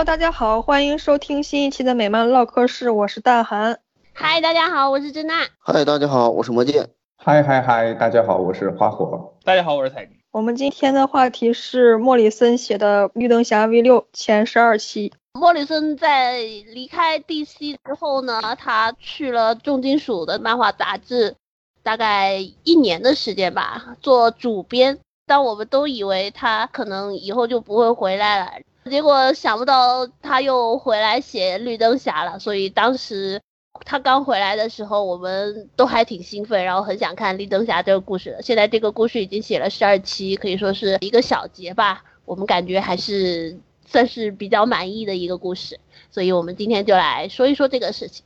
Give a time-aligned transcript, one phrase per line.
[0.00, 3.80] Hello，大家好，欢迎收听新一期的美漫唠嗑室，我是大韩。
[4.14, 5.46] 嗨，大家好，我是珍娜。
[5.58, 6.88] 嗨，大家好，我是魔戒。
[7.18, 9.36] 嗨嗨嗨，大家好，我是花火。
[9.44, 10.16] 大家好，我是彩迪。
[10.30, 15.12] 我们今天的话题是莫里森写的《绿灯侠 V 六》前十二期。
[15.38, 21.36] 莫里森在离开 DC 之后呢，他去了重金属的漫画杂志，
[21.82, 24.98] 大概一年的时间吧，做主编。
[25.26, 28.52] 但我们都以为他可能以后就不会回来了，
[28.84, 32.38] 结果想不到他又回来写绿灯侠了。
[32.38, 33.40] 所以当时。
[33.86, 38.42] 他刚回来的时候，我们都还挺兴奋，然后很想看绿灯侠这个故事的。
[38.42, 42.04] 现在这个故事已经写了十二期，可以说是一个小节吧。
[42.26, 45.78] 我们感觉还是算是比较满意的一个故事，
[46.10, 48.22] 所以我们今天就来说一说这个事情。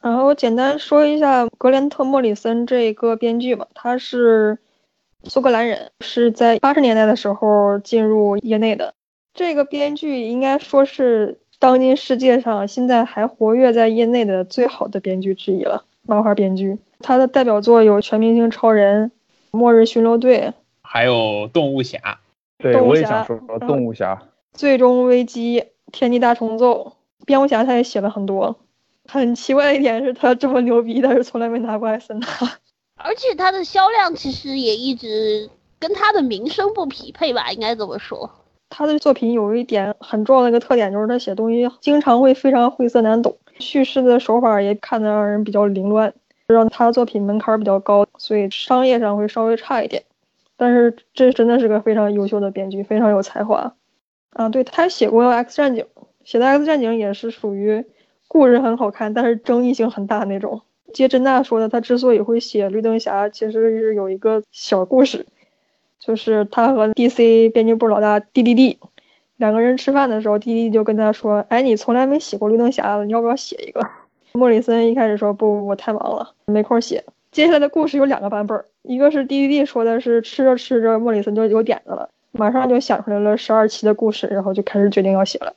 [0.00, 4.58] 然后我简单说一下格连特·莫里森这个编剧吧，他是
[5.24, 8.94] 苏格兰人，是在八十年代的时候进入业内的。
[9.34, 11.38] 这个编剧应该说是。
[11.60, 16.76] 当今世界上现在还活跃在业内的最好的编剧之一了，漫画编剧。
[16.98, 19.06] 他的代表作有《全明星超人》
[19.50, 20.40] 《末日巡逻队》，
[20.82, 21.14] 还有
[21.50, 21.98] 《动物侠》。
[22.58, 24.14] 对，我也想说说《动物侠》。
[24.52, 25.60] 最终危机》
[25.90, 26.92] 《天地大重奏》，
[27.24, 28.54] 蝙蝠侠他也写了很多。
[29.06, 32.26] 很奇怪的一点是他这么牛逼，但是从来没拿过艾森纳。
[33.02, 35.48] 而且他的销量其实也一直
[35.78, 38.30] 跟他的名声不匹配吧，应该怎么说。
[38.76, 46.12] 他的作品有一点很重要的一个特点，就是他写东西经常会非常晦涩难懂，叙事的手法也看得让人比较凌乱，
[46.48, 50.02] 让他的作品门槛比较高，所以商业上会稍微差一点。
[50.56, 53.74] 但是这真的是个非常优秀的编剧，非常有才华。
[54.30, 55.84] 啊，对他还写过《X 战警》，
[56.24, 57.84] 写的《X 战警》也是属于
[58.26, 60.62] 故事很好看，但是争议性很大那种。
[60.92, 65.26] 接真娜说的，他之所以会写绿灯侠，其实是有一个小故事。
[66.06, 68.76] 就是他和 DC 编辑部老大 DDD
[69.36, 73.80] 两个人吃饭的时候，DDD 就跟他说：“哎，你从来没写过绿灯侠，你要不要写一个？”
[74.32, 85.54] 莫里森一开始说：“不，我太忙了，没空写。”接下来的故事有两个版本，一个是 DDD 说的是吃着吃着莫里森就有点子了，马上就想出来了十二期的故事，然后就开始决定要写了。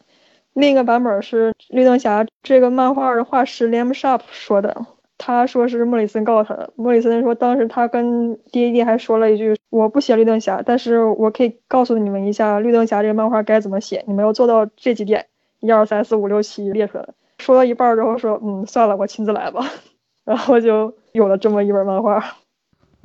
[0.54, 4.86] 另一个版本是绿灯侠这个漫画的画师 Liam Sharp 说的。
[5.18, 6.72] 他说是莫里森告诉他的。
[6.76, 15.26] 莫里森说，当时他跟 D.A.D 还说了一句：“我不写绿灯侠，但是我可以告诉你们一下绿灯侠这个漫画该怎么写，你们要做到这几点，
[15.60, 17.08] 一二三四五六七列出来。”
[17.40, 19.62] 说到一半之后说：“嗯，算了，我亲自来吧。
[20.26, 22.24] ”然后就有了这么一本漫画。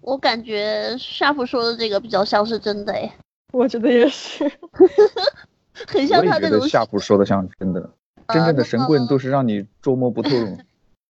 [0.00, 3.10] 我感觉夏普说的这个比较像是真的哎。
[3.52, 4.50] 我觉得也是，
[5.86, 6.66] 很像他那种。
[6.68, 7.90] 夏普说的像真的，
[8.28, 10.30] 真正的神棍都是让你捉摸不透。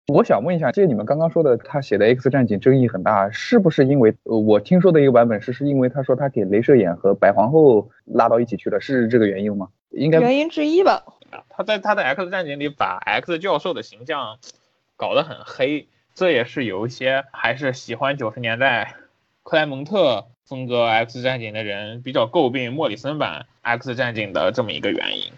[0.08, 9.70] 我想问一下，这你们刚刚说的，他写的《X 战警》争议很大，是不是因为呃，我听说的一个版本是，是因为他说他给镭射眼和白皇后拉到一起去了，是这个原因吗？
[9.92, 11.04] 应该原因之一吧。
[11.50, 14.38] 他在他的《X 战警》里把 X 教授的形象
[14.98, 18.96] 搞得很黑，这也是有一些还是喜欢九十年代
[19.44, 25.32] 克莱蒙特风格《X 战警》的人比较诟病莫里森版《X 战警》的这么一个原因。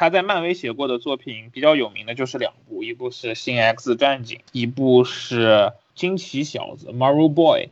[0.00, 5.48] 他在漫威写过的作品比较有名的就是两部，一部是《新 X 战警》，一部是
[5.94, 7.68] 《惊奇小子》（Marvel Boy）。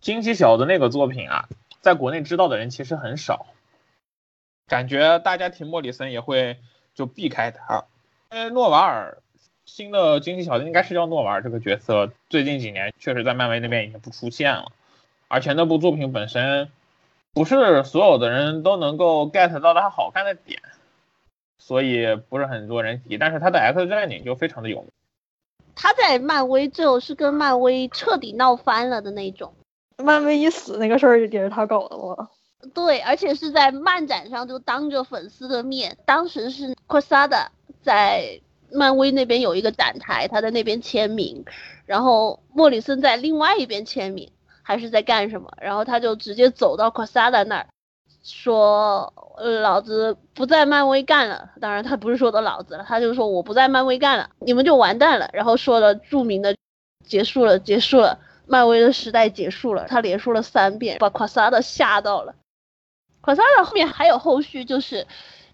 [0.00, 1.50] 惊奇小子那个作品啊，
[1.82, 3.44] 在国内知道的人其实很少，
[4.68, 6.56] 感觉大家提莫里森也会
[6.94, 7.84] 就避开他。
[8.32, 9.18] 因为诺瓦尔
[9.66, 14.72] 新的惊奇小子应该是叫诺瓦尔这个角色，最近几年确实在漫威那边已经不出现了，
[15.28, 16.70] 而且那部作品本身
[17.34, 20.62] 不是所有的人都能够 get 到它好看的点。
[21.60, 24.88] 所以不是很多人提，但是他的 X 战警就非常的有名。
[25.76, 29.52] 他在漫威最后是跟漫威彻底闹翻了的那种。
[29.98, 32.28] 漫威一死那个事儿也是他搞的吗？
[32.74, 37.46] 对，而且是在漫展上就当着粉丝的面，当时是 Quesada
[37.82, 38.40] 在
[38.72, 41.44] 漫威那边有一个展台，他在那边签名，
[41.86, 44.30] 然后莫里森在另外一边签名，
[44.62, 45.50] 还是在干什么？
[45.60, 47.66] 然后他就直接走到 Quesada 那儿。
[48.22, 49.12] 说
[49.62, 55.30] 老子不在漫威干了，当然他不是说的老子了，他就说我不在漫威干了，你们就完蛋了。
[55.32, 56.54] 然后说了著名的
[57.06, 59.86] 结束了，结束了，漫威的时代结束了。
[59.88, 62.34] 他连说了三遍，把夸萨的吓到了。
[63.22, 65.06] 夸萨的后面还有后续，就是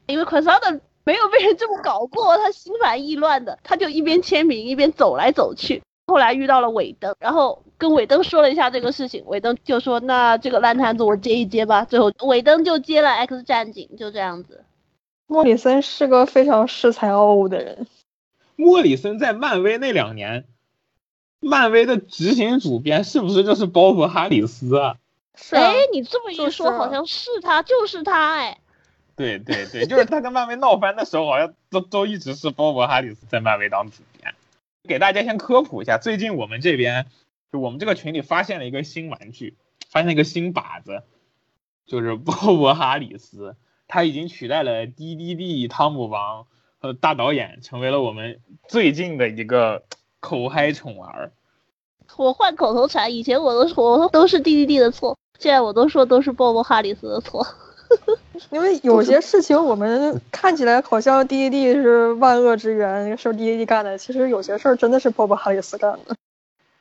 [0.07, 5.83] 因为夸萨的没有被人这么搞过，他心烦意乱的，他就一边签名一边走来走去。
[6.07, 11.85] 后来遇到了尾灯，然后跟尾灯说了一下这个事情，尾灯就说那这个烂摊子我接一接吧。
[11.85, 14.65] 最后尾灯就接了 X 战警，就这样子。
[15.27, 17.87] 莫里森是个非常恃才傲物的人。
[18.55, 20.45] 莫里森在漫威那两年，
[21.41, 24.97] 漫威的执行主编是不是就是包勃哈里斯啊？
[25.51, 28.59] 哎，你这么一说，好像是他，就是他哎。
[29.17, 34.16] 对对对，就是他跟漫威闹翻的时候，好像都都一直是鲍勃哈里斯在漫威当主编。
[34.87, 37.07] 给大家先科普一下，最近我们这边
[37.53, 39.57] 就我们这个群里发现了一个新玩具，
[39.91, 41.03] 发现一个新靶子，
[41.87, 43.57] 就是 鲍勃哈里斯，
[43.89, 46.47] 他已经取代了 DDD 汤姆王
[46.79, 49.85] 和大导演，成为了我们最近的一个
[50.21, 51.33] 口嗨宠儿。
[52.17, 57.47] 我换口头禅，以前我都说都是 DDD 的错，现在我都说都是鲍勃哈里斯的错。
[58.51, 66.15] 因为有些事情我们看起来好像 DDD 是万恶之源，是 DDD 干的，其实有些事儿真的是鲍勃哈里斯干的。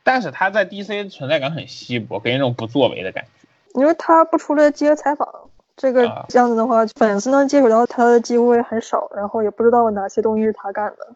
[0.03, 3.79] 但是他在 DC 存在感很稀薄，给人一种不作为的感觉。
[3.79, 5.27] 因为他不出来接采访，
[5.75, 11.15] 这个这样子的话，粉丝能接触到他的机会很少，然后也不知道哪些东西是他干的。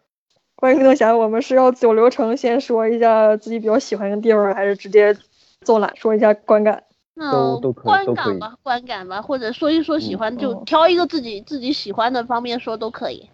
[0.56, 5.16] 关于运动侠，我们是要走流程，先说一下自己比较喜欢的地方，还是直接
[5.62, 6.82] 走览说一下观感？
[7.20, 13.28] 都都可以观感吧，观感吧，或者说一说喜欢，就挑一个自己自己喜欢的方面说都可以。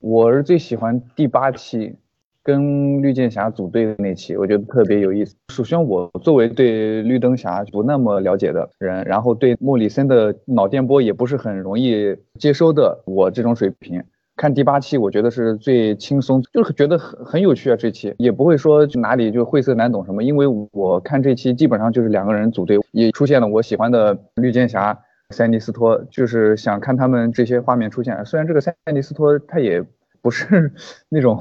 [0.00, 1.94] 我是最喜欢第八期
[2.42, 5.36] 跟绿箭侠组队的那期，我觉得特别有意思。
[5.52, 14.02] 首先，我作为对绿灯侠不那么了解的人，然后对莫里森的脑电波也不是很容易接收的，我这种水平。
[14.42, 17.76] 看第八期，我觉得是最轻松，就是觉得很很有趣啊。
[17.76, 24.98] 这期也不会说哪里就晦涩难懂什么，因为我看这期基本上就是两个人组队，也出现了我喜欢的绿箭侠
[25.30, 28.24] 塞尼斯托，就是想看他们这些画面出现。
[28.24, 29.80] 虽然这个塞尼斯托他也
[30.20, 30.72] 不是
[31.08, 31.36] 那种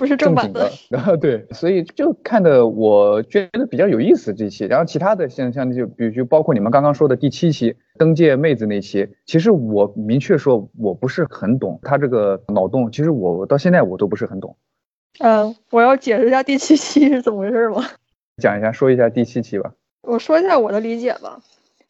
[0.00, 4.64] 不是正版的，然后 对，所以就看的我觉得比较有意思这期。
[4.64, 14.56] 然后其他的像像就比如就包括你们刚刚说的第七期登界妹子那期，其实我明确说我不是很懂他这个脑洞，其实我到现在我都不是很懂。
[15.18, 17.84] 嗯，我要解释一下第七期是怎么回事吗？
[18.42, 19.74] 讲一下，说一下第七期吧。
[20.02, 21.40] 我说一下我的理解吧。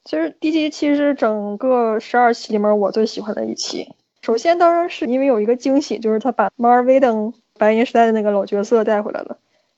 [0.05, 3.87] 其实第七期是整个十二期里面我最喜欢的一期。
[4.23, 9.37] 首先当然是因为有一个惊喜，就是他把马尔维登白银时代的那个老角色带回来了，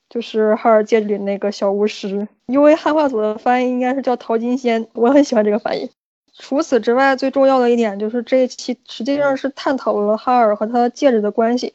[0.08, 2.28] 就是哈尔戒指里那个小巫师。
[2.46, 5.90] 因为汉化组的翻译应该是叫淘金仙，我很喜欢这个翻译。
[6.32, 11.74] 除此之外，最重要的一点就是这一期实际上是探讨了哈尔和他戒指的关系。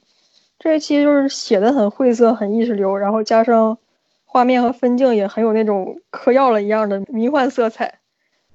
[0.59, 3.77] 这一期就是写的很晦涩，很意识流，然后加上
[4.23, 7.99] 画面和分镜也很有那种嗑药了一样的迷幻色彩。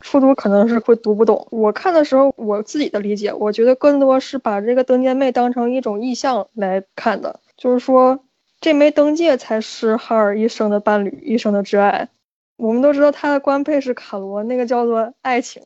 [0.00, 1.46] 初读可能是会读不懂。
[1.52, 8.18] 我看的时候，我自己的理解，我觉得更多是把这个登阶妹当成一种意象来看的，就是说
[8.60, 12.08] 这枚灯戒才是哈尔一生的伴侣，一生的挚爱。
[12.56, 15.62] 我们都知道他的官配是卡罗，那个叫做爱情，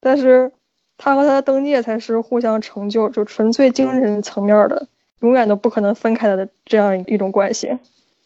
[0.00, 0.52] 但是
[0.98, 4.86] 他和他的灯戒才是互相成就，就纯粹精神层面的，
[5.20, 7.78] 永远都不可能分开的这样一种关系。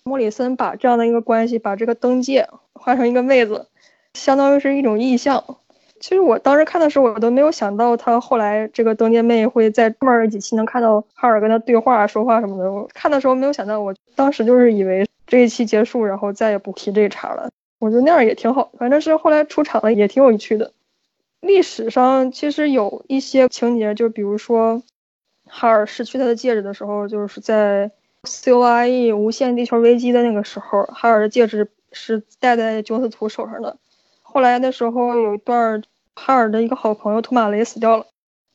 [0.02, 3.68] 莫里森把这样的一个关系，把这个灯戒换成一个妹子。
[4.14, 5.56] 相当于是一种意象。
[6.00, 12.70] 其实我当时看的时候，我都没有想到他后来这个登阶妹会在后面几期能看到哈尔跟他对话、说话什么的。
[12.70, 17.48] 我看的时候没有想到，我当时就是以为这一期结束，然后再也不提这茬了。
[17.78, 20.72] 我觉得那样也挺好，反正是后来出场了也挺有趣的。
[21.40, 24.82] 历史上其实有一些情节，就比如说
[25.46, 27.90] 哈尔失去他的戒指的时候，就是在
[28.24, 33.76] C O I E 无限地球危机的那个时候，哈尔的戒指是戴在九斯图手上的。
[34.34, 35.80] 后来的时候，有一段
[36.16, 38.06] 哈尔的一个好朋友托马雷死掉了。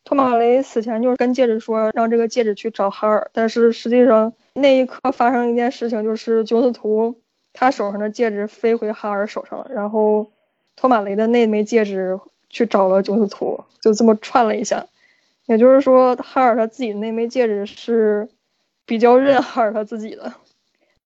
[0.03, 3.31] 托马雷死前就是跟戒指说，让这个戒指去找哈尔。
[3.31, 7.21] 但是实际上那一刻发生一件事情，就是九斯图
[7.53, 10.29] 他手上的戒指飞回哈尔手上了，然后
[10.75, 12.19] 托马雷的那枚戒指
[12.49, 14.85] 去找了九斯图，就这么串了一下。
[15.45, 18.27] 也就是说，哈尔他自己那枚戒指是
[18.85, 20.33] 比较认哈尔他自己的。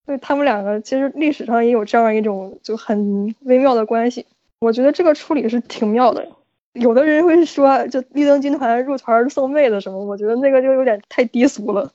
[0.08, 4.26] 所以他们两个其实历史上也有这样一种就很微妙的关系。
[4.64, 6.26] 我觉得这个处理是挺妙的。
[6.72, 11.92] 有的人会说，就绿灯军团入团送妹子什么，我觉得那个就有点太低俗了。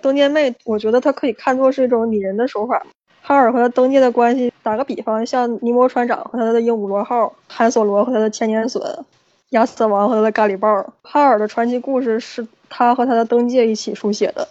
[0.00, 2.86] 登阶妹，我觉得它可以看作是一种拟人的手法。
[3.20, 9.04] 哈尔和他登界的关系，打个比方，像尼摩船长和他的鹦鹉螺号，汉索罗和他的千年隼，
[9.50, 10.94] 亚瑟王和他的咖喱豹。
[11.02, 14.48] 哈尔的传奇故事是他和他的登界一起书写的。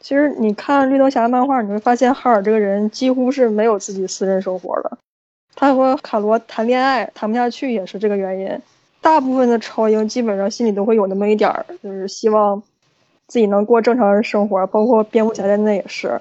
[0.00, 4.98] 其实你看绿灯侠漫画，你会发现哈尔这个人几乎是没有自己私人生活的。
[5.60, 8.48] 他和卡罗谈恋爱谈不下去也是这个原因。
[9.00, 12.62] 大部分的超英基本上心里都会有那么一点儿，就是希望
[13.26, 16.20] 自己能过正常人生活，包括蝙蝠侠在内也是。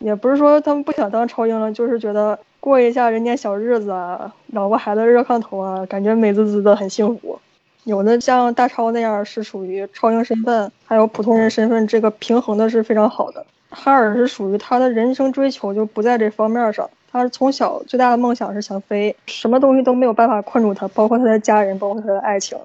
[0.00, 7.38] 也不是说他们不想当超英了，就是觉得过一下人间小日子啊，老婆孩子热炕头啊，感觉美滋滋的很幸福。
[7.84, 13.46] 有的像大超那样是属于超英身份，还有普通人身份，这个平衡的是非常好的。
[13.70, 16.90] 哈尔是属于他的人生追求就不在这方面上。
[17.12, 22.58] 他从小最大的梦想是想飞，什么东西都没有办法困住他，包括他的家人，包括他的爱情。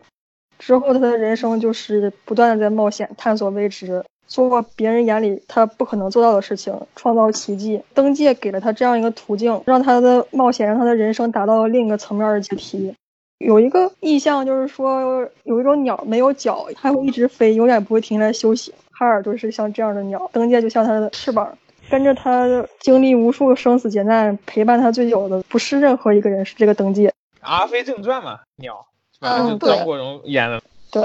[0.58, 7.82] 之后他的人生就是不断的在冒险、探索未知，做过别人眼里他不可能做到的事情，创造奇迹。
[7.94, 12.96] 登界给了他这样一个途径，让他的冒险让他的人生达到了另一个层面的阶梯。
[13.38, 18.74] 有一个意象就是说，有一种鸟没有脚，它会一直飞，永远不会停下来休息。
[18.90, 21.56] 哈尔就是像这样的鸟，登界就像它的翅膀，
[21.90, 22.46] 跟着他
[22.80, 27.14] 经历无数生死劫难，陪伴他最久的不是任何一个人，是这个登戒。
[27.42, 28.86] 阿飞正传嘛，鸟，
[29.22, 30.62] 嗯就张国荣演的。
[30.92, 31.02] 对，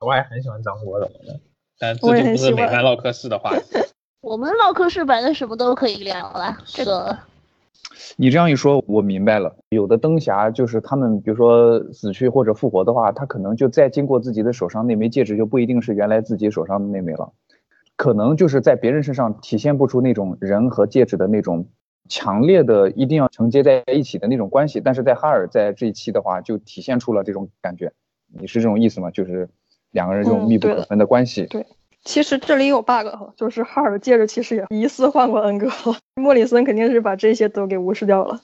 [0.00, 1.40] 我还很喜欢张国荣的，
[1.78, 3.62] 但这就不是很喜欢美漫唠嗑式的话题。
[4.20, 7.16] 我们唠嗑室反正什么都可以聊了，这个
[8.16, 9.54] 你这样一说，我明白了。
[9.70, 17.32] 有的灯侠就是他们，比如说死去或者复活的话，他可能就再经过自己的手上那枚戒指，就不一定是原来自己手上的那枚了，
[17.96, 21.66] 可能就是在别人身上体现不出那种人和戒指的那种
[22.08, 27.92] 强烈的一定要承接在一起的那种关系，但是在哈尔在这一期的话，就体现出了这种感觉。
[28.28, 29.10] 你是这种意思吗？
[29.10, 29.48] 就是
[29.90, 31.46] 两个人这种密不可分的关系。
[31.46, 31.66] 对
[32.04, 38.42] 其实这里有 bug 哈，就是哈尔的戒指其实也疑似换过恩格了，莫里森肯定是把这些都给无视掉了。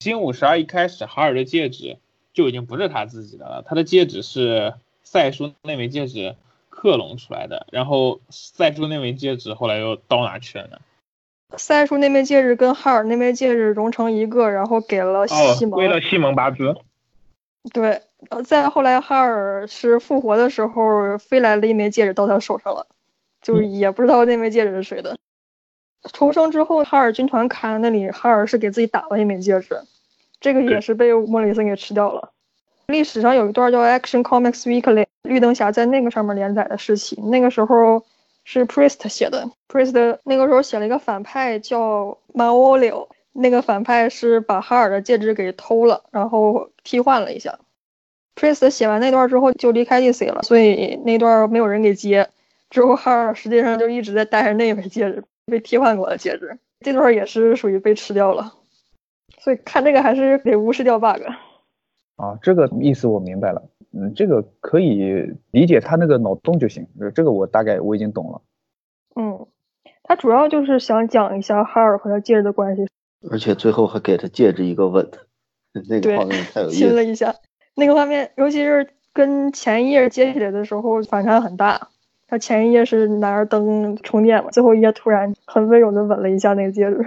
[0.00, 1.98] 新五十二一开始，哈尔的戒指
[2.32, 6.36] 就已经不是他自己的了，他的戒指是赛叔那枚戒指
[6.80, 10.78] 克隆出来的，然后赛叔那枚戒指后来又到哪去了呢？
[11.56, 15.72] 赛叔那枚戒指跟哈尔那枚戒指融成一个，然后给了哦西，蒙。
[15.72, 16.76] 归了西蒙巴兹。
[17.72, 22.86] 对，呃，再后来哈尔是复活的时候飞来了一枚戒指到他手上了，
[23.42, 25.18] 就是也不知道那枚戒指是谁的。
[26.12, 29.80] 重生之后，哈尔军团卡在那里，哈尔是给自己打了一枚戒指，
[30.38, 32.30] 这个也是被莫里森给吃掉了。
[32.88, 38.02] 历史上有一段叫《Action Comics Weekly》，绿灯侠在那个上面连载的时期，那个时候
[38.44, 47.58] 是 Priest 写的，Priest 那个时候写了一个反派叫 Maolio，那个反派是把哈尔的戒指给偷了，然后替换了一下。
[48.34, 52.30] Priest 写完那段之后就离开 DC 了，所以那段没有人给接。
[52.70, 56.58] 之后哈尔实际上就一直在戴着那枚戒指，被替换过的戒指。
[56.80, 58.54] 这段也是属于被吃掉了，
[59.40, 61.20] 所以看这个还是得无视掉 bug。
[62.18, 63.62] 啊，这个意思我明白了。
[63.92, 66.86] 嗯，这个可以理解他那个脑洞就行。
[67.00, 68.42] 呃这个我大概我已经懂了。
[69.16, 69.46] 嗯，
[70.02, 72.86] 他主要就是想讲一下哈尔和他戒指的关系，
[73.30, 75.08] 而且最后还给他戒指一个吻，
[75.88, 76.76] 那个画面太有意思。
[76.78, 77.34] 亲了一下。
[77.74, 81.88] 那个画面，尤其是跟前一页接起来的时候，反差很大。
[82.26, 87.06] 他前一页是拿着灯充电嘛，最后一页突然很温柔的吻了一下那个戒指。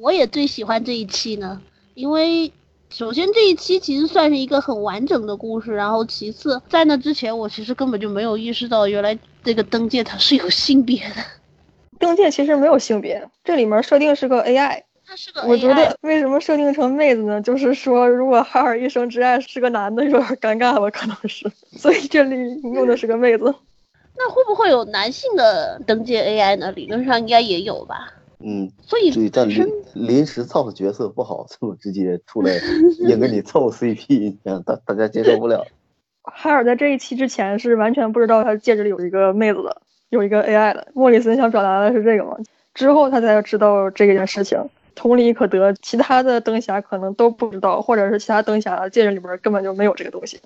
[0.00, 1.60] 我也最喜欢这一期呢，
[1.94, 2.50] 因为
[2.88, 11.16] 首先这一期其实算是一个很完整的故事，然后其次在那之前我其实根本就没有意识到原来这个灯界它是有性别的，
[11.98, 14.82] 灯界其实没有性别，这里面设定是个 AI。
[15.06, 15.42] 它是个。
[15.42, 17.40] 我觉得为什么设定成妹子呢？
[17.42, 23.54] 就是说，如果哈尔一生之爱是个男的，有点尴尬吧，可能是，所以这里用的是个妹子。
[24.18, 26.72] 那会不会有男性的灯界 AI 呢？
[26.72, 28.14] 理论上应该也有吧。
[28.38, 32.52] 嗯，所以对，但本身临临时造的角色不好， 这么直接出来
[33.08, 35.66] 硬给你凑 CP，大大家接受不了。
[36.22, 40.88] 哈尔在这一期之前是完全不知道他戒指里有一个妹子的，有一个 AI 的。
[40.92, 42.36] 莫里森想表达的是这个嘛？
[42.74, 45.72] 之后他才知道这件事情，同理可得。
[45.74, 50.40] 其他的灯侠可能都不知道，或者是其他灯侠戒指里边根本就没有这个东西。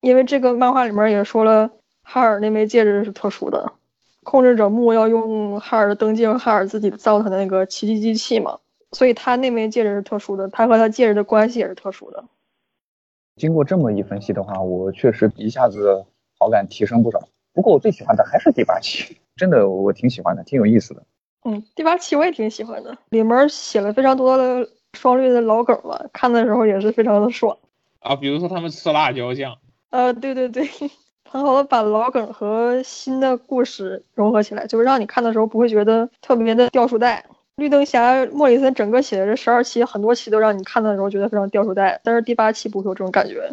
[0.00, 1.70] 因为这个漫画里面也说了，
[2.02, 3.72] 哈尔那枚戒指是特殊的，
[4.24, 8.58] 控制者木要用哈尔的灯戒和哈尔自己造他的那个奇迹机器嘛，
[8.90, 12.24] 所以他那枚戒指是特殊的，他和他戒指的关系也是特殊的。
[13.36, 16.04] 经过这么一分析的话，我确实一下子
[16.38, 17.20] 好感提升不少。
[17.52, 21.02] 不过我最喜欢的还是第八期， 真的我挺喜欢的，挺有意思的。
[21.44, 27.58] 嗯，第八期我也挺喜欢的，里面写了非常多的双绿的老梗吧，看的时候也是非常的爽。
[28.00, 29.58] 啊，比如说他们吃辣椒酱，
[29.90, 30.68] 呃，对对对，
[31.34, 37.26] 很好的把老梗和新的故事融合起来，就是让你看的时候不会觉得特别的掉书袋。
[37.56, 43.50] 绿灯侠莫里森整个写的这十二期，很多期都让你看的时候觉得非常掉书袋，但是第八期不会有这种感觉。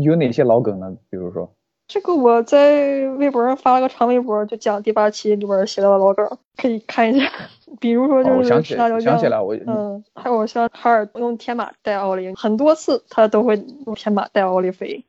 [0.00, 0.94] 有哪些老梗呢？
[1.10, 1.50] 比如说，
[1.88, 6.24] 这个我在微博上发了个长微博，就讲第八期里边写到的老梗，
[6.56, 7.28] 可以看一下。
[7.80, 13.56] 比如说哦，就是我想起吃辣椒酱，想起来，我嗯，还有像哈尔用天马带奥利，很多次他都会
[13.86, 15.04] 用天马带奥利飞。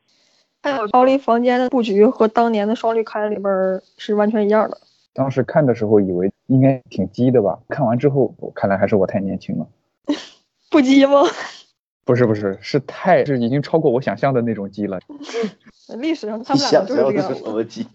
[0.61, 4.77] 还有奥利房间的布局和当年的双绿刊里边儿是完全一样的。
[5.13, 9.67] 当时看的时候以为应该挺鸡的吧，看完之后，我看来还是我太年轻了。
[10.69, 11.23] 不鸡吗？
[12.05, 14.99] 不是不是，是太是已经超过我想象的那种鸡了。
[15.97, 17.35] 历史上他你们俩想象的就是这个样子。
[17.35, 17.87] 是什么鸡？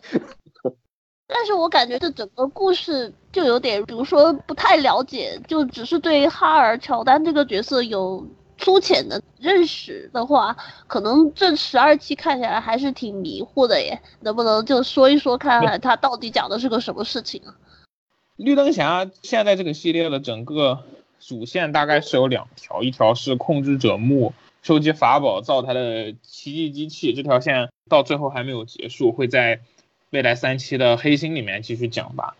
[1.27, 8.25] 但是我感觉这整个故事就有点，比如说不太了解，就只是对哈尔乔丹这个角色有
[8.59, 10.57] 粗浅的认识的话，
[10.87, 14.01] 可能这十二期看起来还是挺迷糊的耶。
[14.21, 17.55] 能不能就说一说，看看它到底讲的是个什么事情啊？
[18.37, 20.83] 绿灯侠现在这个系列的整个
[21.21, 24.33] 主线大概是有两条，一条是控制者木
[24.63, 29.61] 收集法宝造他的奇迹机器，这条线到最后还没有结束，会在
[30.11, 32.37] 未来三期的黑心里面继续讲吧。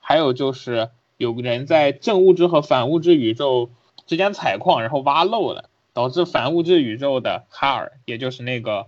[0.00, 3.70] 还有就是有个人在正物质和反物质宇宙
[4.06, 8.86] 之间采矿，然后挖漏了，导致反物质宇宙的哈尔，也就是那个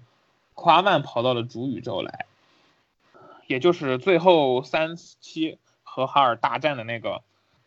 [0.55, 2.27] 夸曼跑到了主宇宙来，
[3.47, 5.59] 也就是最后三期。
[5.91, 7.23] 和哈尔大战的那个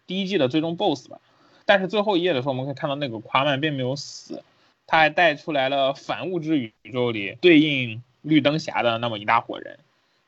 [0.08, 1.20] 第一季的最终 BOSS 吧，
[1.66, 4.42] 但是最后一页的时候，我们可以看到那个夸曼并没有死，
[4.88, 9.80] 他还带出来了反物质宇宙里对应绿灯侠的那么一大伙人。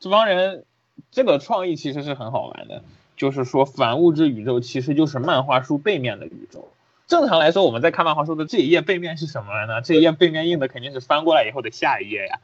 [0.01, 0.65] 这帮人
[1.11, 2.83] 这个创意其实是很好玩的，
[3.15, 6.67] 就是说反物质宇宙其实就是漫画书背面的宇宙。
[7.13, 9.81] 正常来说，我们在看漫画书的这一页背面是什么呢？
[9.81, 12.39] 这一页背面印的肯定是翻过来以后的下一页呀。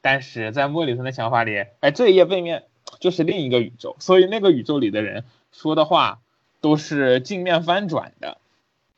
[0.00, 2.62] 但是在莫里森的想法里，哎，这一页背面。
[3.00, 6.20] 就是另一个宇宙，所以那个宇宙里的人说的话
[6.60, 8.38] 都是镜面翻转的，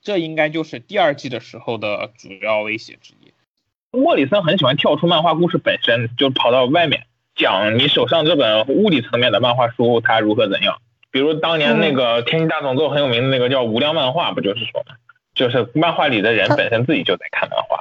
[0.02, 3.32] 这应该就是第二季的时候的主要威胁之一。
[3.90, 10.78] 莫里森很喜欢跳出漫画故事本身，就跑到外面讲你手上这本物理层面的漫画书它如何怎样。
[11.10, 14.96] 比如当年那个《天气大动作》很有名的那个叫无量漫画，不就是说吗？
[15.36, 17.78] 就是漫画里的人本身自己就在看漫画。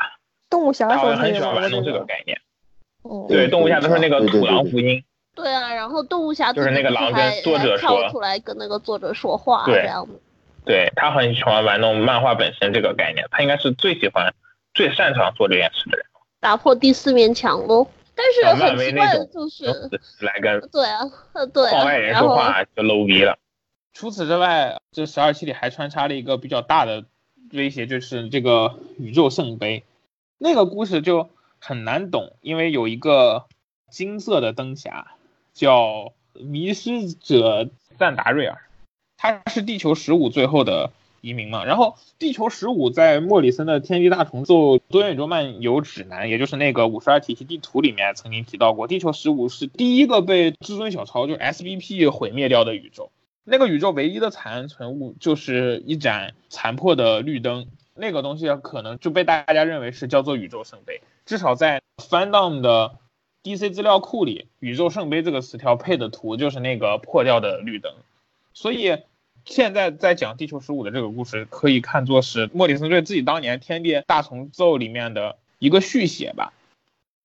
[0.50, 2.40] 动物侠他们很喜欢玩弄这个概念。
[3.02, 3.26] 哦。
[3.28, 5.04] 对，动物侠都是那个土狼福音。
[5.34, 10.22] 对啊，然后动物侠就是那个狼跟作者跳出来跟那个作者说话，这样子。
[10.66, 14.34] 对他很喜欢玩弄漫画本身这个概念，他应该是最喜欢、
[14.74, 16.06] 最擅长做这件事的人。
[16.40, 17.88] 打破第四面墙喽！
[18.16, 19.66] 但是很奇怪的就是，
[20.22, 21.04] 来跟对啊，
[21.54, 23.38] 对啊，外人说话就 low 逼了。
[23.94, 27.04] 除此之外，这十二期里还穿插了一个比较大的
[27.52, 29.84] 威胁，就是这个宇宙圣杯。
[30.38, 31.30] 那个故事就
[31.60, 33.46] 很难懂，因为有一个
[33.90, 35.08] 金色的灯侠。
[35.56, 38.58] 叫迷失者赞达瑞尔，
[39.16, 41.64] 他是地球十五最后的移民嘛。
[41.64, 53.10] 然后地球十五在莫里森的《天地大重奏：多元宇宙漫游指南》，也就是那个五十二体系地图里面曾经提到过，地球十五是第一个被至尊小超就 SBP 毁灭掉的宇宙。
[53.46, 62.98] 那个宇宙唯一的残存物就是一盏残破的绿灯，那个东西可能就被大家认为是叫做宇宙圣杯，至少在 Fandom 的。
[63.46, 63.70] D.C.
[63.70, 67.94] 资料库里“宇宙圣杯”这个词条配的图就是那个破掉的绿灯，
[68.56, 68.98] 所以
[69.46, 76.54] 现在在讲地球十五的这个故事，可以看作是莫里森对自己当年《天地大重奏》里面的一个续写吧。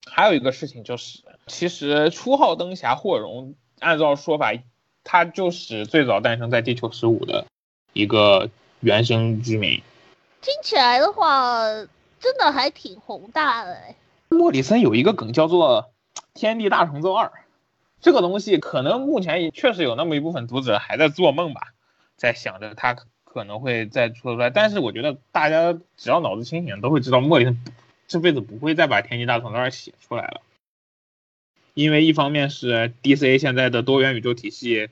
[0.04, 4.52] 还有一个事情就是，其实初号灯侠霍荣，按照说法，
[5.05, 7.47] 他就是最早诞生在地球十五的
[7.93, 9.83] 一个原生居民。
[10.41, 11.63] 听起来的话，
[12.19, 13.77] 真的还挺宏大的
[14.29, 15.91] 莫里森有一个梗叫做。
[16.33, 17.31] 天地大重奏二，
[18.01, 21.75] 这个东西可能目前也确实有那么一部分读者还在做梦吧，
[22.17, 24.49] 在想着他可能会再出来。
[24.49, 27.59] 但是我觉得大家只要脑子清醒，都会知道莫里森
[28.07, 30.41] 这辈子不会再把天地大重奏二写出来了。
[31.81, 34.88] 因为一方面是 DC 现在的多元宇宙体系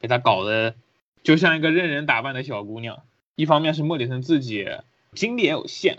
[0.00, 0.74] 给他搞得
[1.22, 3.02] 就像一个任人打扮的小姑娘，
[3.34, 4.68] 一方面是莫里森自己
[5.14, 5.98] 精力也有限，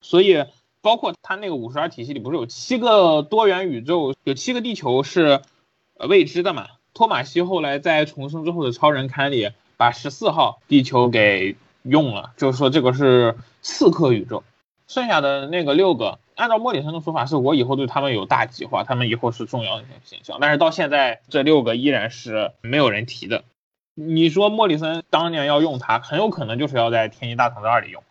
[0.00, 0.44] 所以。
[0.82, 5.40] 包括他那个五十二体系里不是有七个多元宇宙，有七个地球是
[5.96, 6.68] 呃未知的嘛？
[6.94, 14.44] 托马西后来在重生之后的超人刊里把十四号地球给用了，就是说这个是刺客宇宙。
[14.86, 20.38] 剩下的那个六个，按照莫里森的说法，是我以后对他们有大计划，他们以后是重要的形象。
[20.40, 23.42] 但是到现在这六个依然是没有人提的。
[23.94, 28.04] 你说莫里森当年要用它，很有可能就是要在天津大同的二里用，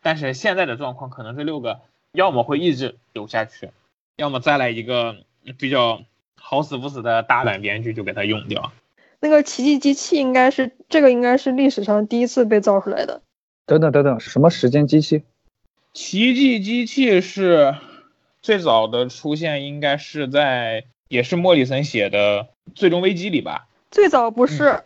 [0.00, 1.80] 但是现在的状况可能这六个。
[2.14, 3.70] 要么会一直留下去，
[4.16, 5.16] 要么再来一个
[5.58, 6.02] 比较
[6.38, 8.70] 好死不死的大胆编剧就给他用掉。
[9.18, 13.22] 那个奇迹机器应该是这个，应该是历史上第一次被造出来的。
[13.64, 15.22] 等等等等，什么时间机器？
[15.92, 17.74] 奇迹机器是
[18.40, 23.66] 最早的出现，应该是在也是莫里森写的《最终危机》里吧？
[23.90, 24.84] 最早不是，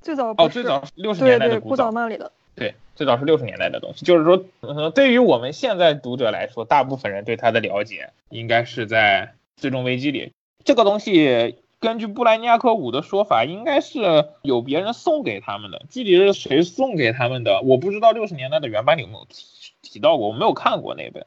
[0.00, 2.32] 最早哦，最早六十年代的古早漫里的。
[2.54, 2.74] 对。
[2.96, 10.32] 最早是六十年代的东西，就是说，呃，对于我们现在读者来说，大部分人对他的了解应该是在《最终危机》里。
[10.64, 14.00] 这个东西根据布莱尼亚克五的说法，应该是
[14.40, 18.12] 有别人送给他们的，具体是谁送给他们的，我不知道。
[18.12, 19.44] 六十年代的原版里有没有提
[19.90, 20.28] 提到过？
[20.28, 21.26] 我没有看过那本，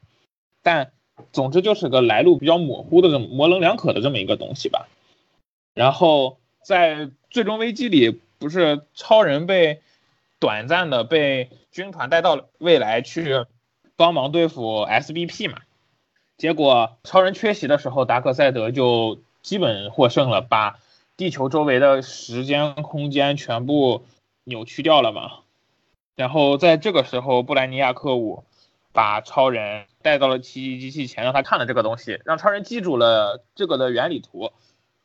[0.62, 0.92] 但
[1.32, 4.88] 总之就是个来路比较模糊的、这么模棱两可的这么一个东西吧。
[5.74, 6.96] 然后在
[7.30, 9.82] 《最终危机》里，不是超人被。
[10.42, 13.46] 短暂的被军团带到未来去
[13.98, 15.60] 帮忙对付 SBP 嘛。
[16.38, 20.80] 结果超人缺席的时候，达克赛德就基本获胜了，把
[21.18, 24.06] 地球周围的时间空间全部
[24.46, 25.40] 扭曲掉了嘛。
[26.16, 28.46] 然后在这个时候，布莱尼亚克五
[28.94, 34.52] 把超人带到了奇迹机器前，让他看了这个东西，让超人记住了这个的原理图。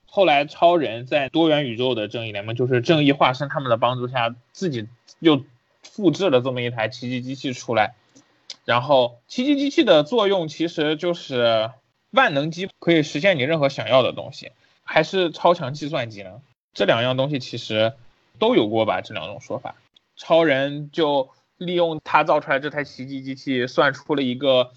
[0.06, 4.86] 后来超人在多元宇宙的正义联盟，就是正义化身他们的帮助下，自己
[5.18, 5.44] 又
[5.82, 7.94] 复制了这么一台奇迹机器出来。
[8.64, 11.70] 然后奇迹机器的作用其实就是
[12.10, 14.52] 万能机，可以实现你任何想要的东西，
[14.84, 16.40] 还是超强计算机呢？
[16.72, 17.92] 这两样东西其实
[18.38, 19.00] 都有过吧？
[19.00, 19.74] 这两种说法。
[20.16, 21.28] 超人就
[21.66, 24.70] 利用他造出来这台奇迹机器，算出了一个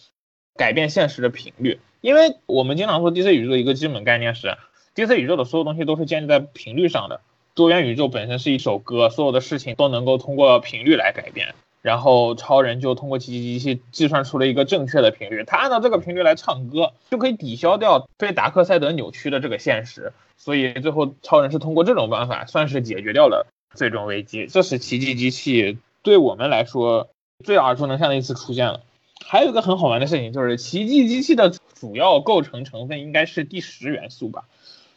[0.55, 1.79] 改变现实的频率。
[2.01, 4.57] 因为我们经常说 DC 宇宙的一个基本概念是
[4.95, 7.21] ，DC 宇宙的所有东西都是建立在频率上的。
[7.53, 11.55] 多元宇宙本身是一首歌，所有的事情都能够通过频率来改变。
[11.81, 20.11] 然后超人就通过奇迹机器计算出了一个正确的频率，他按照这个频率来唱歌，就可以抵消掉被达克赛德扭曲的这个现实。
[20.35, 24.47] 所以最后超人是通过这种办法，算是解决掉了最终危机。
[24.47, 27.09] 这是奇迹机器对我们来说
[27.43, 28.79] 最耳熟能详的一次出现了。
[29.25, 34.45] 还有一个很好玩的事情，就是奇迹机器的主要构成成分应该是第十元素吧，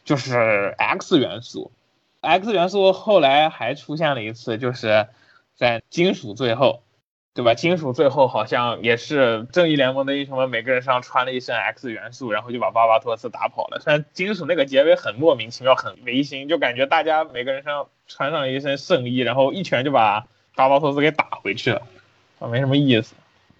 [0.05, 1.69] 就是 X 元素。
[2.21, 5.07] X 元素后来还出现了一次，就是
[5.53, 6.81] 在金属最后，
[7.33, 7.55] 对吧？
[7.55, 13.81] 金属最后好像也是正义联盟的英雄们每个人身上穿了一身 X 元素，然后就把巴巴托斯打跑了。
[13.81, 21.81] 虽然金属那个结尾很莫名其妙，很违心，就感觉大家每个人身上穿上了一身圣衣，然后一拳就把巴巴托斯给打回去了，
[22.39, 23.13] 啊，没什么意思。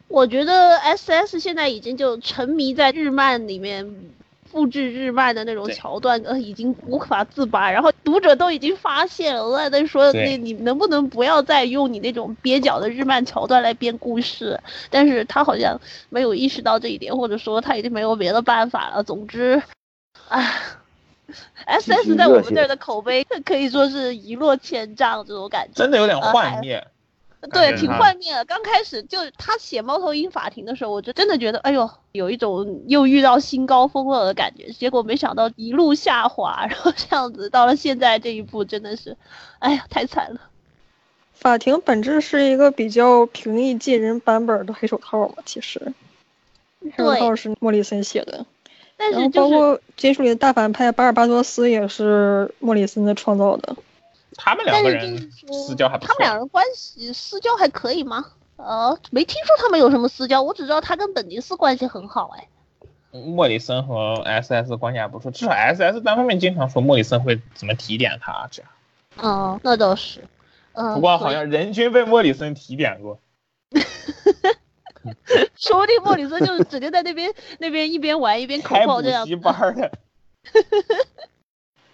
[0.07, 4.11] 我觉得 S S 现在已经就沉迷在日漫里面
[4.43, 7.71] 复制日漫的那种桥段，呃，已经无法自拔。
[7.71, 14.59] 然后读者都已经发现了，我还在说，那你你能不能不要再用你那种蹩脚的日漫桥段来编故事？
[14.89, 19.01] 但是他好像没有意识到这一点，或者说他已经没有别的办法了。
[19.01, 19.63] 总之，
[20.27, 20.51] 唉。
[21.65, 25.73] S 继 S 在我们这儿的口碑可以说是一落千丈，这种感觉。
[25.75, 26.85] 真的有点幻灭。
[27.51, 28.45] 对，挺幻灭的。
[28.45, 34.69] 刚开始就他写猫头鹰法庭的时候，我就真的觉得，哎呦，有一种又遇到新高峰了的感觉。
[34.71, 39.17] 结果没想到一路下滑，然后这样子到了现在这一步，真的是，
[39.57, 40.39] 哎呀，太惨了。
[41.33, 45.93] 法庭本质是一个比较平易近人版本的黑手套嘛，其实。
[46.95, 48.45] 黑手套是莫里森写的，
[49.01, 53.75] 但是就是包括金属里的大反派巴尔巴多斯也是莫里森的创造的。
[54.35, 56.13] 他们两个人私交还不错。
[56.13, 58.23] 他们两人关系私交还可以吗？
[58.57, 62.31] 呃，没听说他们有什么私交，我只知道他跟本尼斯关系很好。
[62.37, 62.47] 哎，
[63.11, 68.71] 莫里森和 SS 关系还不错，至少 SS 单方面经常说莫里森会怎么提点他这样。
[69.17, 70.23] 嗯，那倒是。
[70.73, 73.19] 嗯，不过好像人均被莫里森提点过。
[75.55, 79.91] 说不定莫里森就是整天在那边 那边一边玩一边口开补炮这样习班儿的，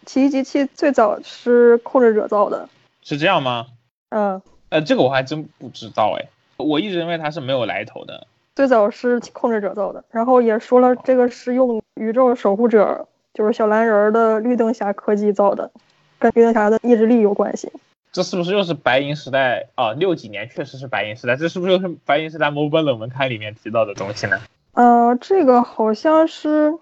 [0.06, 2.67] 奇异机器最早是控制者造的，
[3.02, 3.67] 是这样吗？
[4.10, 8.28] 嗯，呃，这个我还真不知道哎，我一直认为他是没有来头的。
[8.56, 15.72] 最早是控制者造的，然后也说了这个是用宇宙守护者，就是小蓝人儿的绿灯侠科技造的，
[16.17, 17.72] 跟绿灯侠的意志力有关系。
[18.12, 19.93] 这是不是又是白银时代啊？
[19.93, 24.39] 六几年确实是白银时代，这是不是又是白银时代某本冷门刊里面提到的东西呢？
[24.74, 26.74] 呃，这个好像是，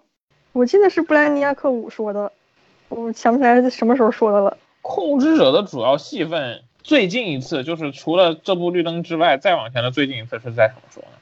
[0.53, 2.31] 我记得是布莱尼亚克五说的，
[2.89, 4.57] 我想不起来是什么时候说的了。
[4.81, 11.17] 控制者的主要戏份，最近一次就是除了这部绿灯之外，再往前的最近一次是在什么时候呢？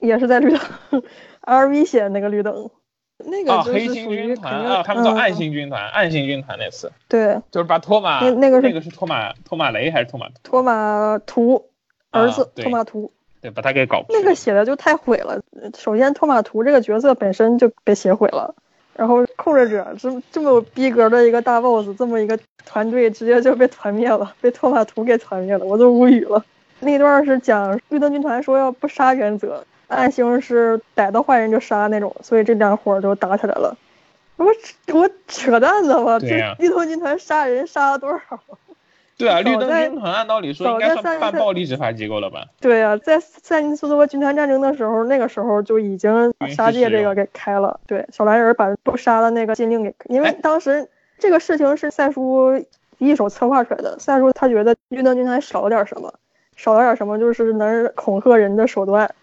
[0.00, 0.50] 也是在绿
[0.90, 1.02] 灯，
[1.42, 2.70] RV 写的那个绿灯，
[3.18, 11.70] 那个啊，就黑星军团啊，他们叫暗嗯星军团，暗星军团那次对，就是把托马那那个是那个是托马托马雷还是托马托马图
[12.10, 15.40] 儿子啊托马图，对，把他给搞那个写的就太毁了。
[15.76, 18.54] 首先，托马图这个角色本身就被写毁了，
[18.94, 26.44] 然后控制者这这么有逼格的一个大 boss，这么一个团队直接就被团灭了，被托马图给团灭了，我都无语了。
[26.80, 33.76] 那段是讲绿灯军团说要不杀原则，暗星是逮到坏人就杀那种，所以这两伙就打起来了。
[34.36, 34.46] 我
[34.92, 36.18] 我扯淡呢吧？
[36.18, 38.40] 对绿灯军团杀人杀了多少？
[39.16, 42.46] 对啊，绿灯军团按道理说应该算半暴力执法机构了吧？
[42.60, 47.78] 对啊，在塞尼斯多军团战争的时候，那个时候就已经把杀戒这个给开了。
[47.86, 50.88] 对，小蓝人把不杀的那个禁令给，因为哎当时
[51.20, 52.60] 这个事情是赛叔
[52.98, 53.96] 一手策划出来的。
[54.00, 56.12] 赛叔他觉得绿灯军团少了点什么，
[56.56, 59.14] 少了点什么就是能恐吓人的手段。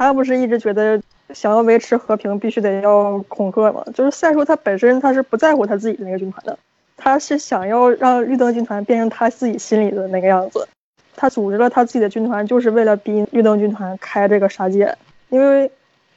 [0.00, 0.98] 他不是一直觉得
[1.34, 3.84] 想要维持和平必须得要恐吓吗？
[3.92, 6.58] 就是赛叔他本身他是不在乎他自己的那个军团的，
[6.96, 10.66] 他是想要让绿灯军团变成他自己心里的那个样子。
[11.16, 14.96] 他组织了他自己的军团，就是为了逼绿灯军团开这个杀戒。
[15.28, 15.70] 因为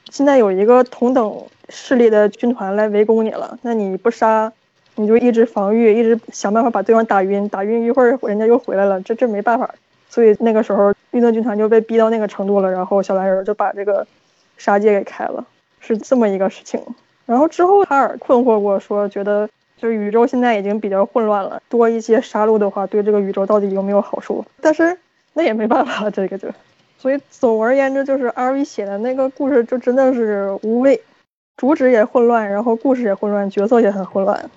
[0.08, 4.50] 现在有一个同等势力的军团来围攻你了，那你不杀，
[4.94, 9.74] 你就一直防御，一直想办法把对方打晕，打晕一会儿人家又回来了，这这没办法。
[10.14, 14.06] 所以那个时候绿灯军团就被逼到那个程度了，然后小蓝人就把这个
[14.56, 15.44] 杀戒给开了，
[15.80, 16.80] 是这么一个事情。
[17.26, 24.44] 然后之后哈尔困惑过，说觉得就是宇宙现在已经比较混乱了，多一些杀戮的话对这个宇宙到底有没有好处？
[24.60, 24.96] 但是
[25.32, 26.48] 那也没办法，这个就。
[26.96, 31.02] 所以总而言之，就是 R.V 写的那个故事就真的是无味，
[31.56, 34.48] 主旨也混乱，然后故事也混乱，角色也很混乱。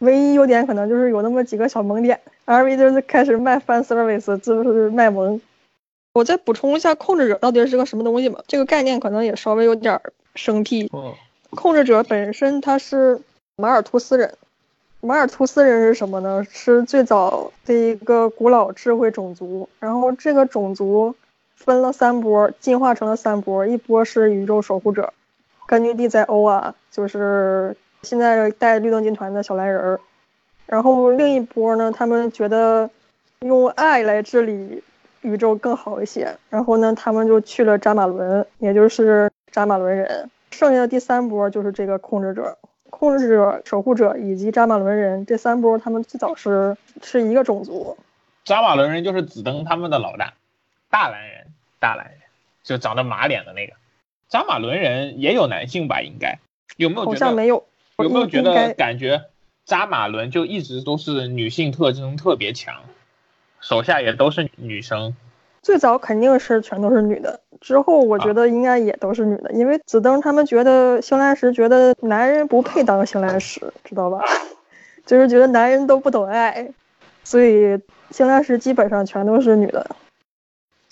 [0.00, 5.40] 唯一优点可能就是有那么几个小萌点，R.V 就是开始卖 fan service，就是卖萌。
[6.12, 8.40] 我再补充一下，控制者到底是个什么东西吧？
[8.46, 10.00] 这个概念可能也稍微有点
[10.34, 10.90] 生僻。
[11.50, 13.20] 控制者本身他是
[13.56, 14.36] 马尔图斯人，
[15.00, 16.46] 马尔图斯人是什么呢？
[16.50, 21.14] 是最早的一个古老智慧种族，然后这个种族。
[21.56, 25.14] 分了三波，进化成了三波，一波是宇宙守护者，
[25.66, 30.00] 根据地在欧啊，就是现在带绿灯军团的小蓝人儿。
[30.66, 32.88] 然后另一波呢，他们觉得
[33.40, 34.82] 用爱来治理
[35.22, 40.30] 宇宙更好一些，然后呢，他们就去了扎马伦，也就是扎马伦人。
[40.50, 42.56] 剩下的第三波就是这个控制者、
[42.90, 47.96] 控制者、守护者以及扎马伦人这三波，他们最早是是一个种族。
[48.44, 50.34] 扎马伦人就是紫灯他们的老大，
[50.90, 51.46] 大蓝人。
[51.80, 52.14] 大蓝人，
[52.62, 53.74] 就长着马脸的那个，
[54.30, 56.00] 扎马伦人也有男性吧？
[56.00, 56.38] 应该
[56.78, 57.04] 有没有？
[57.04, 57.62] 好像没有。
[57.98, 59.22] 有没有觉得感觉
[59.64, 62.74] 扎马伦就一直都是女性特征特别强，
[63.60, 65.14] 手下也都是女生？
[65.62, 74.22] 最早肯定是全都是女的，之后我觉得应该也都是女的，因为紫灯他们觉得星蓝石觉得男人不配当星蓝石，知道吧？
[75.06, 76.70] 就是觉得男人都不懂爱，
[77.24, 79.96] 所以星蓝石基本上全都是女的。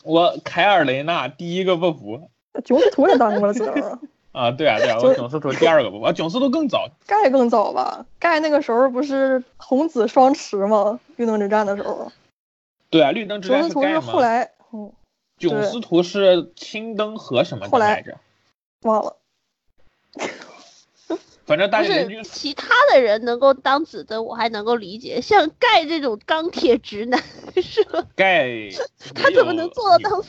[0.05, 2.31] 我凯尔雷娜第一个不服，
[2.65, 3.99] 囧司图也当过了紫灯
[4.33, 8.05] 啊，对啊对啊，我囧司图第二个不服，啊囧司图更早，盖更早吧？
[8.19, 10.99] 盖那个时候不是红紫双持吗？
[11.17, 12.11] 绿灯之战的时候。
[12.91, 14.93] 对啊，绿灯之战囧司图是后来，嗯，
[15.39, 18.19] 囧司图是青灯和什么来着？
[18.83, 19.17] 忘了。
[21.45, 25.21] 反正大家是其他的人能够当紫灯，我还能够理解。
[25.21, 27.21] 像盖这种钢铁直男，
[27.61, 28.07] 是吧？
[28.15, 28.49] 盖
[29.15, 30.23] 他怎么能做到当？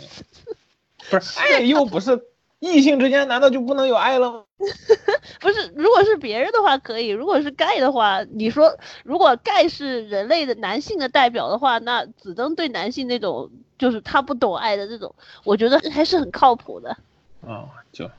[1.10, 2.20] 不是爱 又不是
[2.64, 4.44] 异性之间，难道就不能有爱了吗？
[5.42, 16.96] 不是，如果是别人的话可以，如果是盖的话，你说如果盖是人类的男性的代表的话，那紫灯对男性那种就是他不懂爱的这种，我觉得还是很靠谱的。
[17.42, 18.10] 哦，就。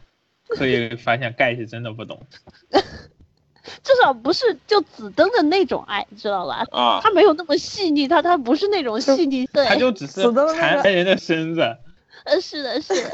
[0.46, 2.20] 可以发现盖是真的不懂，
[2.70, 6.66] 至少不是就紫灯的那种爱，知道吧？
[6.70, 10.22] 啊，他没有那么细腻，他他不是那种细腻，对，他就只是
[10.54, 11.76] 缠人的身子。
[12.24, 13.10] 呃，是的，是的。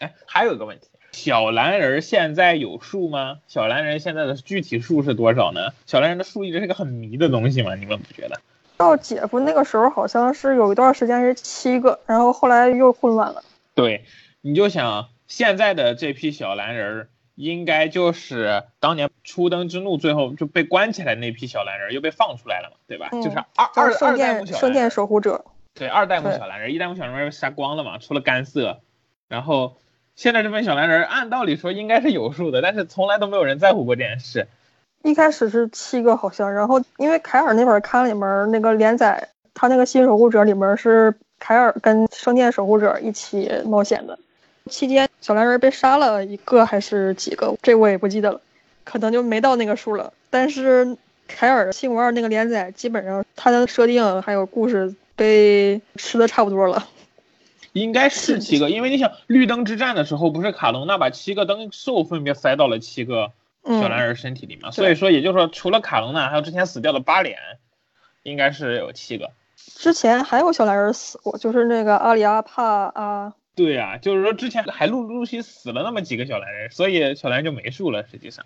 [0.00, 3.38] 哎，还有一个问题，小蓝人现在有数吗？
[3.46, 5.70] 小蓝人现在的具体数是多少呢？
[5.86, 7.74] 小蓝人的数一直是个很迷的东西吗？
[7.74, 8.40] 你们不觉得？
[8.76, 13.42] 到姐夫那个时候，好像是有一段时间是七个，然后后来又混乱了。
[13.74, 14.04] 对，
[14.40, 15.08] 你就想。
[15.28, 23.08] 现在的这批小蓝人儿，应该就是当年初登之怒最后就被关起来那批小蓝人儿，又被放出来了嘛，对吧？
[23.12, 25.42] 就是二二二代目小圣殿守护者。
[25.74, 28.80] 对，二代目小蓝人，一代目小蓝人杀光了嘛，除了干涩。
[29.28, 29.76] 然后
[30.14, 34.46] 现在这份小蓝人，按道理说应该是有数的，但是从来都没有人在乎过这件事。
[35.02, 44.18] 一开始是七个好像，然后因为凯尔那本刊里面那个连载，他那个新守护者里面是凯尔跟圣殿守护者一起冒险的。
[44.70, 47.56] 期间，小蓝人被杀了一个还是几个？
[47.62, 48.40] 这我也不记得了，
[48.84, 50.12] 可能就没到那个数了。
[50.30, 56.88] 但是凯尔新五二那个连载，基本上他的设定还有故事被吃的差不多了。
[57.72, 63.32] 应该是七个， 因为你想绿灯之战的时候，不是卡隆娜把七个灯兽分别塞到了七个
[63.64, 64.70] 小蓝人身体里嘛？
[64.70, 67.38] 所以说，也就是说，除了卡隆娜，还有之前死掉的八脸，
[68.24, 69.30] 应该是有七个。
[69.56, 73.32] 之前还有小蓝人死过，就是那个阿里阿帕啊。
[73.54, 78.04] 对呀，就是说之前还陆陆续死了那么几个小蓝人，所以小蓝人就没数了。
[78.10, 78.44] 实际上，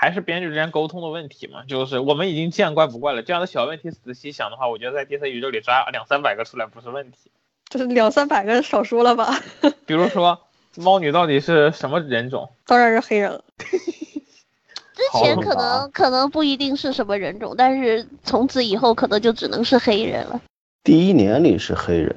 [0.00, 1.62] 还是编剧之间沟通的问题嘛。
[1.68, 7.30] 就是我们已经见怪不怪了，这样的小问题仔细想的话，我觉得在 DC 宇宙里抓两三百个出来不是问题。
[7.68, 9.38] 就是两三百个少说了吧？
[9.84, 10.40] 比如说
[10.78, 12.50] 猫女到底是什么人种？
[12.64, 13.44] 当然是黑人了。
[13.58, 20.40] 之前可能可能不一定是什么人种，但是从此以后可能就只能是黑人了。
[20.82, 22.16] 第一年里是黑人。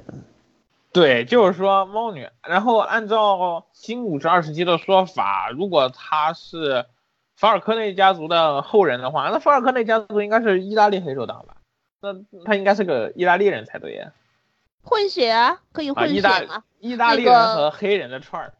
[0.93, 6.85] 对，就是说猫女，然后按照新五十二十集的说法，如果她是
[7.35, 11.57] 法尔科内家族的后人的话，那法尔科内家族应该是意大利黑手党吧？
[12.01, 12.13] 那
[12.45, 14.11] 他应该是个意大利人才对呀。
[14.83, 16.63] 混血啊，可以啊，混血意大嘛。
[16.79, 18.53] 意大利人和黑人的串儿，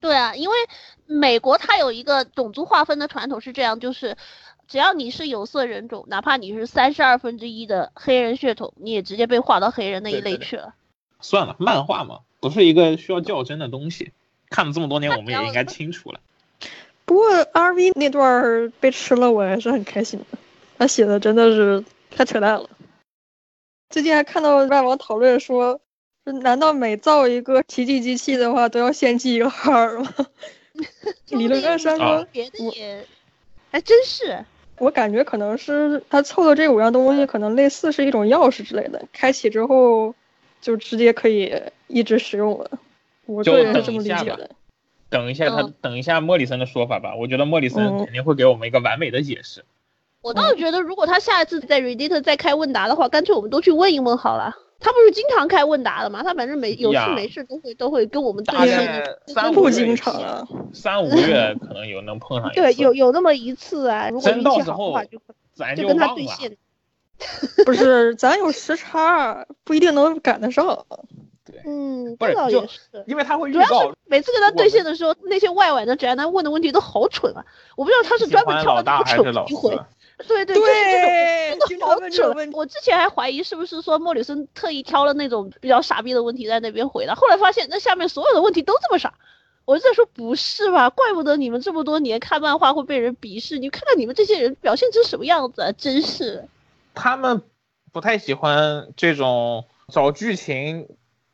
[0.00, 0.56] 对啊，因为
[1.04, 4.16] 美国它有一个种族划分的传统是这样，就是
[4.66, 10.74] 只要你是有色人种，哪怕你是三十二分之一的黑人血统，你也直接被划到黑人那一对对对类去了。
[11.20, 14.12] 算了，漫画嘛，不是一个需要较真的东西。
[14.48, 16.20] 看了这么多年，我们也应该清楚了。
[17.10, 20.38] 不过 RV 那段被吃了，我还是很开心的。
[20.78, 22.70] 他写的真的是太扯淡了。
[23.88, 25.80] 最近还看到外网讨论说，
[26.22, 30.14] 说难道每造一个奇迹机器的话，都要献祭一个哈尔吗？
[31.30, 33.04] 理论上说，啊别的也，
[33.72, 34.44] 还真是。
[34.78, 40.14] 我感觉可能是他凑的这五样东西，可能类似是一种钥匙之类的，开启之后
[40.60, 42.70] 就直接可以一直使用了。
[43.26, 44.48] 我就个人是这么理解的。
[45.10, 47.14] 等一下他，嗯等一下莫里森的说法吧。
[47.16, 49.64] 我觉得莫里森嗯肯定会给我们一个完美的解释。
[50.22, 54.54] 我倒是觉得，如果他下一次在 Reddit 再开问答的话，干脆我们都去问一问好了。
[54.78, 56.22] 他不是经常开问答的吗？
[56.22, 62.60] 他反正没有事没事都会都会跟我们对大线三不经常啊，三五个月可能有能碰上一次。
[62.60, 64.08] 对，有有那么一次啊。
[64.08, 65.18] 如果真运气到时候好的话就，
[65.52, 66.14] 咱就跟他。
[66.14, 66.56] 对线。
[67.66, 70.86] 不是，咱有时差，不一定能赶得上。
[71.64, 73.04] 嗯，不是就这倒也是。
[73.06, 77.44] 因为他会预主要告是每次跟他对线的时候，那些外网的宅男问的问题都好蠢啊！
[77.76, 79.84] 我不知道他是专门挑了那老大还是么蠢的机老四会。？
[80.28, 82.52] 对对，就是这种对，真的蠢。
[82.52, 89.14] 我之前还怀疑是不是说莫里森特意挑了那种比较傻逼的问题在那边回答，后来发现那下面所有的问题都这么傻。
[89.64, 90.90] 我就在说不是吧？
[90.90, 95.72] 怪不得你们这么多年看漫画会被人鄙视，你看看你们这些人表现成什么样子啊！
[95.72, 96.48] 真是。
[96.92, 97.42] 他们
[97.92, 100.88] 不太喜欢这种找剧情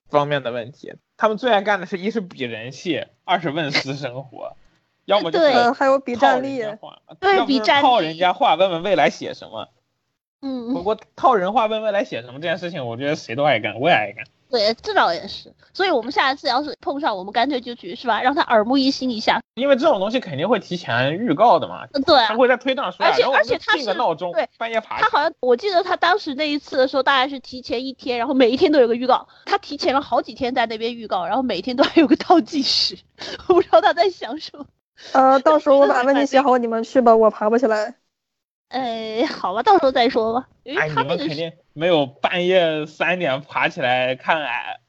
[0.09, 4.57] 方面的问题，他们最爱干的是一是比人气，二是问私生活，
[5.05, 6.63] 要么就是还有比战力，
[7.21, 9.69] 对比战力套人家话问问未来写什么。
[10.43, 14.27] 嗯不，过套人话问未来写什么这件事情，我觉得谁都爱干，我也爱干。
[14.51, 15.53] 对，这倒也是。
[15.75, 18.23] 所以我们下一次要是碰上，我们干脆就去是吧？
[18.23, 19.41] 让他耳目一新一下。
[19.55, 22.37] 因为这种东西肯定会提前预告的嘛，嗯，对啊他。
[22.37, 29.27] 会在推特上说啊，而且而且他是定个闹钟对，半夜爬他好像我记得他当时那一次的时候，大概是提前一天，然后每一天都有个预告。
[29.47, 32.97] 他提前了好几天在那边预告，然后每天都还有个倒计时。
[33.49, 34.67] 我不知道他在想什么。
[35.13, 37.95] 呃，到时候我把问题写好，你们去吧，我爬不起来。
[38.69, 40.49] 哎，好吧，到时候再说吧。
[40.63, 44.43] 因哎，为他那个是你们肯定没有半夜三点爬起来看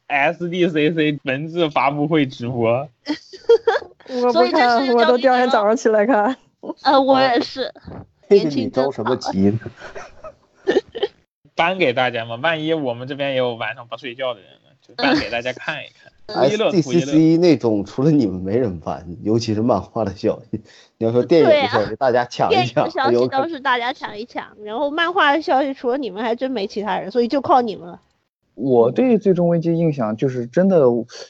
[0.07, 2.87] SDCC 文字发布会直播。
[4.07, 6.37] 我所以这不看，我都第二天早上起来看。
[6.83, 7.73] 呃，我也是。
[8.29, 9.59] 你着什么急呢？
[11.55, 16.09] 搬 给大家嘛，万一我们这边也有晚上不睡觉的人呢，就搬给大家看一看。
[16.27, 20.61] SDCC 那种除了你们没人搬，尤其是漫画的消息。
[20.97, 28.01] 你要说电影的消息，大家抢一抢电影的，消息都是大家抢一抢，然后漫画的消息除了你们还真没其他人，所以就靠你们了。
[28.55, 30.81] 我对最终危机印象就是真的，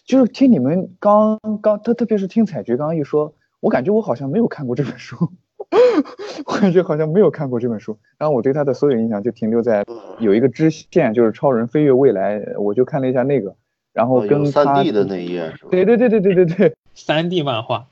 [0.06, 5.16] 就是听你们刚刚，特特别是听彩菊刚刚一说，我感觉我好像没有看过这本书，
[6.48, 7.98] 我感觉好像没有看过这本书。
[8.18, 9.86] 然后我对他的所有印象就停留在
[10.20, 13.56] 有一个支线，就是超人飞越未来，我就看了一下那个，
[13.98, 15.70] 然后跟他三 D 的那一页是吧？
[15.72, 17.88] 对对对对对对对，三 D 漫画，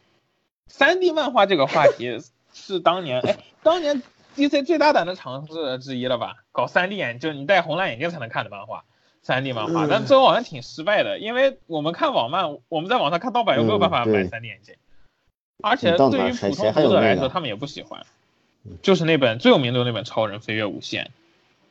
[0.68, 2.22] 三 D 漫画这个话题
[2.54, 4.04] 是当年哎，当年
[4.36, 6.36] DC 最大胆的尝试之一了吧？
[6.52, 8.84] 搞三 D 眼镜，你戴红蓝眼镜才能看的漫画，
[9.24, 14.76] 三 D 漫画，嗯但最后好像挺失败的，因为我们看网漫，我们在网上看盗版又没有办法买三 D 眼镜，
[15.63, 18.06] 而且对于普通读者来说他们也不喜欢，
[18.84, 21.06] 就是那本最有名的那本《超人飞跃无限》，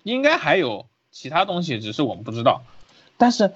[0.03, 2.63] 应该还有其他东西，只是我们不知道。
[3.17, 3.53] 但是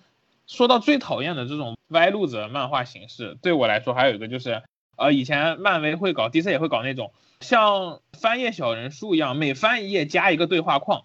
[0.49, 4.63] 说到最讨厌的这种歪路子的漫画形式，对我来说还有一个就是，
[4.97, 11.05] 呃，以前漫威会搞，DC 也会搞那种像翻页小人书一样，每翻一页加一个对话框，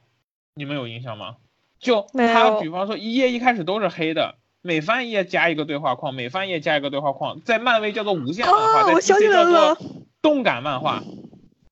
[0.55, 1.35] 你们有印象吗？
[1.79, 4.35] 就没它比方说一页一开始都是黑的。
[4.65, 9.77] 每翻一页加一个对话框，每翻一页加一个对话框，在漫威叫做无限漫画，哦，在 DC 叫做，
[10.21, 11.03] 动感漫画，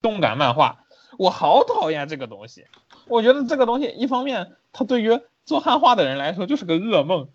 [0.02, 0.84] 动感漫画，
[1.18, 2.66] 我好讨厌这个东西。
[3.08, 7.30] 我觉得这个东西，一方面它对于做汉化的人来说就是个噩梦，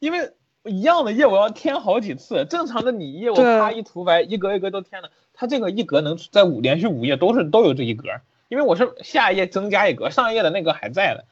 [0.00, 0.32] 因为
[0.64, 8.08] 一样的页我要添好几次，正常的你一页我对啪一涂白，一格一格都添了，它这个一格能在五连续五页都是都有这一格，
[8.48, 11.24] 因为我是下一页增加一格，上一页的那个还在的，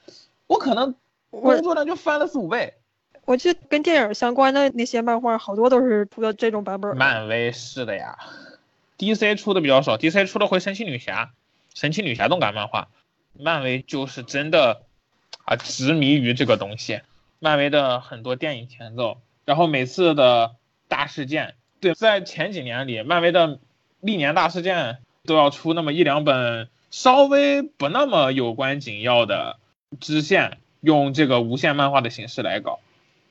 [0.46, 0.94] 我可能
[1.30, 2.74] 工作量就翻了四五倍。
[3.24, 6.96] 我记得跟电影相关的那些漫画，好多都是出的这种版本。
[6.96, 8.18] 漫威是的呀
[8.96, 11.30] ，DC 出的比较少，DC 出的回神奇女侠，
[11.74, 12.88] 神奇女侠动感漫画，
[13.34, 14.80] 漫威就是真的
[15.44, 17.02] 啊执迷于这个东西。
[17.38, 20.56] 漫威的很多电影前奏，然后每次的
[20.88, 23.58] 大事件，对，在前几年里，漫威的
[24.00, 29.56] 历年大事件都要出那么一两本稍微不那么有关紧要的
[30.00, 32.80] 支线，用这个无限漫画的形式来搞。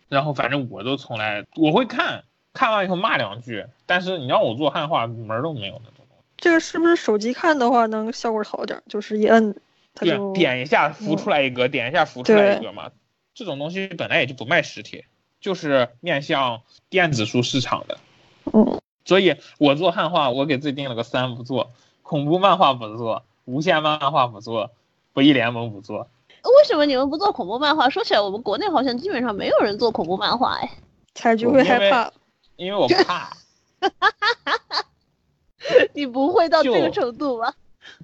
[0.09, 6.05] 然后反正我都从来我会看，看完以后骂两句，但是你让我做汉化门儿都没有那种。
[6.39, 8.83] 这个是不是手机看的话能效果好点？
[8.87, 9.55] 就是一摁，
[9.95, 12.91] 它对就，点一下浮出来一个，点一下浮出来一个嘛。
[13.37, 15.05] 这种东西本来也就不卖实体，
[15.39, 17.99] 就是面向电子书市场的。
[18.51, 21.71] 嗯，所以我做汉化，我给自己定了个三不做：
[22.01, 24.71] 恐怖漫画不做，无限漫画不做，
[25.13, 26.09] 不义联盟不做。
[26.29, 27.91] 为什么你们不做恐怖漫画？
[27.91, 30.71] 说起来，我们国内好像基本上没有人做恐怖漫画哎。
[31.13, 32.11] 采菊会害怕。
[32.55, 33.37] 因为我怕。
[35.93, 37.53] 你不会到这个程度吧？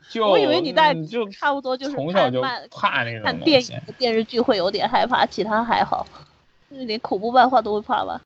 [0.09, 6.05] 就我以为你在嗯就差不多就是从小就怕那种看电影。、电视剧会有点害怕，其他还好。
[6.69, 8.21] 连恐怖漫画都会怕吧？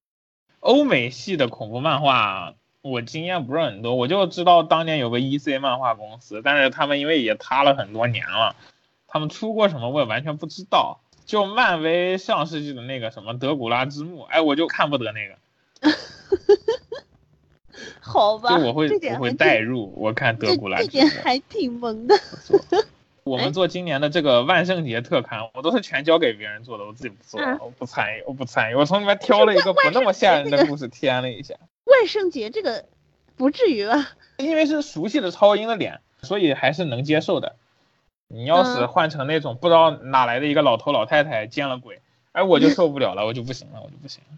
[0.60, 8.56] 欧美系的恐怖漫画，我经验不是很多，我就知道当年有个 EC 漫画公司，但是他们因为也塌了很多年了，
[9.08, 11.00] 他们出过什么我也完全不知道。
[11.26, 15.36] 就漫威上世纪的那个什么德古拉之墓，哎，我就看不得那个，
[18.08, 20.80] 好吧，就我会我会代入，我看德古拉。
[20.80, 22.16] 这点还挺萌的。
[23.24, 31.56] 我们做今年的这个万圣节特刊，我都是全交给别人做的，我自己不做嗯，我不参与，我不参与，我从里面挑了一个不那么吓人的故事添了一下。
[31.84, 32.86] 万圣节这个
[33.36, 34.12] 不至于吧？
[34.40, 37.58] 因为是熟悉的超英的脸，所以还是能接受的。
[38.30, 42.00] 你要是嗯换成那种不知道哪来的一个老头老太太见了鬼，
[42.32, 44.38] 哎，我就受不了了，我就不行了，我就不行了。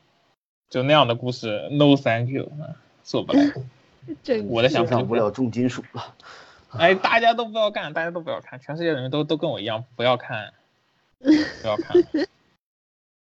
[0.69, 2.73] 就那样的故事，no thank you，嗯
[3.09, 3.41] 做不来。
[4.23, 6.15] 真我的想法就欣赏不了重金属了。
[6.77, 10.53] 哎，大家都不要干，大家都不要看，全世界的人都都跟我一样，不要看，
[11.19, 11.95] 不要看。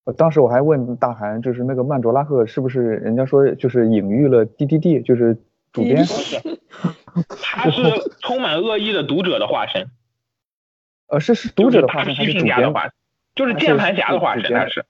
[0.04, 5.36] 我 当时我还问大韩，就是那个曼卓拉赫是不是人家说就是隐喻了 D D D，就是
[5.72, 6.04] 主编。
[7.28, 7.82] 他是
[8.20, 9.90] 充满恶意的读者的化身，
[11.08, 12.44] 呃，是是读者的化身还是主编？
[12.44, 12.92] 评家的化身，
[13.34, 14.84] 就是键盘侠的化身，还是。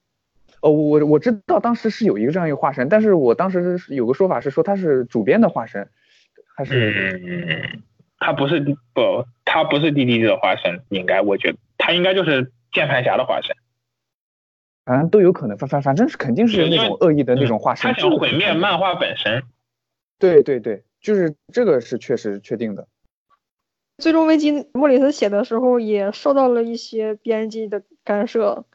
[0.67, 5.89] 哦，我我知道当时是有一个这样一个化身，但是我当时是有个说法是说他是主编的化身，
[6.55, 7.83] 还是嗯，
[8.19, 8.59] 他不是
[8.93, 13.55] 不，他不是 D D D 的化身，应该我觉得他应该就是键盘侠的化身。
[14.83, 17.93] 反正都有可能，反反反正是肯定是那种恶意的那种化身。
[17.93, 19.43] 他想毁灭漫画本身。
[20.19, 22.89] 对对对，就是这个是确实确定的。
[23.99, 28.65] 最终危机莫里斯写的时候也受到了一些编辑的干涉，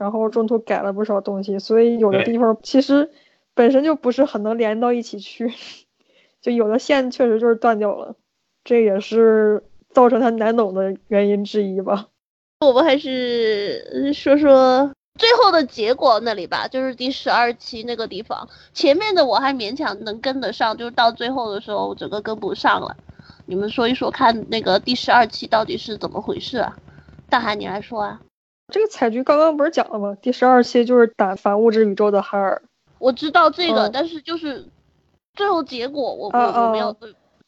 [0.00, 3.10] 然后中途改了不少东西，所以有的地方其实
[3.52, 5.52] 本身就不是很能连到一起去，
[6.40, 8.16] 就有的线确实就是断掉了，
[8.64, 12.06] 这也是造成它难懂的原因之一吧。
[12.60, 18.48] 我们还是呃说说最后的结果那里吧，就是第十二期那个地方。
[18.72, 22.96] 前面的我还勉强能跟得上，就是到最后的时候我整个跟不上了。
[23.44, 26.74] 你们说一说，看那个第十二期到底是怎么回事啊？
[27.28, 28.20] 大海，你来说啊。
[28.70, 30.16] 这个采菊刚刚不是讲了吗？
[30.22, 32.62] 第十二期就是打反物质宇宙的哈尔。
[32.98, 34.66] 我知道这个，嗯但是就是
[35.34, 36.96] 最后结果我我啊我没有啊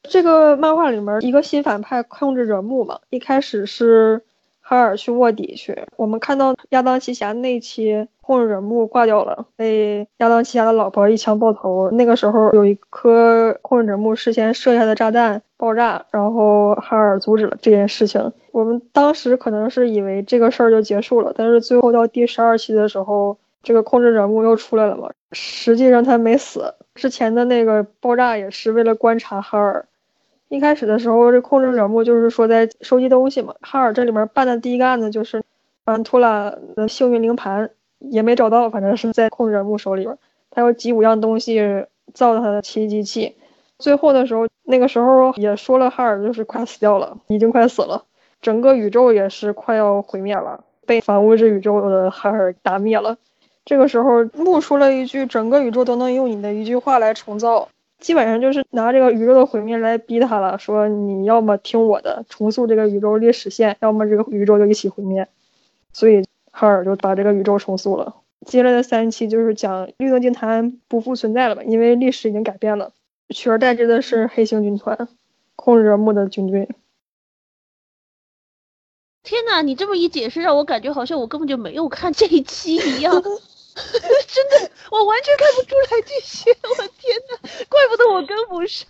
[0.03, 4.25] 这个漫画里面一个新反派控制者木嘛，一开始是
[4.65, 11.91] 哈尔去卧底去，我们看到亚当奇侠那期控制者木挂掉了，被亚当奇侠的老婆一枪爆头。
[11.91, 18.33] 那个时候有一颗控制者木事先设下的炸弹爆炸，然后哈尔阻止了这件事情。
[18.53, 29.85] 我们当时可能是以为这个事儿就结束了，但是最后到第十二期的时候，这个控制者木又出来了嘛，实际上他没死，之前的那个爆炸也是为了观察哈尔。
[30.53, 33.55] 一开始的时候，这控制者木就是说在收集东西嘛。
[33.63, 35.43] 哈尔这里面办的第一个案子就是
[35.85, 40.19] 安图拉的幸运灵盘，也没找到，反正是在控制者木手里边。
[40.51, 43.35] 他有几五样东西造他的奇异机器。
[43.79, 48.05] 最后的时候，那个时候也说了，哈尔就是快死掉了，已经快死了，
[48.43, 53.17] 整个宇宙也是快要毁灭了，被反物质宇宙的哈尔打灭了。
[53.65, 57.71] 这个时候，木说了一句：“整个宇宙都能用你的一句话来重造。”
[58.03, 65.29] 基本上就是拿这个宇宙的毁灭来逼他了，说你要么听我的，重塑这个宇宙历史线，要么这个宇宙就一起毁灭。
[65.93, 68.17] 所以哈尔就把这个宇宙重塑了。
[68.45, 72.93] 接下来的三期就是讲绿灯金坛不复存在了吧，因为历史已经改变了，
[73.29, 75.09] 取而代之的是黑星军团，
[75.55, 76.69] 控制着木的军队。
[79.23, 83.23] 天呐，你这么一解释，让我感觉好像我根本就没有看这一期一样。
[84.29, 86.51] 真的，我完全看不出来这些。
[86.63, 88.87] 我天呐，怪不得我跟不上。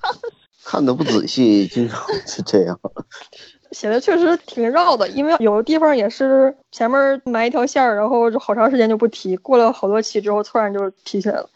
[0.65, 2.79] 看的不仔细，经常是这样。
[3.73, 11.49] 写的确实挺绕的，因为有的地方也是前面埋一条线儿，然后就好长时间就不提，过了好多期之后突然就提起来了。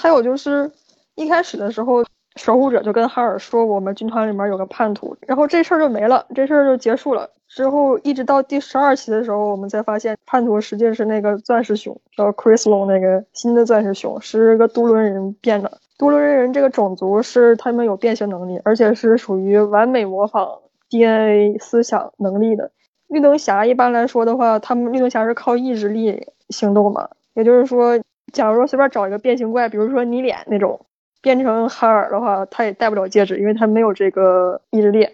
[0.00, 0.70] 还有就是
[1.14, 2.04] 一开始的时候，
[2.36, 7.30] 守护者就跟哈尔说我们军团里面有个叛徒，然后这事儿就没了，这事儿就结束了。
[7.48, 15.78] 之后一直到第十二期的时候，我们才发现叛徒实际是那个钻石熊，叫 Chris Long 那个新的钻石熊，是个都伦人变的。
[15.96, 20.48] 都伦人这个种族是他们有变形能力，而且是属于完美模仿
[20.88, 22.70] DNA 思想能力的。
[23.08, 27.98] 绿灯侠一般来说的话，他们绿灯侠是靠意志力行动嘛，也就是说，
[28.32, 30.78] 假如说随便找一个变形怪，比如说你脸那种，
[31.22, 35.08] 变成哈尔的话，他也戴不了戒指，因为他没有这个意志力。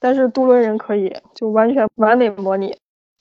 [0.00, 2.76] 但是都伦人可以，就完全完美模拟。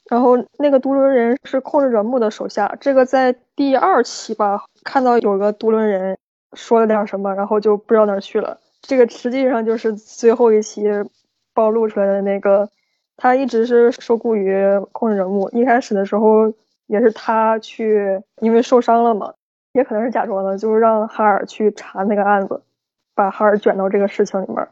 [0.10, 6.18] 然后那个都伦人是控制者木的手下，这个在第二期吧看到有个都伦人。
[6.54, 8.58] 说了点什么，然后就不知道哪去了。
[8.82, 10.86] 这个实际上就是最后一期
[11.54, 12.70] 暴露出来的那个，
[13.18, 14.56] 他一直是受雇于
[14.94, 15.50] 控制人物。
[15.50, 16.52] 一开始的时候
[16.88, 19.34] 也是他去，因为受伤了嘛，
[19.74, 22.62] 也可能是假装的，就是让哈尔去查那个案子，
[23.14, 24.66] 把哈尔卷到这个事情里面。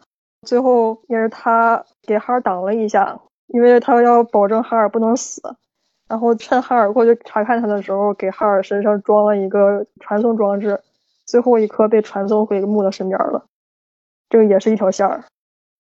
[0.45, 5.41] 最后也是他给哈尔挡了一下，因为他要保证哈尔不能死，
[6.07, 10.79] 然后趁哈尔过去查看他的时候，给哈尔身上装了一个传送装置。
[11.25, 13.47] 最后一颗被传送回木的身边了，
[14.29, 15.23] 这个也是一条线儿。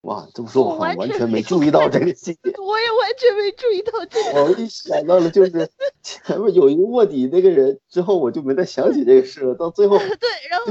[0.01, 2.39] 哇，这么说我完全没注意到这个细节。
[2.57, 4.43] 我也完全没注意到这个。
[4.43, 5.69] 我一想到了就是
[6.01, 9.53] 前面有一个卧底那个人，之后我就没再想起这个事了。
[9.53, 10.65] 到最后， 对，然后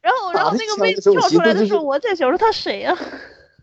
[0.00, 2.96] 然后然后那个被跳出来的时候，我在想说他谁呀？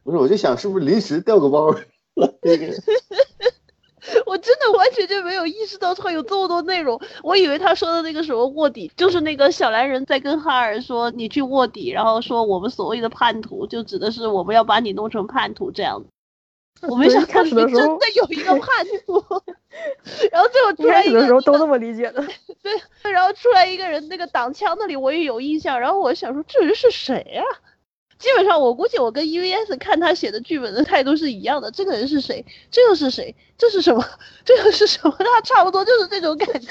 [0.08, 1.82] 不是，我就想是不是临时掉个包了。
[4.26, 16.08] 我真的完全就没有意识到他有这么多内容，我以为他说的那个什么卧底，就是那个小蓝人在跟哈尔说你去卧底，然后说我们所谓的叛徒就指的是我们要把你弄成叛徒这样子。
[16.88, 19.22] 我没想到你真的有一个叛徒，
[20.32, 22.24] 然后最后出来一个的时候都那么理解的。
[22.64, 27.44] 对，然后出来一个人，那个挡枪那里我也有印象，然后我想说这人是谁呀？
[28.20, 31.70] 基本上，我估计我跟 EVS 看他写的剧本的态度是一样的。
[31.72, 32.44] 这个人是谁？
[32.72, 33.36] 这又是谁？
[33.58, 34.04] 这是什么？
[34.44, 35.16] 这又是什么？
[35.20, 36.70] 他差不多就是这种感觉。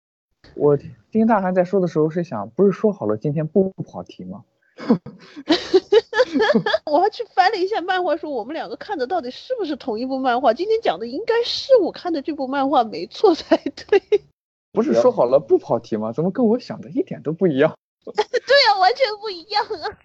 [0.56, 0.76] 我
[1.12, 4.44] 听大韩在说的时候是想，不是说好了今天不跑题吗？
[6.84, 10.54] 我还去翻了一下漫画，书我们两个看的到底是不是同一部漫画？
[10.54, 14.02] 今天讲的应该是我看的这部漫画没错才对。
[14.72, 16.12] 不是说好了不跑题吗？
[16.12, 17.76] 怎么跟我想的一点都不一样？
[18.04, 19.98] 对呀，完全不一样啊。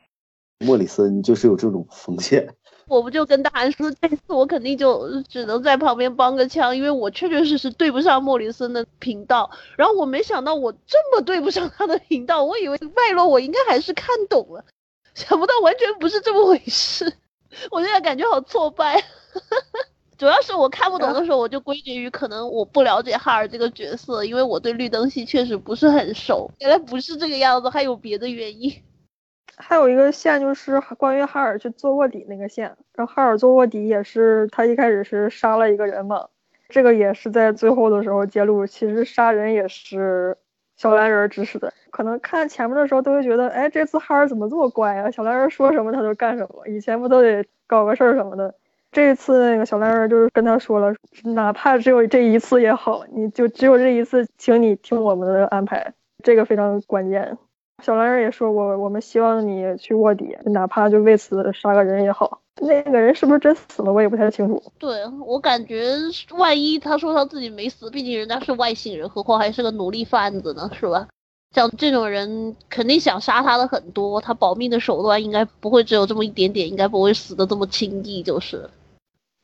[0.62, 2.48] 莫里森就是有这种风险，
[2.88, 9.50] 我不就跟大韩说，这次我肯定就只能在旁边帮个腔，因为我确确实实对不上莫里森的频道。
[9.76, 14.64] 然后我没想到我这么对不上他的频道，我以为脉络我应该还是看懂了，
[15.16, 17.12] 想不到完全不是这么回事。
[17.72, 19.04] 我现在感觉好挫败，
[20.18, 26.50] 主要是我看不懂的时候，我就归结于可能我不了解哈尔这个角色，因为我对绿灯系确实不是很熟。
[26.60, 28.72] 原来不是这个样子，还有别的原因。
[29.62, 36.28] 还有一个线就是关于哈尔去做卧底那个线，然后哈尔做卧底也是他一开始是杀了一个人嘛，
[36.68, 40.38] 这个也是在最后的时候揭露，其实杀人也是
[40.76, 41.72] 小蓝人指使的。
[41.92, 45.12] 可能看前面的时候都会觉得，哎，这次哈尔怎么这么乖啊？
[45.12, 48.54] 小蓝人说什么他就干什么，以前不都得搞个事儿什么的？
[48.92, 50.94] 这次那个小蓝人就是跟他说了，
[51.24, 55.94] 哪怕只有这一次也好，你就只有这一次，请你听我们的安排，
[56.24, 57.38] 这个非常关键。
[57.82, 62.40] 小蓝人也说过，我们希望你去卧底，哪怕就为此杀个人也好。
[62.62, 64.62] 那个人是不是真死了，我也不太清楚。
[64.78, 65.96] 对我感觉，
[66.38, 71.08] 万一他说他自己没死，毕竟人家是外星人，何况还是个奴隶贩子呢，是吧？
[71.56, 78.70] 像这种人，肯定想杀他的很多，他保命的手段应该不会只有这么一点点，应该不会死的这么轻易，就是。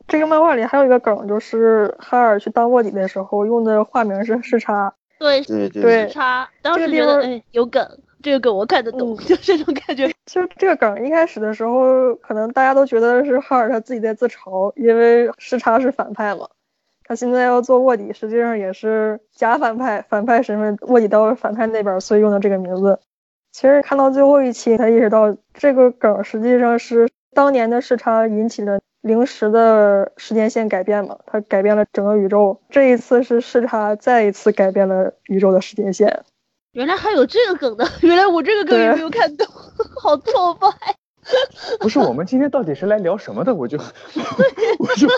[0.06, 4.94] 这个漫画里还有一个梗，就是哈尔去当卧底的时候用的化名是视差。
[5.18, 7.86] 对对对，视差，当时觉得哎有梗。
[8.22, 10.08] 这个梗我看得懂， 就这种感觉。
[10.26, 16.48] 其实这个梗一开始的时候，可能大家都觉得是哈尔他自己在自嘲，因为视差是反派嘛。
[17.04, 22.98] 他现在要做卧底，实际上也是假反派，反派身份卧底到反派那边，所以用的这个名字。
[23.50, 32.60] 其实看到最后一期，才意识到这个梗实际上是当年的视差引起的临时的时间线改变嘛，它改变了整个宇宙。
[32.68, 36.24] 这一次是视差再一次改变了宇宙的时间线。
[36.72, 39.46] 原来还有这个梗的， 原来我这个梗也没有看懂，
[40.00, 40.68] 好挫败。
[41.80, 43.54] 不是，我们今天到底是来聊什么的？
[43.54, 45.08] 我就，我就，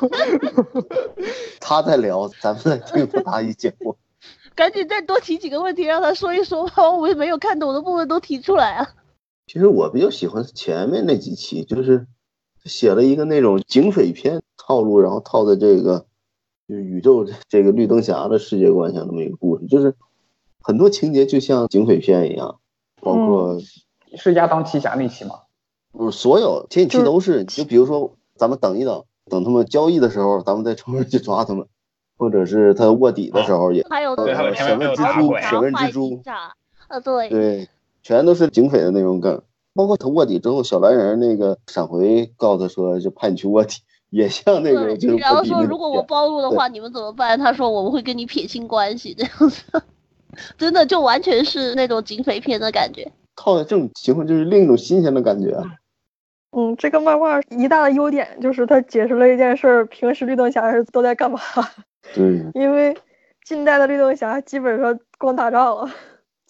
[1.61, 3.75] 他在聊，咱们在听他意见。
[3.81, 3.97] 我
[4.55, 8.89] 赶紧再多提几个问题，让他说一说，把我们没有看懂的部分都提出来啊。
[9.47, 12.07] 其实我比较喜欢前面那几期，就是
[12.65, 16.07] 写了一个那种警匪片套路，然后套在这个
[16.69, 19.95] 就是宇宙这个绿灯侠的世界观下那么一个故事，就是。
[20.63, 22.57] 很多情节就像警匪片一样，
[23.01, 23.59] 包括
[24.17, 25.41] 是亚当奇侠那期吗？
[25.93, 27.45] 不是，所有前几期都是。
[27.45, 31.67] 就比如说，咱们等一等，等他们交易的时候，咱们再冲上去抓他们，
[32.17, 36.23] 或者是他卧底的时候也，还有审问蜘蛛，审问蜘蛛
[36.89, 37.69] 呃，对，对，
[38.03, 39.43] 全都是警匪的那种梗。
[39.73, 47.39] 包括他卧底之后，小蓝人那个闪回告诉他说，就派你去卧底， 也像那种就是对，然后说如果我暴露的话，你们怎么办？
[47.39, 49.63] 他说我们会跟你撇清关系，这样子，
[50.57, 53.11] 真的就完全是那种警匪片的感觉。
[53.37, 55.53] 套在这种情况，就是另一种新鲜的感觉。
[55.53, 55.65] 啊
[56.53, 61.39] 嗯，这个漫画一大的优点就是它解释了一件事儿：平时绿灯侠是都在干嘛？
[62.13, 62.97] 对， 因为
[63.45, 65.89] 近代的绿灯侠基本上光打仗了。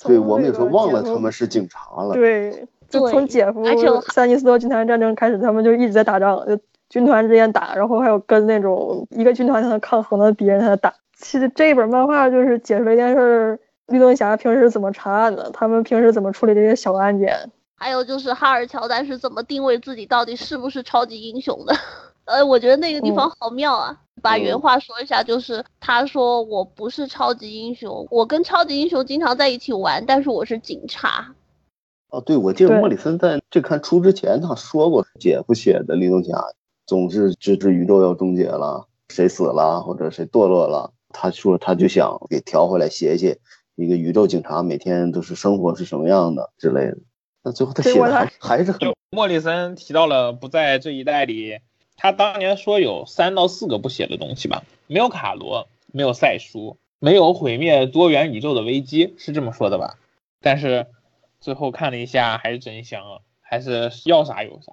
[0.02, 2.14] 对我们有时候忘了他们是警察了。
[2.14, 6.58] 对，就从解放而且我三尼斯多军团战争开始，他们就一直在打仗，就
[6.88, 10.94] 军团之间打，然后还有跟那种一个军团才能抗衡的敌人在那打。
[11.18, 13.58] 其实这一本漫画就是解释了一件事儿：
[13.90, 17.50] 绿灯侠平时怎么查案的，他们平时怎么处理这些小案件。
[17.74, 21.74] 还有就是哈尔乔丹是怎么定位自己到底是不是超级英雄的？
[22.26, 23.98] 呃，我觉得那个地方好妙啊！
[24.22, 31.34] 把原话说一下，就是他说我不是超级英雄，我跟超级英雄经常在一起玩，但是我是警察。
[32.10, 36.38] 哦，对，我记得莫里森在这看出之前，他说过姐夫写的绿灯侠
[36.86, 43.38] 总是直至宇宙要终结了，谁死了或者谁堕落了，他说他就想给调回来写写
[43.80, 46.98] 一个宇宙警察每天都是生活是什么样的之类的。
[47.42, 51.58] 那最后他写的还还是很就莫里森提到了不在这一代里，
[51.96, 59.96] 他当年说有三到四个不写的东西吧，没有卡罗，没有赛书，没有毁灭多元宇宙的危机，是这么说的吧？
[60.42, 60.86] 但是
[61.40, 64.72] 最后看了一下，还是真香啊，还是要啥有啥。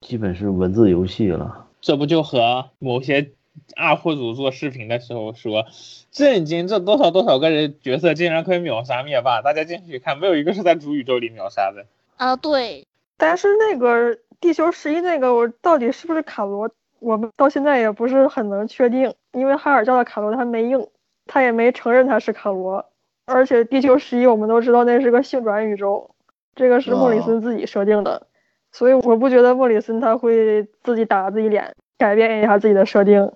[0.00, 1.66] 基本是文字游戏了。
[1.80, 3.32] 这不就和某些
[3.76, 5.66] UP 主做视频的时候说，
[6.10, 11.86] 震惊，这多少多少个人角色竟然可以秒杀灭霸，大家进去看，没有一个是在主宇宙里秒杀的。
[12.16, 12.86] 啊，对，
[13.16, 20.86] 但是那个地球十一那个，我到底是不是卡罗，我们到现在也不是很能确定，因为哈尔叫的卡罗他没应，
[21.26, 22.84] 他也没承认他是卡罗，
[23.26, 26.10] 而且地球十一我们都知道那是个性转宇宙，
[26.54, 28.26] 这个是莫里森自己设定的，
[28.70, 33.32] 所以我不觉得莫里森他会自己打自己脸，改变一下自己的设定。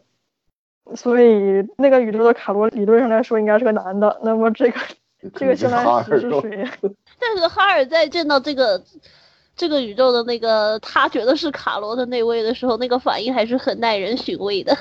[0.95, 4.81] 所以那个宇宙的卡罗理论上来说应该是个男的，那么这个
[5.35, 6.71] 这个性可能是哈蓝石尔肉是谁？
[7.21, 8.83] 但是哈尔在见到这个
[9.57, 14.77] 这个宇宙的那个他觉得是卡罗的那位的时候，那个反应还是很耐人寻味的，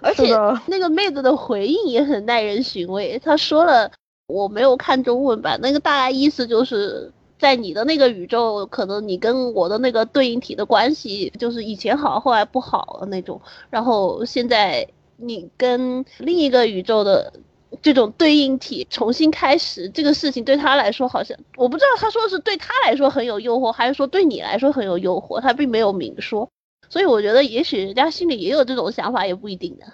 [0.00, 0.34] 而且
[0.66, 3.18] 那个妹子的回应也很耐人寻味。
[3.24, 3.90] 她说了，
[4.26, 7.12] 我没有看中文版，那个大概意思就是。
[7.38, 13.40] 在你的那个宇宙，可能你跟我的那个对应体的关系就是以前好，后来不好了那种。
[13.68, 14.86] 然后现在
[15.22, 17.32] 你跟另一个宇宙的
[17.80, 26.48] 这种对应体重新开始，这个事情对他来说好像我不知道他说是对他来说很有诱惑，还是说对你来说很有诱惑，他并没有明说。
[26.88, 29.86] 所以我觉得也许人家心里也有这种想法，也不一定的。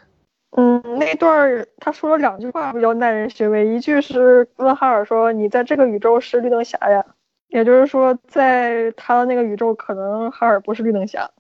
[0.57, 7.05] 嗯，那段他说了两句话比较耐人寻味，一句是问哈尔说：“你在这个宇宙是绿灯侠呀？”
[7.49, 11.31] 也就是说，在他的那个宇宙，可能哈尔不是绿灯侠。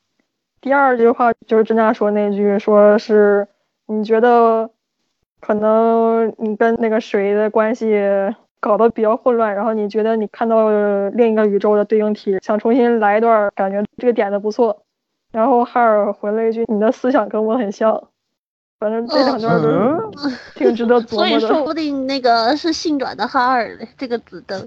[0.60, 3.48] 第二句话就是真娜说那句，说是
[3.88, 4.70] 你觉得
[5.40, 7.98] 可能你跟那个谁的关系
[8.60, 10.68] 搞得比较混乱，然后你觉得你看到
[11.14, 14.82] 另一个宇宙的对应体，想重新来一段，感觉这个点子不错。
[15.32, 18.08] 然后哈尔回了一句：“你的思想跟我很像。”
[18.80, 19.68] 反正这两段都
[20.18, 21.40] 是 挺值得 琢磨的所以。
[21.40, 24.58] 说不定那个是性转的哈尔嘞这个紫灯，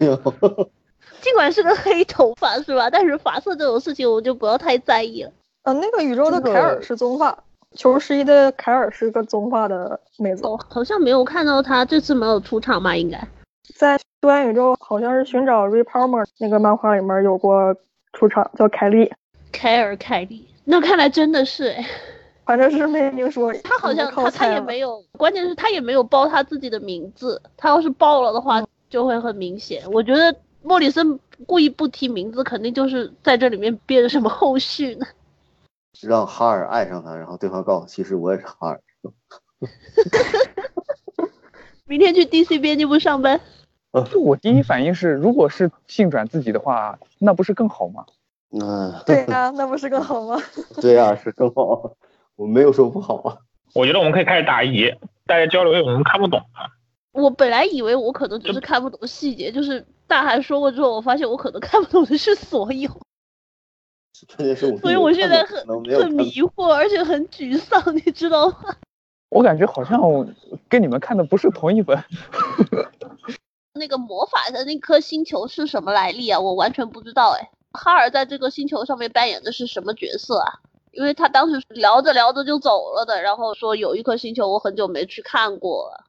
[1.21, 2.89] 尽管是个黑头发是吧？
[2.89, 5.31] 但是发色这种事情我就不要太在意了。
[5.63, 7.43] 呃，那个宇宙的凯尔是棕发，
[7.75, 12.95] 球十一的凯尔是个棕发的妹子，哦，好像没有看到他这次没有出场吧？
[12.95, 13.25] 应该。
[13.75, 17.75] 在多元宇宙好像是寻找 Ray Palmer 那个漫画里面有过
[18.13, 19.11] 出场，叫凯莉，
[19.51, 21.85] 凯尔凯莉，那看来真的是哎，
[22.45, 23.53] 反正是没听说。
[23.63, 29.81] 他好像他他也没有，关键是他也没有报他自己的名字，他要是报了的嗯话就会很明显。
[29.91, 31.17] 我觉得莫里森
[31.47, 35.05] 故意不提名字，肯定就是在这里面编什么后续呢。
[35.99, 38.81] 让哈尔爱上他，然后对方告诉其实我也是哈尔。
[41.85, 43.39] 明天去 DC 编辑部上班，
[44.09, 48.05] 就我第一反应是，如果是性转自己的话，那不是更好吗？
[48.51, 50.41] 嗯，对啊、那不是更好吗？
[50.81, 51.93] 对啊、是更好。
[52.35, 53.37] 我没有说不好啊。
[53.73, 54.93] 我觉得我们可以开始答疑，
[55.25, 56.67] 大家交流我们看不懂啊。
[57.13, 62.89] 我本来以为我可能只是看不懂细节，就是大韩说过之后，我发现我可能看不懂的是所有，
[64.35, 68.75] 关键是我，所以我现在很很迷惑，而且很沮丧， 你知道吗？
[69.29, 69.99] 我感觉好像
[70.67, 71.97] 跟你们看的不是同一本。
[73.73, 76.39] 那个魔法的那颗星球是什么来历啊？
[76.39, 77.49] 我完全不知道哎。
[77.73, 80.59] 哈尔在这个星球上面扮演的是什么角色啊？
[80.91, 86.03] 因为他当时聊着聊着就走了的，然后说有一颗星球我很久没去看过了，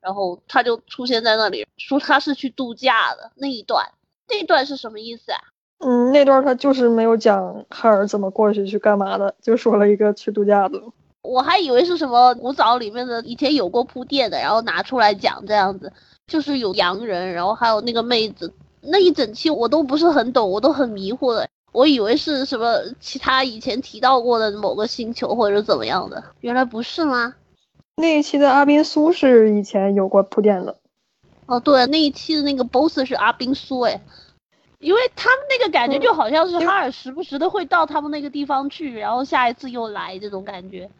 [0.00, 3.88] 然后他就出现在那里，说他是去度假的那一段，
[4.28, 5.38] 那一段是什么意思啊？
[5.82, 10.78] 嗯，那段他就是没有讲哈尔怎么过去去干嘛的，就说了一个去度假的。
[11.22, 15.90] 我还以为是什么古早里面的以前有过铺垫的，然后拿出来讲这样子，
[16.26, 18.52] 就是有洋人，然后还有那个妹子，
[18.82, 27.34] 那一整期我都不是很懂，我都很迷糊的，我以为是什么其他以前提到过的某个星球或者怎么样的，原来不是吗？
[27.96, 30.76] 那一期的阿宾苏是以前有过铺垫的。
[31.46, 33.98] 哦，对，那一期的那个 boss 是阿宾苏，哎。
[34.80, 40.90] 因为他们那个感觉就好像是哈尔时不时的会到他们那个地方去，然后下一次又来这种感觉。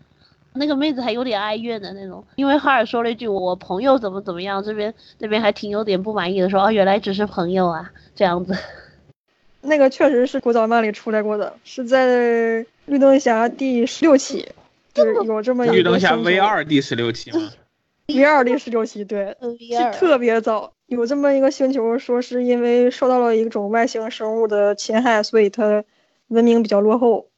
[0.53, 7.91] 那个妹子还有点哀怨的那种，因为哈尔说了一句我朋友怎么怎么样，这边那边还挺有点不满意的，说啊原来只是朋友啊。
[8.15, 8.55] 这样子。
[9.63, 14.49] 那个确实是古早漫里出来过的，是在绿灯侠第十六期，
[14.93, 17.51] 就是有这么一个绿灯侠 V 二第十六期吗
[18.09, 19.37] ？V 二第十六期，对，
[19.71, 20.73] 是特别早。
[20.91, 25.85] 有这么一个星球，说是因为受到了一种外星生物的侵害，所以它
[26.27, 27.29] 文明比较落后，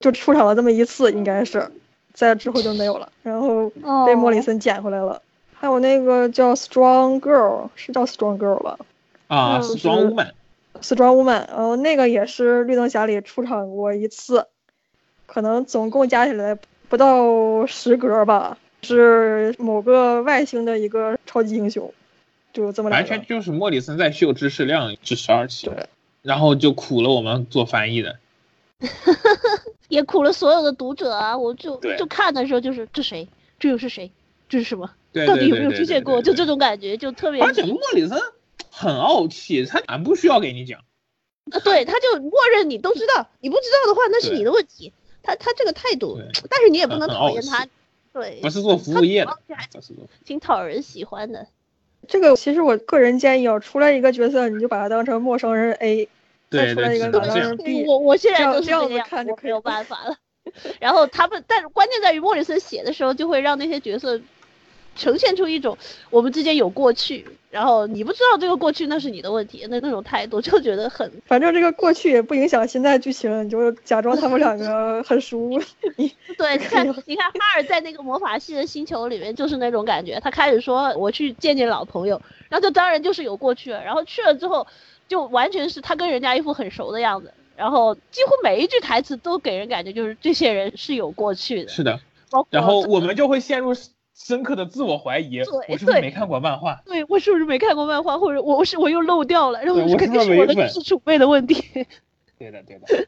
[0.00, 1.70] 就出场了这么一次，应该是。
[2.12, 3.70] 在之后就没有了，然后
[4.04, 5.22] 被莫里森捡回来了。
[5.54, 8.78] 还有那个叫 Strong Girl，是叫 Strong Girl 吧？
[9.28, 14.46] 啊，Strong Woman，Strong Woman，然后那个也是绿灯侠里出场过一次，
[15.24, 16.58] 可能总共加起来
[16.90, 18.58] 不到十格吧。
[18.82, 21.92] 是某个外星的一个超级英雄，
[22.52, 25.86] 就这么完全就是莫里森在秀知识量，这十二期，对，
[26.22, 28.18] 然后就苦了我们做翻译的。
[29.88, 31.36] 也苦了所有的读者啊！
[31.36, 33.28] 我就就看的时候就是这谁，
[33.58, 34.10] 这又是谁，
[34.48, 34.90] 这是什么？
[35.26, 36.22] 到底有没有出现过？
[36.22, 37.42] 就这种感觉，就特别。
[37.42, 38.18] 而且莫里森
[38.70, 40.80] 很傲气，他俺不需要给你讲。
[41.50, 44.92] 啊，对，他就默认你都知道，你不知道的话那是你的问题。
[45.22, 47.66] 他他这个态度，但是你也不能讨厌他。
[48.12, 49.36] 对，不是做服务业的，
[50.24, 51.46] 挺讨人喜欢的。
[52.10, 56.08] 这个其实我个人建议哦，出来一个角色，你就把他当成陌生人 A。
[56.50, 60.16] 对对对，我我现在就是这样子看就没有办法了。
[60.80, 64.20] 然后他们，但是关键在于莫里森写的时候，就会让那些角色
[65.00, 65.76] 呈现出一种
[66.10, 71.10] 我们之间有过去，然后你不知道这个过去那是你的问题，那那种态度就觉得很。
[71.26, 75.58] 反正这个过去也不影响现在剧情，你就假装他们两个很熟。
[76.38, 84.66] 对，你看，你看哈尔在那个魔法系的星球里面就是那种感觉，他开始说我去见见老朋友，然后就当然就是有过去了，然后去了之后。
[85.08, 91.68] 就完全是他跟人家一副很熟的样子，然后几乎每一句台词都给人感觉就是这些人是有过去的。
[91.68, 91.98] 是的，
[92.48, 93.74] 然后我们就会陷入
[94.22, 96.82] 深刻的自我怀疑，我是不是没看过漫画？
[96.84, 99.62] 对，我是不是没看过漫画，或者我是我又漏掉了？
[99.62, 101.64] 然后肯定是我的知识储备的问题。
[102.38, 103.06] 对的，对的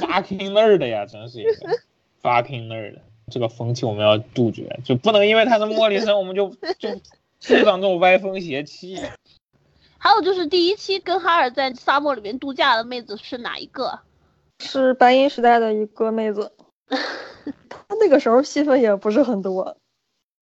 [0.00, 1.50] ，fucking nerd 呀，真是一个
[2.22, 2.98] fucking nerd，
[3.30, 6.48] 这个风气我们要杜绝，就不能因为他是莫里森，我们就
[6.78, 6.90] 就
[7.38, 8.98] 助长这种歪风邪气。
[9.98, 14.00] 还有就是第一期跟哈尔在沙漠里面度假的妹子是哪一个？
[14.58, 16.52] 是白银时代的一个妹子。
[16.88, 19.76] 她那个时候戏份也不是很多。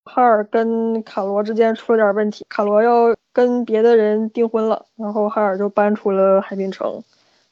[0.05, 7.03] 哈尔跟卡罗之间出了点问题，卡罗要跟别的人订婚了，然后哈尔就搬出了海滨城，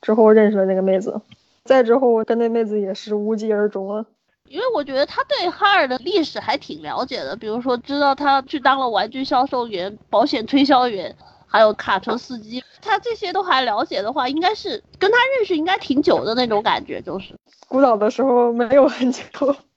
[0.02, 1.20] 之后认识了那个妹子。
[1.64, 4.06] 再之后跟那妹子也是无疾而终了。
[4.48, 11.16] 因为我觉得他对哈尔的历史还挺了解的，比如说知道他去当了玩具销售员、保险推销员。
[11.54, 17.34] 还有卡车司机，他这些都还了解的话，应该是跟他认识应该挺久的那种感觉，就是
[17.68, 19.22] 古早的时候没有很久，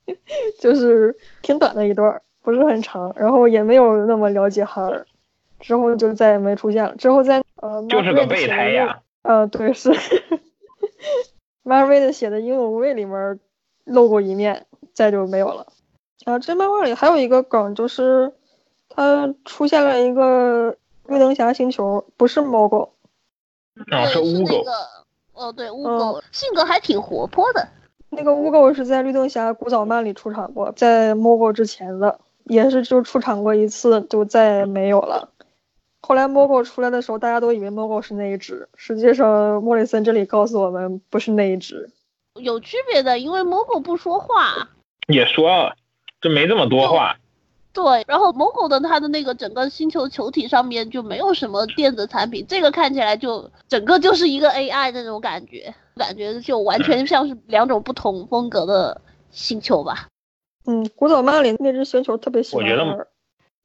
[0.61, 5.05] 就是挺短的一段，不是很长，然后也没有那么了解哈尔，
[5.59, 6.95] 之后就再也没出现了。
[6.95, 9.91] 之后在呃，就是个备胎呀，呃，对，是
[11.65, 13.41] a r v e 写的《英勇无畏》里面
[13.85, 15.67] 露过一面，再就没有了。
[16.25, 18.33] 啊，这漫画里还有一个梗，就是
[18.89, 20.77] 他出现了一个。
[21.07, 22.95] 绿灯侠星球不是猫狗，
[23.91, 24.65] 啊是乌狗。
[25.35, 27.69] 哦对，乌狗性格还挺活泼的。
[28.09, 35.31] 那个乌狗是在绿灯侠古早漫里出场过，在猫狗之前的也是就出场过一次，就再也没有了。
[36.01, 41.91] 后来 Mogo 出来的时候，大家都以为 Mogo 是那一只，实际上莫里森这里告诉我们不是那一只。
[42.41, 44.69] 有区别的，因为 Mogo 不说话。
[45.09, 45.75] 也说了，
[46.21, 47.17] 就没这么多话。
[47.73, 60.07] 对，然后 Mogo 的它的那个整个星球球体上面就没有什么电子产品，这个看起来就整个就是一个 AI 那种感觉，感觉就完全像是两种不同风格的星球吧。
[60.67, 62.65] 嗯，古早漫里那只星球特别喜欢。
[62.65, 63.09] 我觉得，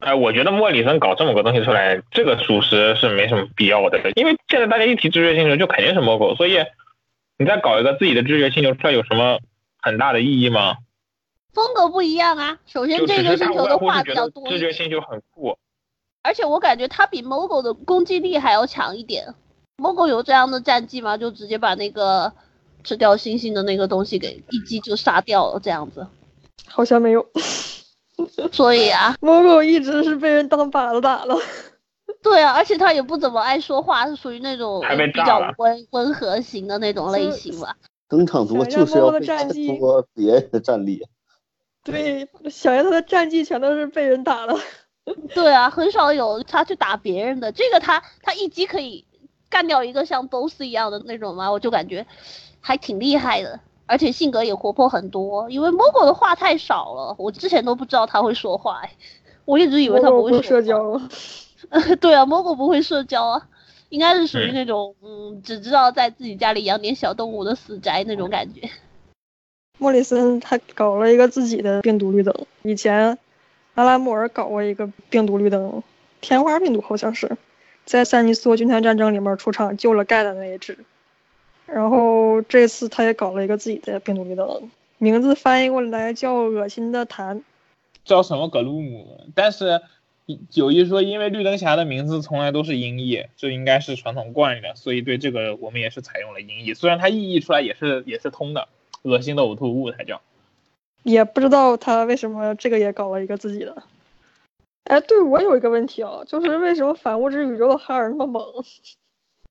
[0.00, 6.58] 哎，我觉得莫里森搞这么个东西出来，这个属实是没什么必要的，因为现在大家一提知觉星球就肯定是 Mogo，所以
[7.38, 9.38] 你再搞一个自己的知觉星球出来有什么
[9.80, 10.76] 很大的意义吗？
[11.52, 12.58] 风格不一样啊。
[12.66, 15.56] 首先这个星球的话乎是觉得比较多知觉星球很酷，
[16.22, 19.34] 而且我感觉它比 Mogo 的攻击力还要强一点。
[19.78, 21.16] Mogo 有这样的战绩吗？
[21.16, 22.32] 就直接把那个
[22.84, 26.06] 吃掉星星的那个东西给一击就杀掉了，这样子。
[26.66, 27.26] 好像没有。
[28.52, 31.36] 所以啊，猫狗一直是被人当靶子打了。
[32.22, 34.82] 对啊，而且他也不怎么爱说话，是属于那种
[35.14, 37.74] 比较温温和型的那种类型吧。
[38.08, 41.02] 登场多就是要被衬托别人的战力。
[41.82, 44.54] 对，想想他的战绩全都是被人打了。
[45.32, 47.50] 对啊，很少有他去打别人的。
[47.52, 49.06] 这个他他一击可以
[49.48, 52.06] 干掉一个像 BOSS 一样的那种嘛，我就感觉
[52.60, 53.60] 还挺厉害的，
[53.90, 55.50] 而且性格也活泼很多。
[55.50, 58.92] 因为 Mogo 的话太少了，我之前都不知道他会说话，哎，
[59.44, 60.62] 我一直以为他不会社。
[60.62, 61.00] 交。
[62.00, 63.48] 对啊，Mogo 不会社交啊，
[63.88, 68.70] 应该是属于那种嗯，只知道在自己家里养点小动物的死宅那种感觉。
[69.78, 73.18] 莫里森他搞了一个自己的病毒绿灯，以前
[73.74, 75.82] 阿拉莫尔搞过一个病毒绿灯，
[76.20, 77.36] 天花病毒好像是，
[77.84, 80.78] 在塞尼斯托军团战争里面出场救了盖的那一只。
[81.72, 87.42] 然后这次他也搞了一个自己的病毒绿灯，名字翻译过来叫“恶心的痰
[88.04, 89.80] 叫什么格鲁姆，但是
[90.52, 98.68] 有一说，因为绿灯侠的名字从来都是音译，这应该是传统惯例的，所以对这个我们也是采用了音译，虽然它意译出来也是也是通的，
[99.02, 100.20] 恶心的呕吐物才叫。”，
[101.04, 103.82] 也不知道他为什么这个也搞了一个自己的。
[104.84, 108.42] 哎，对我有一个问题啊，就是为什么反物质宇宙的哈尔那么猛？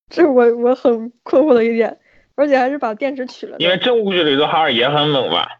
[0.10, 1.98] 这我我很困惑的一点，
[2.40, 3.58] 而且还是把电池取了。
[3.60, 5.60] 因为正物质里头哈尔也很猛吧？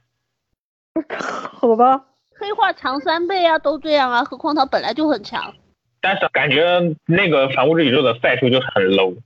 [1.52, 2.06] 好吧，
[2.40, 5.54] 黑化强三倍啊，都这样啊，何况他本来就很强。
[6.00, 9.18] 但是感觉那个反物质宇宙的赛出就很 low，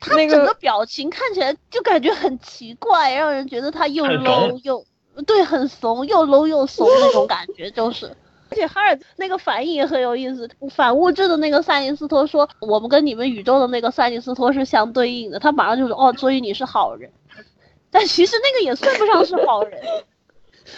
[0.00, 4.82] 他整个表情看起来就感觉很奇怪，让人觉得他又 low 又
[5.26, 8.16] 对，很怂，又 low 又怂那种感觉，就是。
[8.52, 17.10] 而且哈尔那个反应也很有意思，反物质的那个赛尼斯托说，我们跟你们宇宙的那个赛尼斯托是相对应的，他马上就说，哦，所以你是好人，
[17.90, 19.82] 但其实那个也算不上是好人，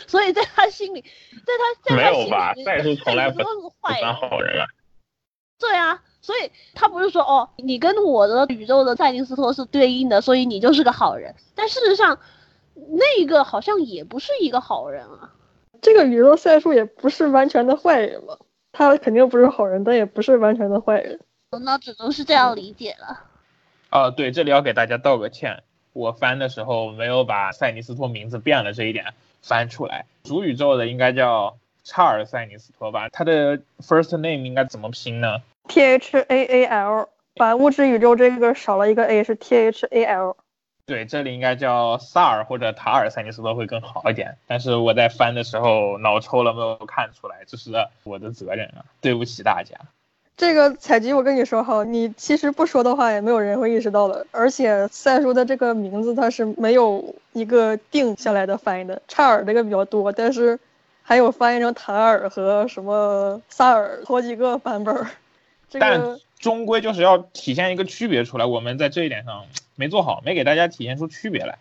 [0.06, 2.54] 所以在他心里，在他在没他心里有吧？
[2.64, 4.66] 赛出从来不赛尼斯托是不坏人好人啊。
[5.58, 11.34] 对啊，所以他不是说哦，你跟我的宇宙的赛尼斯托是对应的，所以你就是个好人。
[11.56, 12.20] 但事实上，
[12.74, 15.32] 那个好像也不是一个好人啊。
[15.85, 18.39] 这个宇宙赛数也不是完全的坏人嘛，
[18.72, 21.20] 他肯定不是好人，但也不是完全的坏人。
[21.62, 23.20] 那只能是这样理解了。
[23.91, 25.62] 哦，对，这里要给大家道个歉，
[25.93, 29.12] 我翻的时候没有把塞尼斯托名字变了这一点
[29.43, 30.07] 翻出来。
[30.22, 33.11] 主宇宙的应该叫查尔塞尼斯托吧？
[33.11, 40.37] 他的 first name 应该怎么拼呢？T H A A L 把物质宇宙这个少了一个 A 是 T H A L。
[40.87, 44.37] 对，这里应该叫萨尔或者塔尔塞尼斯多会更好一点。
[44.47, 47.70] 但是我在翻的时候脑抽了，没有看出来，这是
[48.03, 49.74] 我的责任啊，对不起大家。
[50.37, 54.26] 这个采集我跟你说哈，你其实不说的话也没有人会意识到的。
[54.30, 60.59] 而且赛叔的这个名字它是没有一个定下来的翻译的，查尔这个比较多，但是
[61.03, 65.07] 还有翻译成塔尔和什么萨尔好几个版本儿。
[65.70, 71.59] 这但个终归就是要体现一个区别出来，我们在这一点上没做好，没给大家体现出区别来。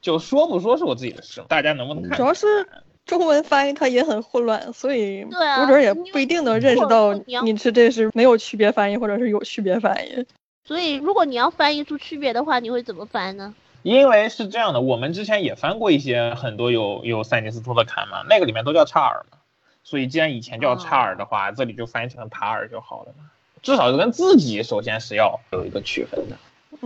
[0.00, 2.18] 就说不说是我自己的事，大家能不能看？
[2.18, 2.68] 主要是
[3.06, 7.14] 中文翻译它也很混乱，所以读者也不一定能认识到
[7.44, 10.26] 你是这是没有区别翻译或者是有区别翻译。
[10.64, 13.54] 所以如果你要翻译出区别的话，你会怎么翻呢？
[13.84, 19.38] 因为是这样的，我们之前也翻过一些很多有有塞尼斯托的坎嘛，那个里面都叫查尔嘛，
[19.84, 23.30] 所以既然以前叫查尔的话，这里就翻译成塔尔就好了嘛。
[23.64, 26.36] 至少是跟自己首先是要有一个区分的，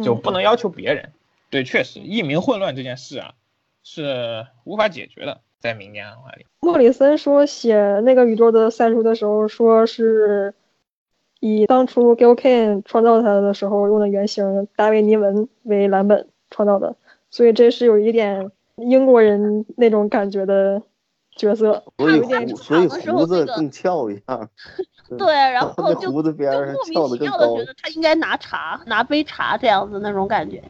[0.03, 1.11] 就不能要求别人。
[1.51, 3.35] 对，确实译名混乱这件事啊，
[3.83, 6.47] 是无法解决的，在民间文化里。
[6.61, 10.55] 莫里森说写那个宇宙的三书的时候，说是
[11.41, 16.95] 以当初 Gil Kane 创造它的时候用的原型达维尼文为蓝本创造的，
[17.31, 20.83] 所以这是有一点英国人那种感觉的
[21.35, 22.21] 角色，所以
[23.11, 24.49] 胡子更翘一样。
[25.17, 27.65] 对， 然后就就莫名其妙的觉。
[27.65, 30.63] 得他应该拿茶，拿杯茶这样子那种感觉。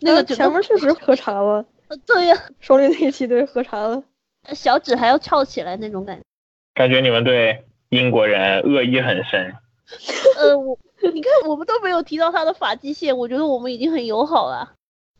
[0.00, 4.02] 那个前面确实喝茶了，呃对呀、 手里那一期对喝茶了。
[4.54, 6.22] 小指还要翘起来那种感觉。
[6.74, 9.54] 感觉你们对英国人恶意很深。
[10.38, 10.78] 呃，我
[11.12, 14.72] 你看我们都没有提到他的发际线，我觉得我们已经很友好了。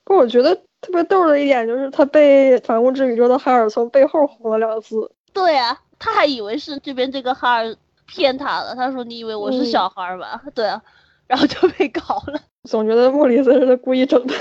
[0.04, 5.10] 不，我觉得特别逗的一点就是他被反物质宇宙的哈尔从背后轰了两次。
[5.32, 7.76] 对啊，他还以为是这边这个哈尔
[8.08, 10.42] 骗他了，他说你以为我是小孩儿吧？
[10.52, 10.82] 对啊，
[11.28, 12.40] 然后就被搞了。
[12.64, 14.34] 总觉得莫里森是故意整的。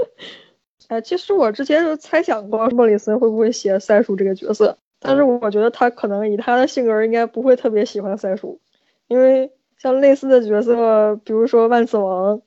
[0.88, 8.60] 哎，其实我之前就猜想过莫里森会不会写三叔这个角色，但是我觉得他可能以他的性格应该不会特别喜欢三叔，
[9.08, 12.40] 因为像类似的角色，比如说万磁王，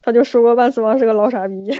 [0.00, 1.78] 他就说过万磁王是个老傻逼。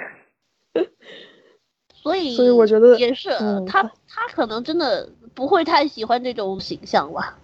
[1.95, 7.39] 所以所以我觉得也是，嗯他他可能真的不会太喜欢这种形象吧。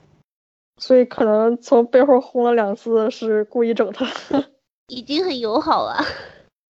[0.79, 4.07] 所以可能从背后轰了两次，是故意整他。
[4.89, 6.03] 已经很友好了。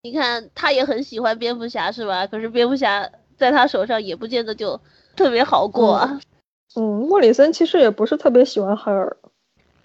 [0.03, 2.27] 你看，他也很喜欢蝙蝠侠，是吧？
[2.27, 4.79] 可是蝙蝠侠在他手上也不见得就
[5.15, 6.19] 特别好过啊。
[6.75, 9.15] 嗯，莫里森其实也不是特别喜欢海尔。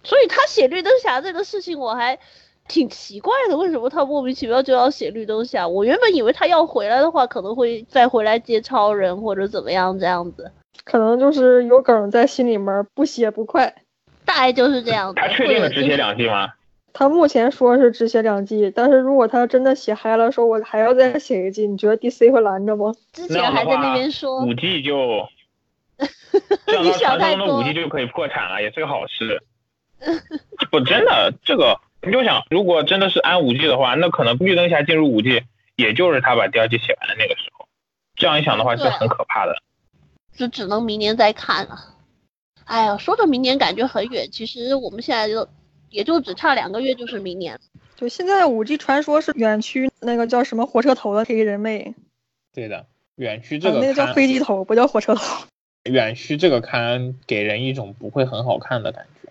[0.03, 2.19] 所以他写绿灯侠这个事情，我还
[2.67, 5.69] 挺奇怪的，为什么他莫名其妙就要写绿灯侠？
[5.69, 10.51] 我原本以为他要回来的话，可能会再回来接超人或者怎么样这样子，
[10.85, 13.83] 可能就是有梗在心里面，不写不快。
[14.29, 15.19] 大概就是这样子。
[15.19, 16.53] 他确定了只写两季吗？
[16.93, 22.93] 他目前说是只写两季，但是如果他真的写嗨了，说我还要再写一季，你觉得 DC 会拦着吗？
[23.13, 25.27] 之前还在那边说，五季就，
[26.83, 29.43] 你想太多说中的五季就可以破产了，也是个好事。
[30.71, 35.43] 不，真的，这个你就想，如果真的是按五季的话，那可能绿灯侠进入五季，
[35.77, 37.67] 也就是他把第二季写完的那个时候。
[38.17, 39.55] 这样一想的话，是很可怕的。
[40.37, 41.77] 就只能明年再看了。
[42.69, 45.49] 哎呀，说着明年感觉很远，其实我们现在就
[45.89, 47.59] 也就只差两个月就是明年。
[47.97, 51.95] 就现在五 G 传说是远区那个叫什么火车头的黑人妹，
[52.55, 52.85] 对的，
[53.17, 55.47] 远区这个啊那个叫，飞机头，不叫火车头。
[55.91, 59.31] 远区这个刊给人一种不会很好看的感觉。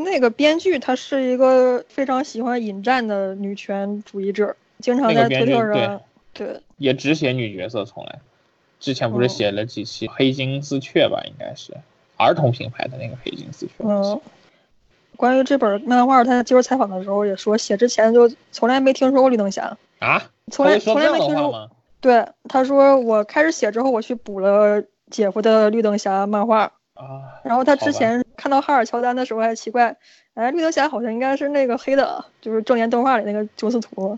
[0.00, 6.00] 那个编剧她是一个非常喜欢引战的女权主义者，经常在推特上，
[6.32, 8.20] 对，也只写女角色从来。
[8.78, 11.24] 之前不是嗯写了几期黑金丝雀吧？
[11.26, 11.76] 应该是
[12.18, 13.72] 儿童品牌的那个黑金丝雀。
[13.78, 14.20] 嗯。
[15.16, 20.22] 关于这本漫画，他接受采访的时候也说，写之前就从来没听说过绿灯侠，啊？
[20.52, 21.34] 从来从来没听说。
[21.34, 21.70] 样的话吗？
[22.00, 29.96] 对，他说我开始写之后，我去补了姐夫的绿灯侠漫画，啊，然后他之前看到哈尔乔丹的时候还奇怪，
[30.34, 34.16] 哎，绿灯侠好像应该是那个黑的，就是正联动画里那个九司图。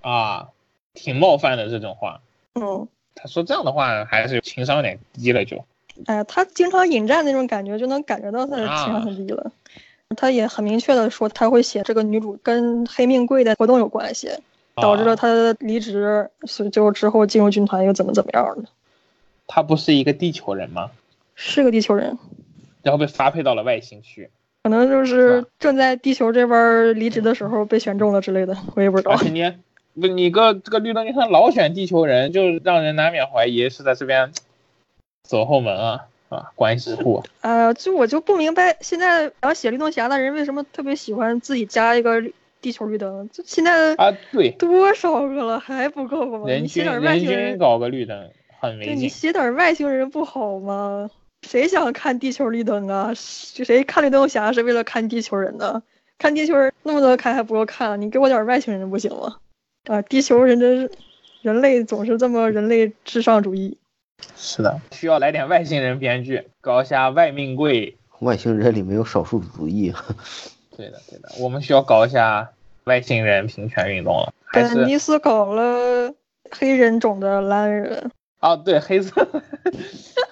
[0.00, 0.48] 啊，
[0.94, 2.22] 挺冒犯的这种话。
[2.54, 5.62] 嗯，他说这样的话还是情商有点低了就。
[6.06, 9.50] 哎呀，他经常引战那种感觉，就能感觉到他的情商很低了。
[10.16, 14.30] 他也很明确的说，他会写这个女主跟黑命贵的活动有关系，
[14.74, 18.68] 导致了啊他离职，所以就之后进入军团又怎么怎么样的。
[19.46, 20.90] 他不是一个地球人吗？
[21.34, 22.18] 是个地球人，
[22.82, 24.28] 然后被发配到了外星去，
[24.64, 29.18] 可能就是正在地球这边离职的时候被选中了之类的，我也不知道而。
[29.18, 34.32] 且你不你个这个绿灯，你看老选地球人，就让人难免怀疑是在这边
[35.22, 37.22] 走后门啊，啊，关系户。
[37.40, 43.28] 啊，就我就不明白，现在要写绿灯侠的人为什么特别喜欢自己加一个绿地球绿灯？
[43.30, 46.48] 就现在啊，对，多少个了还不够吗？
[46.48, 49.08] 人均你写点外人星人均，搞个绿灯很对你没劲。
[49.08, 51.08] 写点外星人不好吗？
[51.46, 53.12] 谁想看地球绿灯啊？
[53.14, 55.82] 谁谁看绿灯侠是为了看地球人的？
[56.18, 59.36] 看地球人那么多看还不够看，你给我点外星人不行吗？
[59.84, 60.90] 啊，地球人真是，
[61.40, 63.78] 人类总是这么人类至上主义。
[64.36, 67.96] 是的，需要来点外星人编剧，搞一下外命贵。
[68.20, 70.04] 外星人里没有少数主义，啊
[70.76, 72.50] 对的，对的，我们需要搞一下
[72.84, 76.12] 外星人平权运动了，还本是尼斯搞了
[76.50, 78.10] 黑人种的蓝人，
[78.40, 79.12] 啊，对黑色，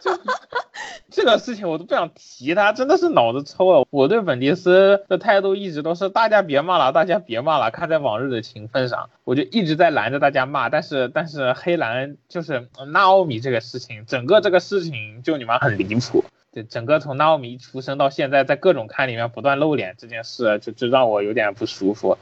[0.02, 0.10] 就
[1.10, 3.86] 这个事情我都不想提他，真的是脑子抽了。
[3.90, 7.70] 我对本迪斯的态度一直都是大家别骂了，大家别骂了。
[7.70, 10.68] 看在往日的情分上，我就一直在拦着大家骂。
[10.68, 16.24] 但是但是黑兰就是呃纳奥米这个事情，整个这个事情就你妈很离谱。
[16.52, 22.18] 对，整个从纳奥米出生到现在，在各种刊里面不断露脸这件事，就就让我有点不舒服。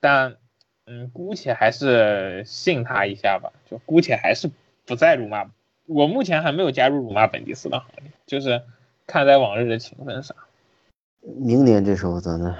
[0.00, 0.36] 但
[0.86, 4.50] 嗯，姑且还是信他一下吧，就姑且还是
[4.86, 5.44] 不再辱骂。
[5.92, 8.62] 我目前还没有加入辱骂本迪斯的行列，就是
[9.08, 10.36] 看在往日的情分上。
[11.20, 12.56] 明年这时候咱呢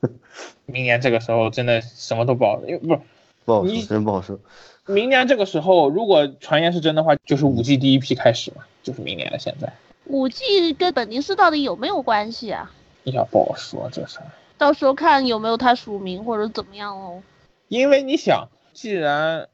[0.64, 3.00] 明年这个时候真的什么都不好，因为不是
[3.44, 4.38] 不好说，你真不好说。
[4.86, 9.38] 明年这个时候，如果传言是真的话，就是五 G 第一批开始嘛，就是明年了。
[9.38, 9.72] 现在
[10.04, 12.70] 五 G 跟本尼斯到底有没有关系啊？
[13.02, 14.26] 你想不好说这事儿，
[14.56, 17.20] 到时候看有没有他署名或者怎么样哦。
[17.66, 19.48] 因为你想，既然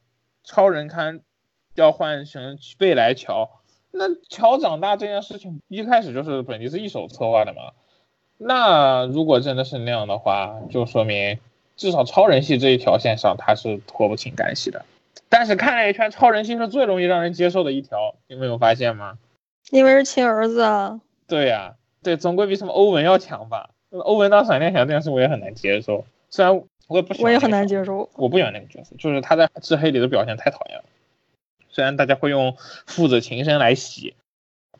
[0.44, 1.20] 超人刊
[1.80, 3.50] 要换成未来乔，
[3.90, 7.72] 那乔长大这件事情一开始就是本尼斯一手策划的嘛。
[8.36, 11.38] 那如果真的是那样的话，就说明
[11.76, 14.84] 至少超人系这一条线上他是脱不清干系的。
[15.28, 19.18] 但是看了一圈，超人系是最容易让人接受的一条，你没有发现吗？
[19.70, 21.00] 因为是亲儿子啊。
[21.26, 23.70] 对呀、对，总归比什么欧文要强吧。
[23.90, 28.08] 欧文当闪电侠这件事我也很难接受，虽然我也不喜欢，我也很难接，受。
[28.14, 30.84] 我不喜欢那个角色，就是他在赤黑里的表现太讨厌了。
[31.70, 32.56] 虽然大家会用
[32.86, 34.14] 父子情深来洗，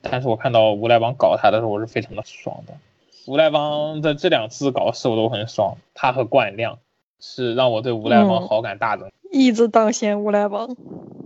[0.02, 2.74] 但是我看到无赖帮搞他的时候，我是非常的爽的。
[3.26, 6.78] 无赖帮的这两次搞事我都很爽，他和冠亮
[7.20, 9.10] 是让我对无赖帮好感大增。
[9.30, 10.74] 一直当先无赖帮，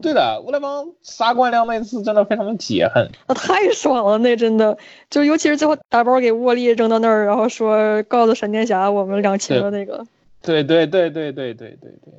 [0.03, 4.77] 对的，无赖帮杀冠亮那次真的非常的解恨，那太爽了，那真的
[5.09, 10.07] 就尤其是最后打包给沃利扔到那儿，然后说告诉闪电侠我们两清了那个。
[10.43, 12.13] 对对对对对对对对对。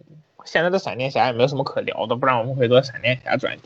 [0.45, 3.63] 现在的闪电侠也没有什么可聊的，不然我们可以做闪电侠专题。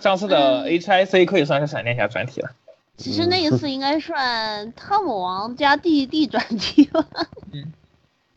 [0.00, 2.50] 上次的 HIC 可以算是闪电侠专题了。
[2.96, 7.06] 其实那一次应该算汤姆王加 DD 专题吧。
[7.52, 7.72] 嗯。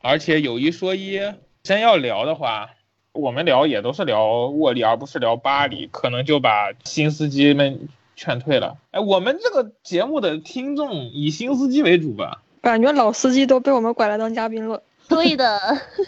[0.01, 1.19] 而且有一说一，
[1.63, 2.69] 真要聊的话。
[3.13, 8.77] 我们聊也都是聊沃利，而不是聊巴黎，可能就把新司机们劝退了。
[8.91, 12.43] 哎，我们这个节目的听众以新司机为主吧？
[12.61, 14.83] 感觉老司机都被我们拐来当嘉宾了。
[15.09, 15.59] 对的，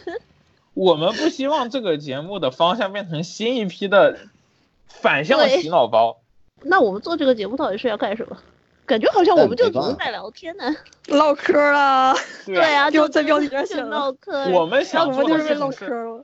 [0.79, 4.17] 我们不希望这个节目的方向变成新一批的
[4.87, 6.21] 反向洗脑包。
[6.61, 8.37] 那我们做这个节目到底是要干什么？
[8.85, 10.73] 感觉好像我们就只是在聊天呢，
[11.07, 12.15] 唠嗑啊。
[12.47, 14.49] 对啊，就在标题上写唠嗑。
[14.51, 16.23] 我们想做的是唠嗑。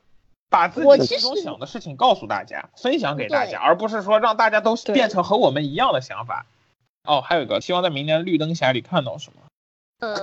[0.50, 6.46] 把自己心中想的事情告诉大家，分享给大家，而不是说让大家都变成和我们一样的想法。
[7.04, 9.42] 哦，还有一个，希望在明年绿灯侠里看到什么？
[10.00, 10.16] 呃，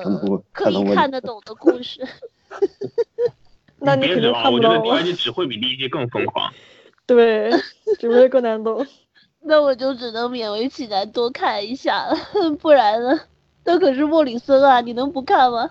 [0.52, 2.08] 可以看得懂的故事。
[3.84, 6.52] 那你别指望，我觉得第二季只会比第一季更疯狂。
[7.04, 7.50] 对，
[7.98, 8.86] 只会更难懂。
[9.44, 12.16] 那我就只能勉为其难多看一下了，
[12.60, 13.20] 不然呢？
[13.64, 15.70] 那可是莫里森啊，你能不看吗？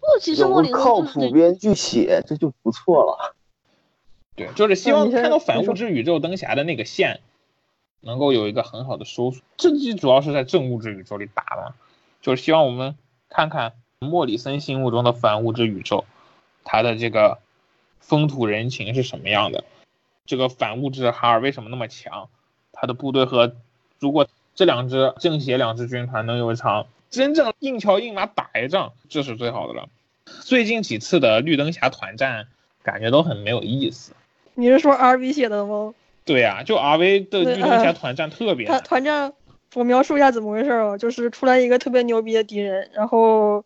[0.00, 3.34] 不，其实莫里森靠谱编剧写，这就不错了。
[4.34, 7.20] 对，就是希望看到反物质宇宙灯侠的那个线，
[8.00, 9.40] 能够有一个很好的收束。
[9.56, 11.74] 这季主要是在正物质宇宙里打嘛，
[12.20, 12.96] 就是希望我们
[13.28, 16.04] 看看莫里森心目中的反物质宇宙，
[16.66, 17.38] 他的这个
[18.00, 19.64] 风土人情是什么样的。
[20.26, 22.28] 这个反物质哈尔为什么那么强？
[22.72, 23.54] 他的部队和
[24.00, 29.88] 如果这两支正邪两支军团能有一场真正硬桥硬马打一仗，这是最好的了。
[30.40, 32.48] 最近几次的绿灯侠团战
[32.82, 34.12] 感觉都很没有意思。
[34.54, 35.94] 你是说 R V 写的吗？
[36.24, 38.66] 对呀，就 R V 的绿灯侠团战特别。
[38.66, 39.32] 他团战，
[39.74, 40.98] 我描述一下怎么回事啊？
[40.98, 43.64] 就是出来一个特别牛逼的敌人，然后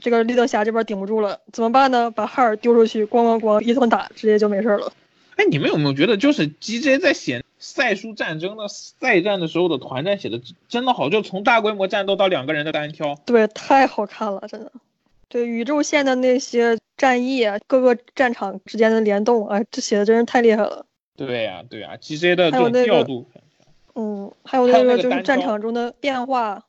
[0.00, 2.10] 这个绿灯侠这边顶不住了，怎么办呢？
[2.10, 4.92] 把哈尔丢出去，咣咣咣一顿打，直接就没事了。
[5.36, 11.08] 哎，你们有没有觉得，就是 G J 在写赛书战争的赛战的时候的团战写的真的好？
[11.10, 14.72] 就从大规模战斗到两个人的单挑，对，太好看了，真的。
[15.28, 20.86] 对宇宙线的那些战役啊，各个战场之间的联动啊，这写的真是太厉害了。
[21.16, 23.26] 对呀，对呀，G J 的这种调度，
[23.94, 26.64] 嗯，还有那个就是战场中的变化，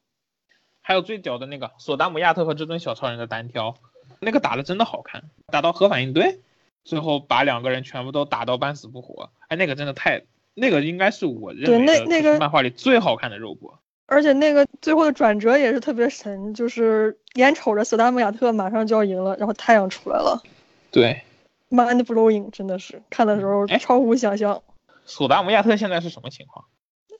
[0.89, 3.75] 还有最屌的那个索达姆亚特和至尊小超人的单挑，
[4.19, 6.39] 那个打的真的好看，打到核反应堆，
[6.83, 10.23] 最后把两个人全部都打到半死不活，哎，那个真的太，
[10.55, 13.79] 那个应该是我认为那个漫画里最好看的肉搏。
[14.07, 20.41] 而且那个最后的转折也是特别神，就是眼瞅着索达姆亚特马上就要赢了，然后太阳出来了。
[20.89, 21.21] 对
[21.69, 24.63] ，mind blowing，真的是看的时候超乎想象。
[25.05, 26.65] 索达姆亚特现在是什么情况？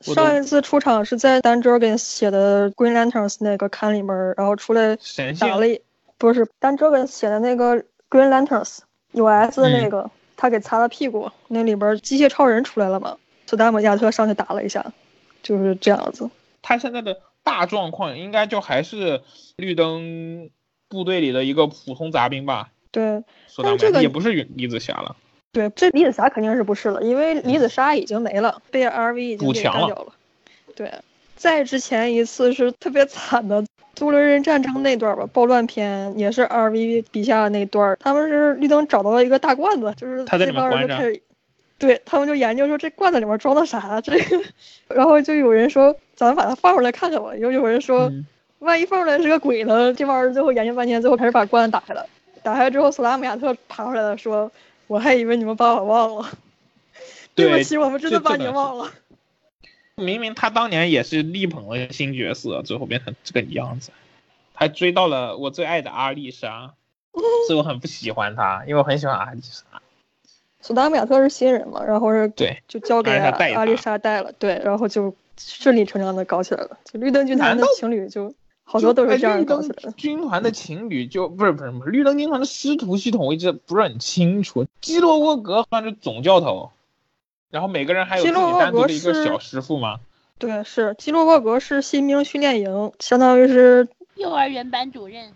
[0.02, 4.98] 上一次出场是在丹哲根写的 Green Lanterns 那个刊里面，然后出来
[5.40, 5.80] 打了，
[6.18, 7.76] 不是丹哲根写的那个
[8.10, 8.80] Green Lanterns
[9.12, 13.18] US 的那个，他给擦了屁股，那里边机械超人出来了嘛？
[13.46, 14.94] 索达姆亚特上去打了一下，
[15.44, 16.30] 就是这样子。
[16.62, 19.22] 他现在的大状况应该就还是
[19.58, 20.50] 绿灯
[20.88, 22.70] 部队里的一个普通杂兵吧？
[22.92, 23.24] 对，
[23.64, 25.16] 但这个也不是李子侠了。
[25.52, 30.14] 对，这李子霞肯定是不是了，因为李子莎已经没了，被 RV 已经给干掉了。
[30.76, 30.92] 对，
[31.36, 33.66] 在之前一次是特别惨的
[33.96, 41.22] 多伦人战争那段吧，暴乱篇也是 RV 笔下那段，他们是绿灯找到了一个大罐子，就是这帮人就开始。
[41.80, 44.44] 对他们就研究说这罐子里面装的啥，这个，
[44.90, 47.34] 然后就有人说咱们把它放出来看看吧。
[47.38, 48.12] 又有人说，
[48.60, 49.94] 万一放出来是个鬼呢？
[49.94, 52.06] 这帮人最后研究半天，最后开始把罐子打开了。
[52.44, 54.52] 打开之后，索拉姆亚特爬出来了，说
[54.90, 56.32] 我还以为你们把我忘了，
[57.36, 58.92] 对不起，我们真的把你忘了。
[59.94, 63.92] 明明他当年也是力捧了新角色，最后变成这个样子，
[64.56, 66.74] 还追到了我最爱的阿丽莎，
[67.48, 69.64] 所以我很不喜欢他，因为我很喜欢阿丽莎。
[70.60, 76.80] 索达米亚特是新人嘛，然后是对，就交给阿丽莎带了，对，然后就顺理成章的搞起来了。
[76.84, 78.34] 就绿灯军团的情侣就
[78.72, 79.92] 好多都是这样搞起来的。
[79.94, 84.68] 军团的情侣就不是不是不是绿灯军团的师徒系统，我一直不是很清楚。
[84.80, 86.70] 基洛沃格算是总教头，
[87.50, 90.00] 然后每个人还有自己单独的一个小师傅吗？
[90.38, 95.34] 对，是基洛沃格是新兵训练营，相当于是幼儿园班主任。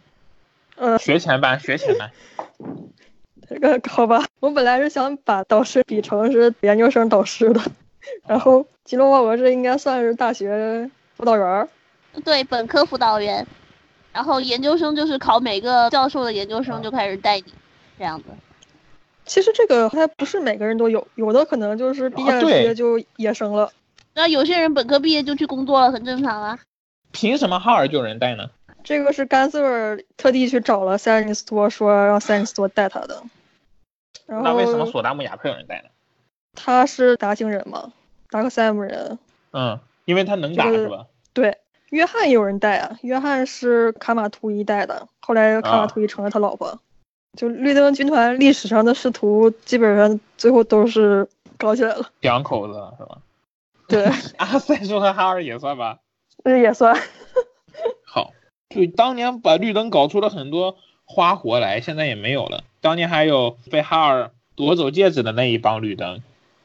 [0.75, 2.11] 呃，学前班，学前班。
[3.49, 7.61] 这 个好吧，我本来是想把导师比成是研究生导师的，
[8.27, 11.69] 然后基洛沃格这应该算是大学辅导员儿，
[12.23, 13.45] 对，本科辅导员，
[14.11, 17.45] 然后研究生就是考每个教授的研究生就开始带你，
[17.97, 18.25] 这样子。
[19.25, 23.71] 其实这个还不是每个人都有，有的可能就是毕业直接就野生了。
[24.13, 26.59] 那有些人本科毕业就去工作了，很正常啊。
[27.11, 28.49] 凭什么哈尔就有人带呢？
[28.83, 33.23] 这个是甘瑟尔特地去找了塞恩尼斯托，说让塞恩尼斯托带他的。
[34.25, 35.89] 然后那为什么索达姆亚克有人带呢？
[36.53, 37.93] 他是达星人嘛，
[38.29, 39.17] 达克塞姆人。
[39.51, 41.05] 嗯，因为他能打这个是吧？
[41.31, 41.57] 对，
[41.93, 46.79] 约翰也有人带啊，约翰是卡马图伊带的，后来卡马图伊成了他老婆。
[47.37, 52.09] 就绿灯军团历史上的仕途，基本上最后都是搞起来了。
[52.21, 53.17] 两口子是吧？
[53.87, 54.05] 对，
[54.37, 55.99] 阿塞说和哈尔也算吧。
[56.43, 56.95] 这也算。
[58.05, 58.33] 好，
[58.69, 60.75] 就当年把绿灯搞出了很多
[61.05, 62.63] 花活来，现在也没有了。
[62.81, 66.23] 当年还有被哈尔夺走戒指的那一帮绿灯，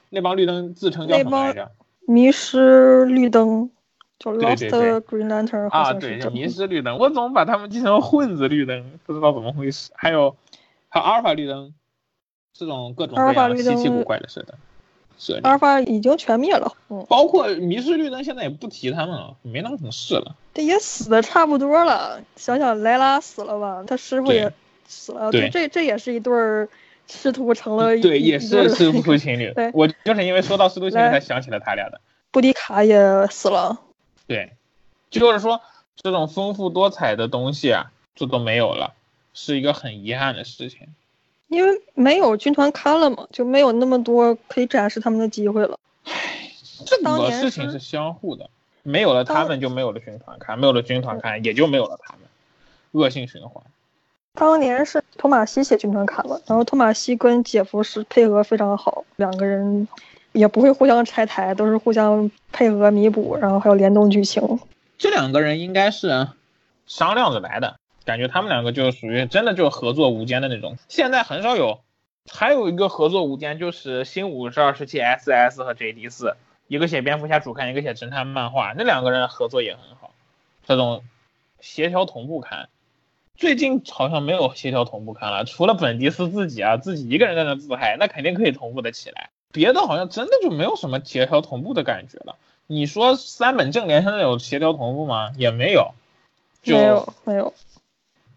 [0.08, 1.70] 那帮绿灯自称叫什么来着？
[2.06, 3.70] 迷失绿灯，
[4.18, 9.90] 叫对 Lost Green Lantern，啊，对，迷失绿灯，我总把他们记成混子绿灯，不知道怎么回事。
[9.94, 10.36] 还有
[10.88, 11.72] 还有阿尔法绿灯，
[12.52, 14.52] 这种各种各样的绿灯稀奇古怪的设定
[15.18, 20.34] 是阿，尔法已经全灭了，嗯，包括迷失绿灯，现在也不提他们了，没当成事了。
[20.54, 22.20] 这也死的差不多了。
[22.36, 24.52] 想想莱拉死了吧，他师傅也
[24.86, 26.68] 死了，对这这也是一对儿
[27.06, 29.70] 师徒成了一对，也是师徒情侣对。
[29.74, 32.00] 我就是因为说到师徒情侣才想起了他俩的。
[32.30, 33.80] 布迪卡也死了，
[34.28, 34.52] 对，
[35.10, 35.60] 就是说
[35.96, 38.94] 这种丰富多彩的东西啊，这都没有了，
[39.34, 40.86] 是一个很遗憾的事情。
[41.48, 45.80] 因为没有军团刊了嘛，就没有那么多可以展示他们的机会了。
[46.84, 48.50] 这当年是个事情是相互的，
[48.82, 52.20] 没有了他们就没有了军团刊，没有了军团刊也就没有了他们，
[52.92, 53.64] 恶性循环。
[54.34, 59.88] 当年是托马西写军团刊了，然后托马西跟姐夫是配合非常好，两个人
[60.38, 64.60] 也不会互相拆台，都是互相配合弥补，然后还有联动剧情。
[64.96, 66.28] 这两个人应该是
[66.86, 70.76] 商量着来的，感觉他们两个就属于真的就合作无间的那种。
[70.88, 71.80] 现在很少有，
[72.30, 76.36] 还有一个合作无间就是新五十二时期 SS 和 JD 四，
[76.68, 80.12] 一个写蝙蝠侠主刊，一个写侦探漫画，那两个人合作也很好，
[80.66, 81.02] 这种
[81.60, 82.68] 协调同步刊。
[83.36, 89.30] 最近好像没有协调同步刊了，除了本迪斯自己啊，自己一个人在那自嗨，那肯定可以同步的起来。
[89.52, 92.36] 别的好像真的就没有什么协调同步的感觉了。
[92.66, 95.30] 你说三本正联现在有协调同步吗？
[95.36, 95.94] 也没有，
[96.62, 97.54] 就没有没有，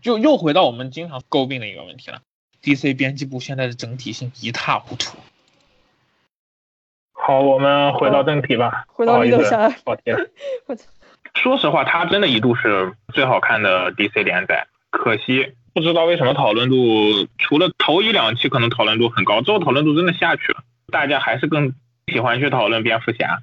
[0.01, 2.21] 就又回到我们经常诟病的一个问题了。
[2.63, 5.17] DC 编辑部现在的整体性一塌糊涂。
[7.13, 8.85] 好，我们回到正题吧。
[8.87, 10.19] 回到不好意思绿灯侠，跑题了
[10.67, 10.85] 我操。
[11.35, 21.73] 说实话，它真的一度是最好看的 DC 连载，可惜不知道为什么讨论度除了头一两期可能讨论度很高，之后讨论度真的下去了，大家还是更
[22.11, 23.41] 喜欢去讨论蝙蝠侠。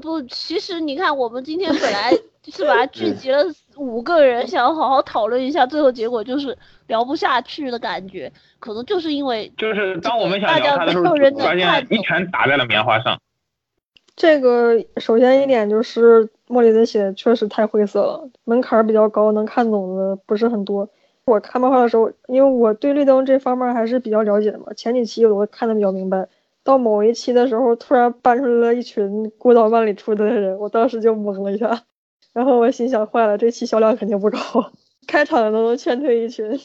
[0.00, 2.12] 不，其实你看，我们今天本来
[2.52, 3.42] 是吧，聚集了
[3.76, 13.18] 五个人，想要好好讨论一下，最后结果就是聊不下去的感觉，可能就是因为就是当我们想聊他的时候大家没有人，能发现一拳打在了棉花上。
[14.16, 20.88] 这个首先一点就是莫里森写的确实太晦涩了，门槛儿比较高，能看懂的不是很多。
[21.26, 26.28] 我看漫画的时候，因为我对绿灯这方面还是比较了解的嘛，前几期我都看的比较明白。
[26.66, 31.84] 到某一期的时候，突然搬出来了一群孤岛万里出的人，我当时就懵了一下，
[32.34, 34.38] 然后我心想，坏了，这期销量肯定不高，
[35.06, 36.58] 开场都能劝退一群。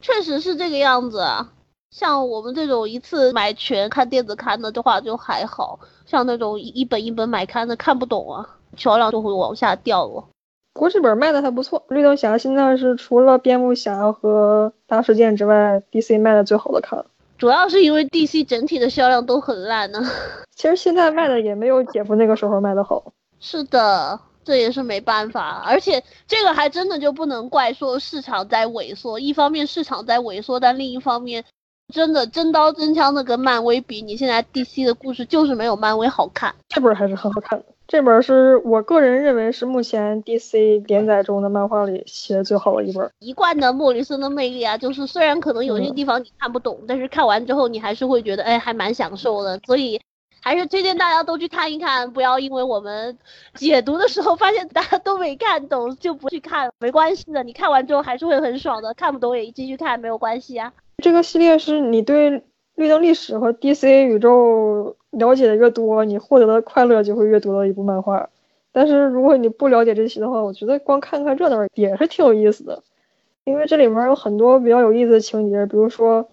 [0.00, 1.52] 确实是这个样子啊。
[1.90, 10.24] 像我们这种一次买全看电子刊的的话就还好，像那种一一本一本买刊的看不懂啊，销量就会往下掉了。
[10.72, 17.04] 国际本卖的还不错，绿灯侠现在是除了蝙蝠侠和大事件之外，DC 卖的最好的刊。
[17.42, 19.98] 主要是因为 DC 整体的销量都很烂呢。
[20.54, 23.12] 其实现在卖的也没有姐夫那个时候卖的好。
[23.40, 31.44] 是的，这也是没办法，而且这个还真的就不能怪说市场在萎缩，一方面市场在萎缩，但另一方面，
[31.92, 36.54] 真的真刀真枪的跟漫威比，你现在 DC 的故事就是没有漫威好看。
[36.68, 43.10] 这本还是很好看的，这本是我个人认为是目前 DC 连载中的漫画里写的最好的一本。
[43.18, 49.60] 一贯的莫里森的魅力啊，就是虽然可能有些地方你看不懂，但是看完之后你还是会觉得，哎，还蛮享受的。
[49.66, 50.00] 所以
[50.40, 53.18] 还是推荐大家都去看一看，不要因为我们
[53.54, 58.94] 解读的时候发现大家都没看懂就不去看，没关系的，你看完之后还是会很爽的。
[58.94, 60.72] 看不懂也继续看，没有关系啊。
[61.02, 62.42] 这个系列是你对
[62.76, 68.28] 绿灯历史和 DC 宇宙了解的越多，你获得的快乐就会越多的一部漫画。
[68.72, 72.82] 但是如果你不了解这些的话，我觉得光看看热闹也是挺有意思的，
[73.44, 76.26] 因为这里面有很多比较有意思的情节，比如说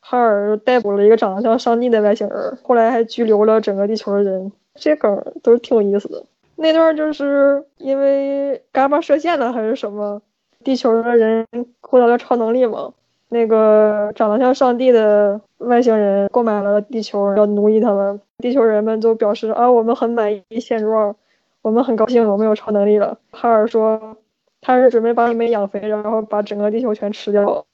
[0.00, 6.24] 哈尔逮捕了一个长得像上帝的外星人，后来还拘留了整个地球的人，这梗都是挺有意思的。
[6.56, 10.20] 那段就是因为伽马射线了还是什么，
[10.64, 11.46] 地球的人
[11.80, 12.92] 获得了超能力嘛。
[13.34, 18.20] 那个长得像上帝的外星人购买了地球，要奴役他们。
[18.38, 21.16] 地球人们都表示啊，我们很满意现状，
[21.60, 23.18] 我们很高兴，我们有超能力了。
[23.32, 24.16] 哈尔说
[24.60, 27.66] 他是准备把你们养肥，然后把整个地球全吃掉。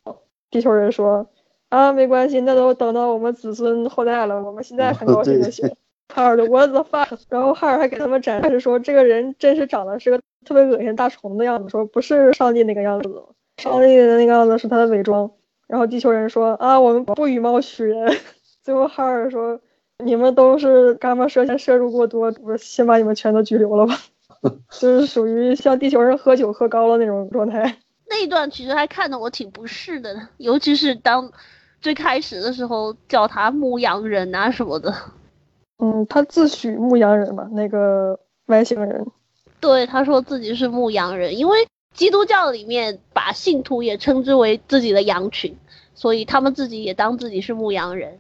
[0.51, 1.27] 地球人说
[1.69, 5.71] 啊，没关系，那都等到我们子孙后代了，我们现在 很高兴就行。
[6.09, 7.21] 哈尔的 What the fuck？
[7.29, 13.11] 然后哈尔还给他们展示说，这个人真是长得是个特别恶心大虫的样子，说不是上帝那个样子，
[13.59, 15.31] 上帝的那个样子是他的伪装。
[15.71, 18.17] 然后地球人说啊，我们不以貌取人。
[18.65, 19.61] 最后哈尔说，
[19.99, 23.97] 你们都是伽马射线摄入过多，我先把你们全都拘留了吧。
[24.73, 27.77] 就是属于像地球人喝酒喝高了那种状态。
[28.09, 31.31] 那一段其实还看得我挺不适的，尤其是当
[31.81, 34.93] 最开始的时候叫他牧羊人啊什么的。
[35.79, 39.07] 嗯，他自诩牧羊人嘛，那个外星人。
[39.61, 41.59] 对，他说自己是牧羊人，因为
[41.95, 45.57] 基督教里面把信徒也称之为自己的羊群，
[45.95, 48.19] 所以他们自己也当自己是牧羊人。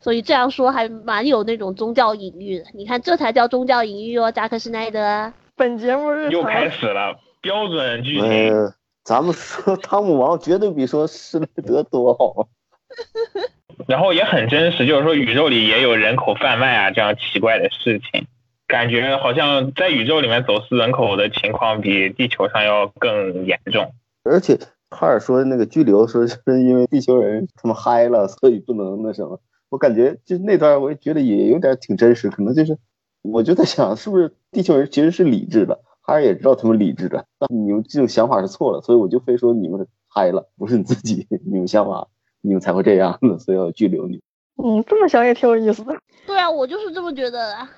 [0.00, 2.64] 所以这样说还蛮有那种宗教隐喻的。
[2.74, 5.32] 你看，这才叫宗教隐喻哦，扎克施奈德。
[5.54, 8.28] 本节目日又开始了，标准剧情。
[8.28, 8.74] 呃，
[9.04, 12.48] 咱们说汤姆王绝对比说施耐德多好。
[13.86, 18.26] 然后也很真实，就是说宇宙里也有人口贩卖啊这样奇怪的事情，
[18.66, 23.92] 感觉好像在宇宙里面走私人口的情况比地球上要更严重。
[24.24, 24.58] 而且
[24.90, 29.40] 哈尔说那个拘留说是因为地球人他们嗨了，所以不能那什么。
[29.68, 32.78] 我感觉就那段我也觉得也有点挺真实，可能就是
[33.22, 42.08] 我就在想是不是地球人其实是理智的，哈尔也知道他们理智的，但你们这种想法是错了，所以我就非说你们嗨了，不是你自己，你们想法。
[42.44, 44.20] 你们才会这样的，所以要拘留你。
[44.60, 45.96] 嗯，这么想也挺有意思的。
[46.26, 47.68] 对啊，我就是这么觉得的。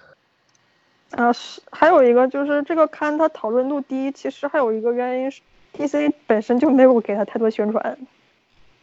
[1.14, 5.40] 啊，是还有一个就是这个刊它讨论度低，其实还有一个原因是
[5.76, 7.98] DC 本身就没有给他太多宣传。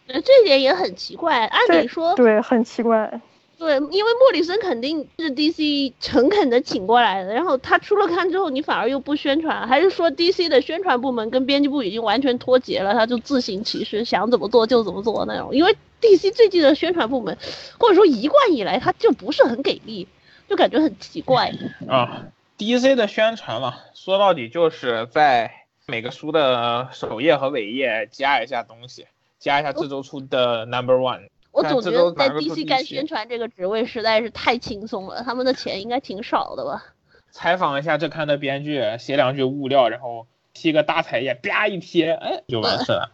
[0.07, 3.21] 呃，这点也很奇怪，按理说对，很奇怪。
[3.57, 15.53] 对，因为莫里森肯定是 DC 诚恳的请过来的，然后他出了刊之后，你反而又不宣传，还是说 DC 的宣传部门跟编辑部已经完全脱节了，他就自行其是，想怎么做就怎么做那种？
[15.53, 17.37] 因为 DC 最近的宣传部门，
[17.77, 20.07] 或者说一贯以来，他就不是很给力，
[20.51, 21.49] 就感觉很奇怪。
[21.87, 22.25] 啊
[22.57, 25.49] ，DC 的宣传嘛，说到底就是在
[25.87, 29.07] 每个书的首页和尾页加一下东西，
[29.39, 31.29] 加一下这周出的 Number One。
[31.51, 36.83] 我总觉得在 DC 干宣传这个职位实在是太轻松了，他们的钱应该挺少的吧？
[37.31, 43.09] 采访一下这刊的编剧，写两句物料，然后贴个大彩页，啪一贴，哎，就完事了。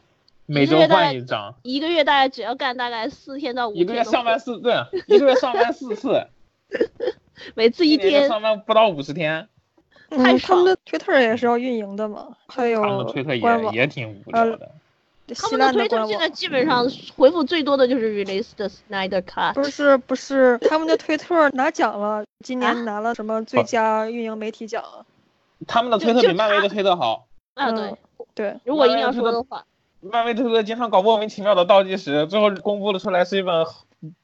[0.48, 3.84] 每周换一张，一个月大概只要干大概四天到五天。
[3.84, 4.74] 一个月上班四对，
[5.06, 6.26] 一个月上班四次，
[7.56, 9.48] 每次一天上班不到五十天。
[10.10, 13.42] 嗯，他们的推特也是要运营的嘛，还有他们的推特也
[13.74, 14.72] 也挺无聊的。
[15.36, 19.54] 他们的推特现在基本上回复最多的就是 release 的 Snyder Cut。
[19.54, 24.82] 不是不是，他们的推特拿奖了，今年拿了什么最佳运营媒体奖？
[25.68, 27.28] 他们的推特比漫威的推特好。
[27.56, 27.94] 啊对
[28.34, 29.66] 对，如果硬要说的话，
[30.00, 33.66] 漫威推特经常搞莫名其妙的倒计时，最后公布了出来是一本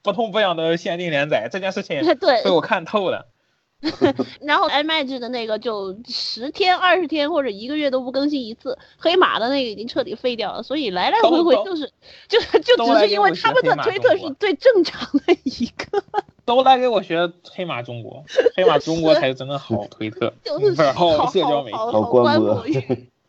[0.02, 2.00] 不痛不痒的限定连载，这件事情
[2.44, 3.28] 被我看透了。
[4.40, 11.92] 然后 Image 的那个就十天、二十天或者一个月都不更新一次，黑马的那个已经彻底废掉了，所以来来回回就是
[12.26, 16.02] 就是就只是因为他们的推特是最正常的一个。
[16.46, 18.24] 都来给我学黑马中国，
[18.56, 22.64] 黑马中国才是真的好推特， 就是好社交媒体， 好官博。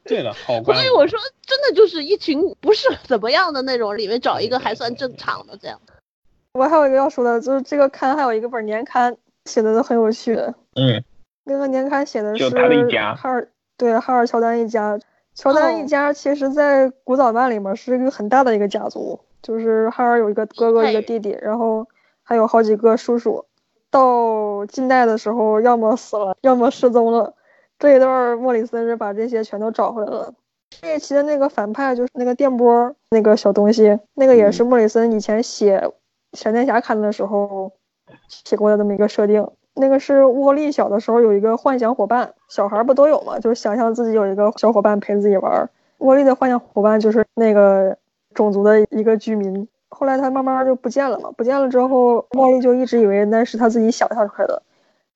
[0.06, 0.78] 对的，好官。
[0.78, 5.82] 所以我说，真的就是一群不是怎么样的那种，里面找一个还算正常的这样。
[6.56, 9.16] 我还有一个要说的，就是这个刊还有一个本年刊。
[9.46, 11.04] 写的都很有趣的，嗯，
[11.44, 15.00] 那个年刊写的是哈尔，对哈尔乔丹一家，
[15.36, 21.88] 乔丹一家其实在古早漫里面是一个很大的一个家族，就是哈尔有一个哥哥一个弟弟，然后
[22.24, 23.46] 还有好几个叔叔，
[23.92, 27.36] 到近代的时候要么死了，要么失踪了，
[27.78, 30.34] 这一段莫里森是把这些全都找回来了。
[30.82, 35.88] 这一期的那个反派就是那个电波那个小东西，那个也是莫里森以前写
[36.36, 37.72] 闪电侠看的时候。
[38.30, 43.40] 写过的这么一个设定，那个是沃利小的时候有一个幻想伙伴，小孩不都有吗？
[43.40, 45.68] 就是想象自己有一个小伙伴陪自己玩。
[45.98, 47.98] 沃利的幻想伙伴就是那个
[48.36, 49.68] 种族的一个居民。
[49.90, 54.62] 后来他慢慢就不见了嘛，不见了之后，沃利就一直以为那是他自己想象出来的，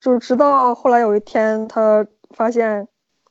[0.01, 2.87] 就是直到后来有一天他发现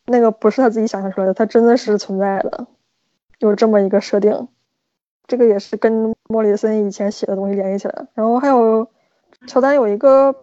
[0.06, 2.69] 那个不是他自己想象出来的，他真的是存在的，
[3.40, 4.47] 有这么一个设定。
[5.28, 8.88] 这个也是跟莫里森以前写的东西联系起来，然后还有。
[9.46, 10.34] 乔丹有一个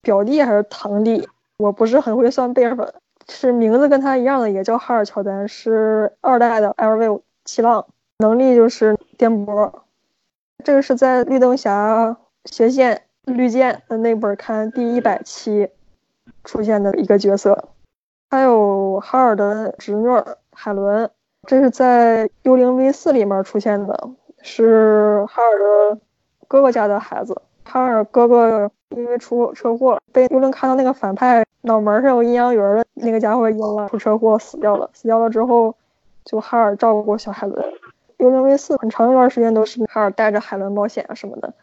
[0.00, 2.94] 表弟还是堂弟，我不是很会算辈分，
[3.28, 7.84] 是名字跟他一样的，也叫哈尔乔丹，是二代的 LV 七浪，
[8.18, 9.72] 能力就是颠簸。
[10.62, 15.68] 这个是在绿灯侠斜线绿箭的那本刊第一百期
[16.44, 17.70] 出现的一个角色，
[18.30, 20.06] 还有哈尔的侄女
[20.52, 21.10] 海伦，
[21.48, 24.10] 这是在幽灵 V 四里面出现的，
[24.42, 25.58] 是哈尔
[25.94, 25.98] 的
[26.46, 27.40] 哥哥家的孩子。
[27.64, 34.90] 哈尔哥哥因为出车祸，被幽灵看到那个反派脑门上有阴阳圆的那个家伙阴了，出车祸死掉了。
[34.92, 35.74] 死掉了之后，
[36.22, 37.64] 就哈尔照顾小海伦。
[38.18, 41.54] 幽灵 V 四很长一段时间都是哈尔带着海伦冒险啊什么的。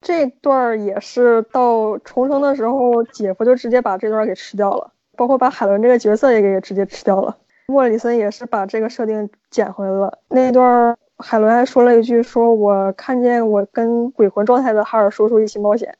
[0.00, 7.36] 这段也是到重生的时候，姐夫就直接把这段给吃掉了，包括把海伦这个角色也给直接吃掉了。
[7.66, 10.18] 莫里森也是把这个设定捡回来了。
[10.28, 15.96] 那段海伦还说了一句：“说我看见我跟鬼魂状态的哈尔叔叔一起冒险。”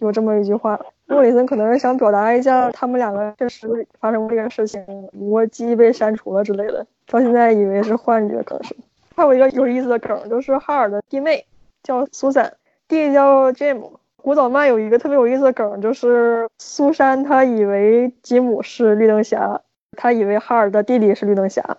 [0.00, 0.80] 有这么一句话。
[1.06, 6.86] 莫里森可能是想表达一下他们两个确实发生过这个事情，我记忆被删除了之类的。
[7.06, 8.76] 到现在以为是幻觉，可能是。
[9.16, 11.46] 还有一个有意思的梗，就是哈尔的弟妹
[11.82, 12.52] 叫苏珊，
[12.86, 13.82] 弟弟叫 Jim。
[14.20, 19.62] 古早漫有一个特别有意思的梗，就是苏珊她以为吉姆是绿灯侠，
[20.00, 21.78] 她以为哈尔的弟弟是绿灯侠，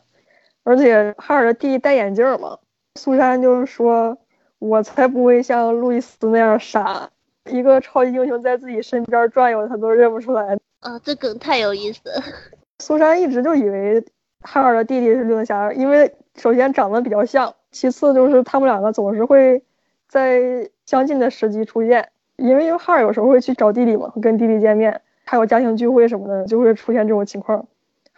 [0.65, 2.59] 而且哈尔的弟弟戴眼镜嘛。
[2.95, 4.17] 苏珊就是说
[4.59, 7.09] ：“我才不会像路易斯那样傻。”
[7.49, 10.57] 一个超级英雄在自己身边转悠，他都认不出来。
[10.81, 12.21] 啊，这梗太有意思了。
[12.83, 14.03] 苏珊一直就以为
[14.41, 19.63] 哈尔的弟弟是绿灯侠，因为首先长得比较像，其次就是他们两个总是会
[20.09, 22.09] 在相近的时机出现。
[22.35, 27.65] 因为哈尔有时候会去找弟弟嘛，跟弟弟见面，还有家庭聚会什么的，就会出现这种情况。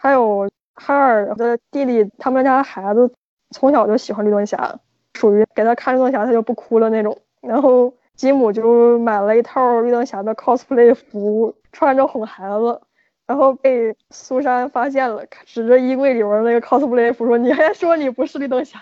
[0.02, 3.12] 还有哈尔的弟弟，他们家孩子
[3.52, 4.80] 从小就喜欢绿灯侠，
[5.14, 7.16] 属于给他看绿灯侠他就不哭了那种。
[7.40, 7.94] 然后。
[8.14, 12.78] 吉姆就买了一套绿灯侠的 cosplay 服，穿着哄孩子，
[13.26, 18.78] 然后被苏珊发现了，指着衣柜里边那个 cosplay 服说：“你还说你不是绿灯侠？”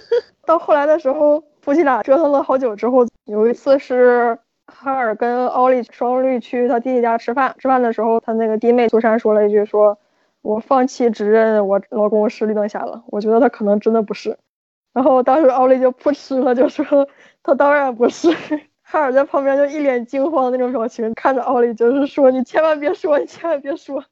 [0.46, 4.38] 到后来的时候，夫妻俩折腾了好久之后，有一次是
[4.68, 9.98] 哈尔跟奥利双绿去他弟弟家吃饭，吃饭的时候，他那个弟妹苏珊说了一句：“说
[10.46, 14.38] 我放弃指认我老公是绿灯侠了，我觉得他可能真的不是。”
[14.94, 17.08] 然后当时奥利就扑哧了，就说。
[17.42, 18.28] 他当然不是，
[18.82, 24.04] 哈尔在旁边就一脸惊慌的那种表情，看着奥利就是说：“你千万别说，你千万别说，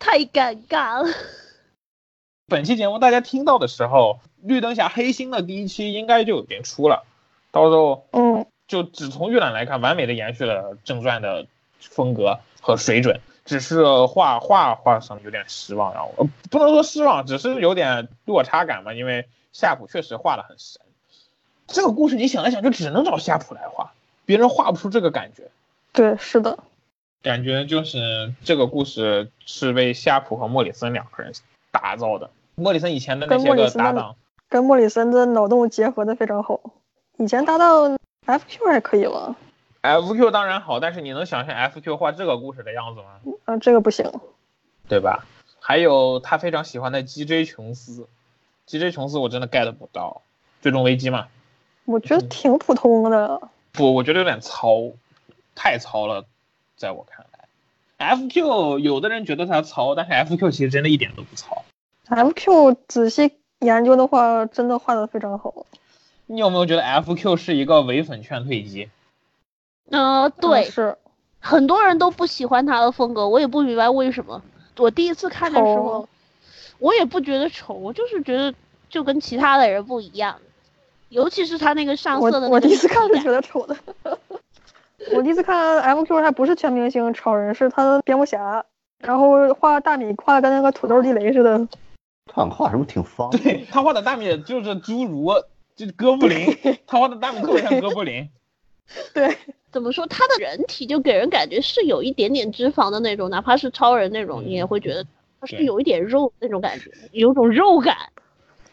[0.00, 1.08] 太尴尬了。
[2.50, 7.04] ”本期节目大家听到的时候，绿灯侠黑心的第一期应该就已经出了，
[7.52, 11.46] 到时候嗯，就只从预览来看，完美的延续了正传的
[11.78, 13.20] 风格和水准，
[13.50, 20.80] 只是画画画上有点失望，让我不能说失望，只是有点落差感嘛，因为夏普确实画的很神。
[21.66, 23.90] 这个故事你想来想，就只能找夏普来画，
[24.24, 25.50] 别人画不出这个感觉。
[25.90, 26.60] 对，是的，
[27.24, 31.32] 感觉就是这个故事是为夏普和莫里森两个人
[31.72, 32.30] 打造的。
[32.54, 34.14] 莫里森以前的那些个搭档，
[34.48, 36.60] 跟莫里森的脑洞结合的非常好。
[37.16, 39.34] 以前搭档 FQ 还可以了
[39.82, 43.36] ，FQ 当然好，但是你能想象 FQ 画这个故事的样子吗？
[43.44, 44.10] 啊，这个不行，
[44.88, 45.26] 对吧？
[45.60, 48.08] 还有他非常喜欢的 GJ 琼斯
[48.66, 50.22] ，GJ 琼斯我真的 get 不到，
[50.62, 51.28] 最终危机嘛。
[51.84, 53.40] 我觉得挺普通的，
[53.72, 54.92] 不，我觉得有点糙，
[55.54, 56.24] 太糙了，
[56.76, 61.64] 在我看来，FQ 有的人觉得他糙，但是 FQ 其实真的一点都不糙。
[62.06, 65.66] FQ 仔细研究的话，真的画的非常好。
[66.26, 68.88] 你有没有觉得 FQ 是一个伪粉劝退机？
[69.90, 70.96] 嗯，对，是，
[71.38, 74.42] 很多人都不喜欢他的风格，我也不明白为什么。
[74.76, 76.08] 我第一次看的时候，
[76.78, 78.54] 我也不觉得丑，我就是觉得
[78.88, 80.36] 就跟其他的人不一样。
[81.08, 83.76] 尤其是他那个上色的，我第一次看是觉得丑的。
[85.12, 88.64] 我第一次看 M Q，他不是全明星超人，是他的蝙蝠侠，
[88.98, 91.66] 然后画大米画的跟那个土豆地雷似的。
[92.32, 93.28] 他画什么挺方？
[93.30, 95.32] 对他画的大米就是侏儒，
[95.74, 96.56] 就是哥布林。
[96.86, 98.28] 他画的大米特别像哥布林。
[99.12, 99.36] 对，
[99.72, 105.06] 怎么说他的人体就给人感觉是有一点点脂肪的那种，哪怕是超人那种，你也会觉得
[105.40, 107.96] 他是有一点肉那种感觉，有种肉感。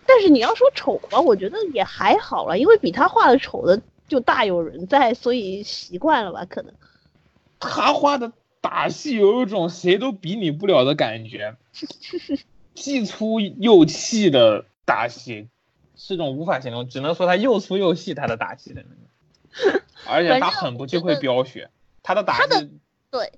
[0.05, 6.45] 但是你要说丑吧，我觉得也还好了，因为比他画的丑的就大有人在，所以习惯了吧？
[6.45, 6.73] 可能
[7.59, 11.55] 他画的打戏有一种谁都比拟不了的感觉，
[12.73, 15.47] 既粗又细的打戏，
[15.95, 19.06] 是种无法形容，只能说他又粗又细，他的打戏的那种。
[20.07, 21.69] 而且他很不忌讳飙血，
[22.03, 22.67] 他的打的
[23.11, 23.31] 对，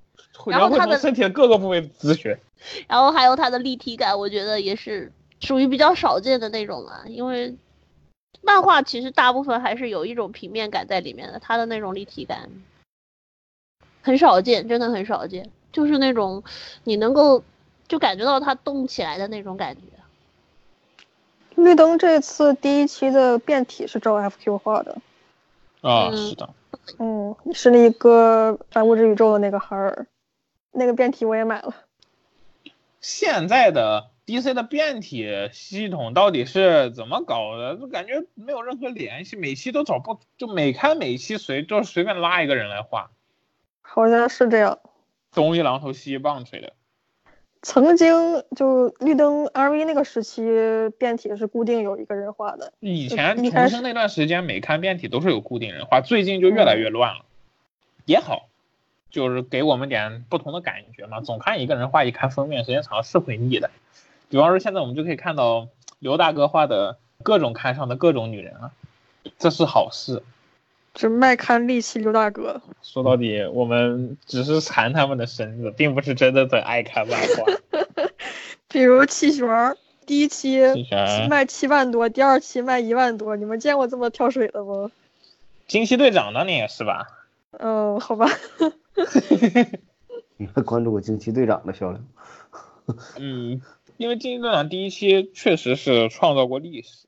[0.48, 2.40] 然后他的身体的各个部位滋血，
[2.88, 5.12] 然后还有他的立体感，我觉得也是。
[5.42, 7.56] 属于比较少见的那种啊，因为
[8.42, 12.50] 漫画其实大部分还是有一种平面感在里面的，他的那种立体感
[14.02, 16.44] 很少见，真的很少见，就是那种
[16.84, 17.42] 你能够
[17.88, 19.82] 就感觉到他动起来的那种感觉。
[21.56, 24.98] 绿灯这次第一期的变体是照 FQ 画的，
[25.82, 26.50] 啊，嗯是的，
[26.98, 30.08] 嗯，是那个反物质宇宙的那个孩儿，
[30.72, 31.74] 那个变体我也买了。
[33.00, 37.78] 现在的 DC 的变体系统到底是怎么搞的？
[37.78, 43.10] 就感觉没有任何联系，每期都找不，就每开每期随就随便拉一个人来画，
[43.82, 44.80] 好像是这样。
[45.32, 46.74] 东一榔头西一棒槌的。
[47.62, 50.42] 曾经就绿灯 RV 那个时期，
[50.98, 52.72] 变体是固定有一个人画的。
[52.80, 57.26] 以前重生那段时间，每刊变体都是有固定人画，最近就越来越乱了，
[58.06, 58.48] 也好，
[59.12, 61.20] 就是给我们点不同的感觉嘛。
[61.20, 63.70] 总看一个人画一看封面，时间长了是会腻的。
[64.30, 65.68] 比方说，现在我们就可以看到
[66.00, 68.72] 刘大哥画的各种刊上的各种女人了，
[69.38, 70.24] 这是好事。
[70.94, 77.46] 这麦刊利器刘大哥，说到底，我们只是馋他们的身子，并不是真的在爱看漫画。
[78.68, 80.60] 比如气旋儿，第一期
[81.30, 84.92] 卖七万多，第二期卖一万多，你们见过这么跳水的吗？
[85.68, 87.08] 惊奇队长当年也是吧？
[87.52, 88.28] 嗯，好吧。
[90.38, 92.06] 你还关注过惊奇队长的销量？
[93.18, 93.62] 嗯，
[93.98, 97.08] 因为惊奇队长第一期确实是创造过历史，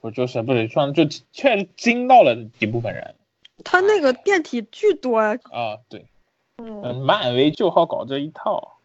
[0.00, 3.14] 不就是不是创就确实惊到了一部分人
[3.64, 5.78] 他那个变体巨多啊，啊。
[5.88, 6.04] 对，
[6.58, 8.78] 嗯，嗯，漫威就好搞这一套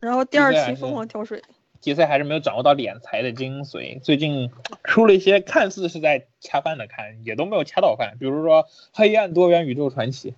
[0.00, 1.42] 然后第二期疯狂跳水
[1.82, 4.00] ，，DC 还是没有掌握到敛财的精髓。
[4.00, 4.50] 最近
[4.84, 10.30] 出了一些看似是在恰饭的刊，也都没有恰到饭，比如说《黑暗多元宇宙传奇》。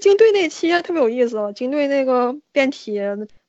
[0.00, 3.00] 金队那期特别有意思啊，鲸队那个变体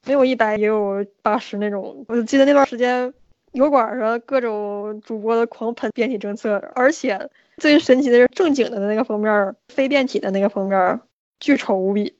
[0.05, 3.13] 没有一百也有八十那种，我记得那段时间
[3.51, 10.99] 油管上各种主播的狂喷变体政策，而且最神奇的是正经的那个封面，非变体的那个封面
[11.39, 12.15] 巨丑无比，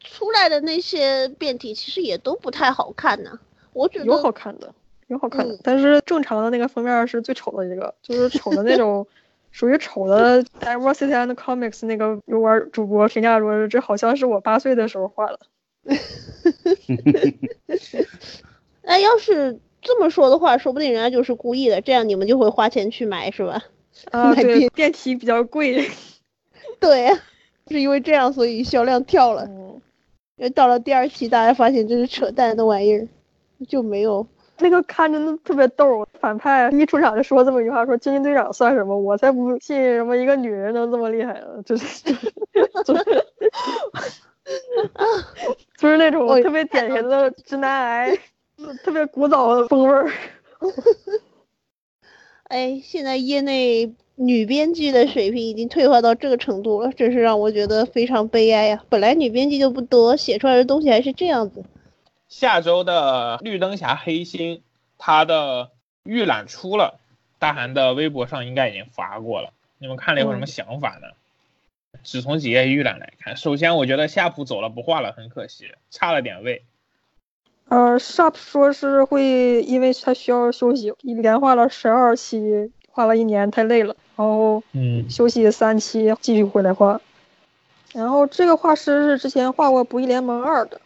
[0.00, 3.38] 出来的那些变体其实也都不太好看呢。
[3.72, 4.74] 我觉得有好看的，
[5.08, 9.06] 有好看的，嗯但是正常的那个封面是最丑的一个，就是丑的那种。
[9.50, 15.38] 属于丑的 Diversity and Comics 那个油管主播评价说，这好像是我八岁的时候画的。
[18.82, 23.62] 哎，要是这么说的话，说不定人家就是故意的，这样你们就会花钱去买，是吧？
[24.10, 25.88] 啊，买对电梯比较贵。
[26.80, 27.08] 对，
[27.68, 29.44] 是因为这样，所以销量跳了。
[29.44, 29.80] 嗯，
[30.36, 33.06] 因为到了第二期，大家发现这是扯淡的玩意儿，
[33.68, 34.26] 就没有。
[34.58, 38.96] 那个看着那特别逗，反派一出场就说这么一句话，说惊奇队长算什么？
[38.96, 41.62] 我才不信什么一个女人能这么厉害呢！
[41.64, 42.12] 就是
[42.84, 43.04] 就是
[45.76, 48.18] 就是那种特别典型的直男癌，
[48.82, 50.10] 特别古早的风味儿。
[52.44, 61.64] 哎，现在业内女编剧的水平已经退化到这个程度了，真是让我觉得非常悲哀呀、本来女编剧就不多，写出来的东西还是这样子。
[62.28, 64.62] 下周的绿灯侠黑心，
[64.98, 65.70] 它的
[66.04, 67.00] 预览出了，
[67.38, 69.52] 大韩的微博上应该已经发过了。
[69.78, 71.08] 你们看了有什么想法呢？
[72.02, 76.62] 只从几页预览来看，首先我觉得夏普走了不画了，很可惜，差了点位。
[77.68, 87.00] 呃，Sharp 说是会因为他需要休息，连画了十二期，画了一年太累了，然后嗯，休息三期继续回来画。
[87.92, 90.80] 然后这个画师是之前画过《不义联盟二》的，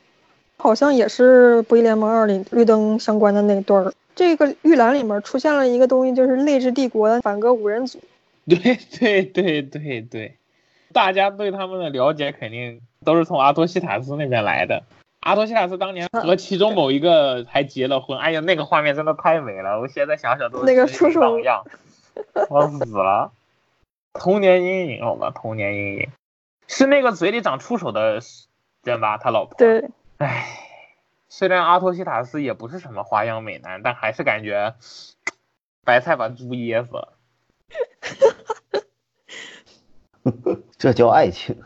[0.56, 3.92] 好像也是《不义联盟二》里绿灯相关的那段儿。
[4.14, 7.98] 这个预览里面出现了一个东西，就是泪之帝国的反戈五人组。
[8.48, 8.56] 对
[8.90, 10.36] 对对对对，
[10.92, 14.82] 大家对他们的了解肯定都是从阿托西塔斯那边来的。
[15.20, 21.64] 阿托西塔斯当年和其中某一个还结了婚，哎呀，那个画面真的太美了，我现在想想都那个是心出手荡漾，
[22.48, 23.32] 我死了，
[24.14, 26.08] 童年阴影，好吧，童年阴影，
[26.66, 28.20] 是那个嘴里长触手的
[28.84, 29.18] 人吧？
[29.18, 29.54] 他老婆。。
[29.58, 30.46] 对，唉，
[31.28, 34.74] 虽然阿托西塔斯也不是什么花样美男，但还是感觉
[35.84, 37.12] 白菜把猪噎死了。
[40.78, 41.60] 这叫爱情。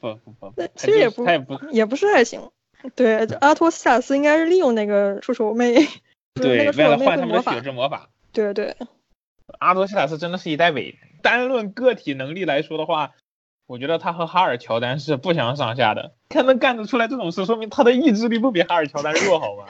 [0.00, 2.40] 不不不，他其实也不他也不也不是还行。
[2.96, 5.74] 对，这阿托斯塔斯应该是利用那个触手妹，
[6.34, 7.60] 对，为了换他们的血。
[7.60, 8.08] 之魔法。
[8.32, 8.76] 对对，
[9.58, 10.94] 阿托西塔斯真的是一代伟人。
[11.22, 13.10] 单论个体能力来说的话，
[13.66, 16.14] 我觉得他和哈尔乔丹是不相上下的。
[16.28, 19.64] 他能干得出来这种事，说明他的意志力不比哈尔乔丹弱，好吗？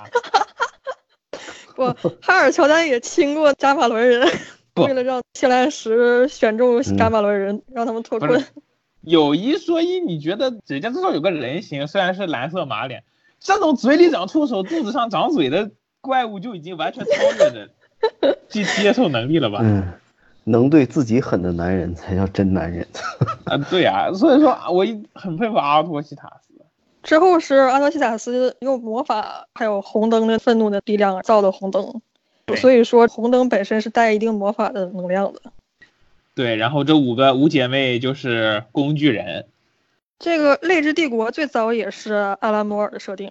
[1.75, 1.87] 不，
[2.21, 4.29] 哈尔乔丹也亲过加马伦人，
[4.75, 8.45] 为了让谢兰石选中加马伦人，让他们脱困。
[9.03, 13.03] 有一说一，你觉得人家至少有个人形，虽然是蓝色马脸，
[13.41, 15.71] 这种嘴里长触手、肚子上长嘴的
[16.01, 17.71] 怪物就已经完全超越人
[18.49, 19.61] 接接受能力了吧？
[19.63, 19.93] 嗯，
[20.45, 22.87] 能对自己狠的男人才叫真男人。
[23.45, 26.51] 啊，对呀、所以说我一很佩服阿托西塔斯。
[27.03, 32.03] 之后是阿托西塔斯用魔法还有红灯的愤怒的力量造的红灯，
[32.57, 35.41] 所以说红灯本身是带一定魔法的能量的。
[36.35, 39.47] 对，然后这五个五姐妹就是工具人，
[40.19, 43.31] 这个泪之帝国最早也是阿拉摩尔的设定，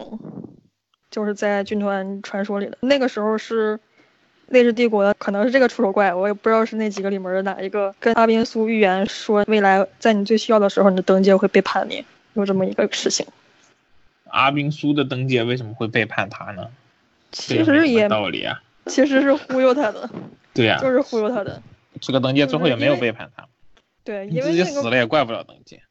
[1.09, 2.77] 就是在军团传说里的。
[2.81, 3.79] 那个时候是
[4.47, 7.95] 泪之帝国，可能是这个出手怪，我也不知道是那几个里面的哪一个。
[7.99, 12.03] 跟阿宾苏预言说，未来在你最需要的时候，你的登阶会背叛你，
[12.33, 13.25] 有这么一个事情。
[14.25, 16.67] 阿宾苏的登阶为什么会背叛他呢？
[17.31, 18.61] 其实也道理啊。
[18.85, 20.09] 其实是忽悠他的，
[20.53, 21.61] 对呀、就是忽悠他的。
[22.01, 23.47] 这个登阶最后也没有背叛他，
[24.03, 25.81] 对，你自己因为那个死了也怪不了登阶。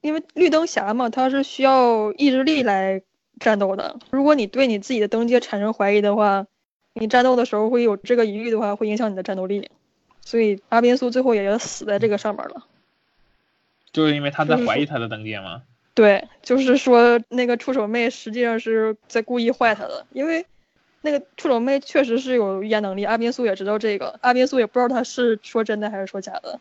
[0.00, 3.02] 因为绿灯侠嘛，他是需要意志力来
[3.38, 3.98] 战斗的。
[4.10, 6.46] 如果你对你自己的登阶产生怀疑的话，
[6.94, 9.70] 你战斗的时候会有这个疑虑的话，会影响你的战斗力。
[10.22, 12.66] 所以阿宾苏最后也死在这个上面了。
[13.92, 15.62] 就是因为他在怀疑他的登阶吗？
[15.92, 20.46] 对，就是说那个触手妹实际上是在故意坏他的，因为
[21.02, 26.60] 那个触手妹确实是有预言能力，阿宾苏也知道这个，阿宾苏也不知道他是说真的还是说假的。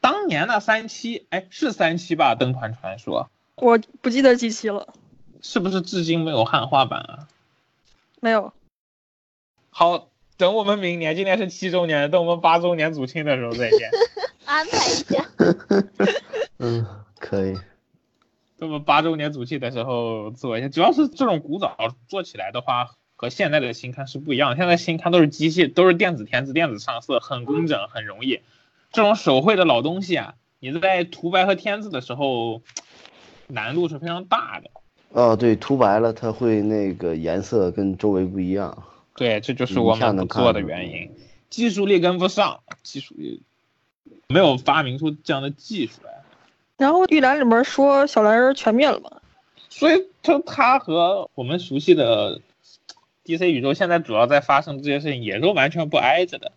[0.00, 2.34] 当年的三期，哎，是三期吧？
[2.34, 4.94] 登团传说我不记得几期了，
[5.40, 7.28] 是不是至今没有汉化版啊？
[8.20, 8.52] 没有。
[9.70, 13.90] 好，等我们明年，今年是七周年，等我们八周年组庆的时候再见。
[14.44, 15.26] 安排一下。
[16.58, 16.86] 嗯，
[17.18, 17.54] 可以。
[18.56, 21.76] 等我们八周年组庆的时候做一下，主要是这种古早
[22.08, 22.90] 做起来的话，
[23.24, 24.56] 和现在的新刊是不一样的。
[24.56, 28.40] 现在新刊都是机器，都是电子填字、电子上色，很工整，很容易。
[28.92, 32.60] 这种手绘的老东西啊，你在涂白和添字的时候，
[33.46, 34.70] 难度是非常大的。
[35.08, 38.84] 哦，对，涂白了它会那个颜色跟周围不一样。
[39.16, 41.10] 对，这就是我们不做的原因，
[41.48, 43.40] 技术力跟不上，技术力
[44.28, 46.10] 没有发明出这样的技术来。
[46.76, 49.22] 然后预览里面说小蓝人全灭了嘛，
[49.70, 52.40] 所以它它和我们熟悉的
[53.24, 56.52] DC 宇宙现在主要在发生这些事情也都完全不挨着的。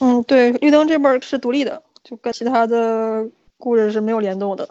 [0.00, 3.28] 嗯，对，绿灯这边是独立的，就跟其他的
[3.58, 4.68] 故事是没有联动的。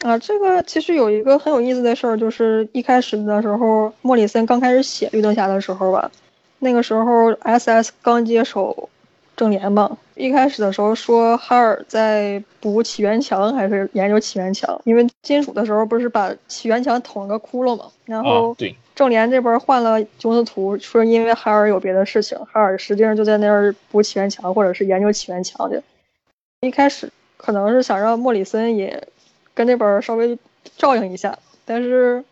[0.00, 6.10] 啊，这个其实有一个很有意思的事儿，就是一开始的时候，莫里森刚开始写绿灯侠的时候吧，
[6.58, 8.88] 那个时候 SS 刚接手
[9.36, 25.82] 正联嘛，一开始的时候说哈尔在补起源墙还是研究起源墙，因为金属的时候不是把起源墙捅了个窟窿嘛，然后啊，对，正联这边换了九斯图，说因为哈尔有别的事情，哈尔实际上就在那儿补起源墙或者是研究起源墙的。
[26.60, 29.08] 一开始可能是想让莫里森也
[29.54, 30.38] 跟这边稍微
[30.76, 32.22] 照应一下，但是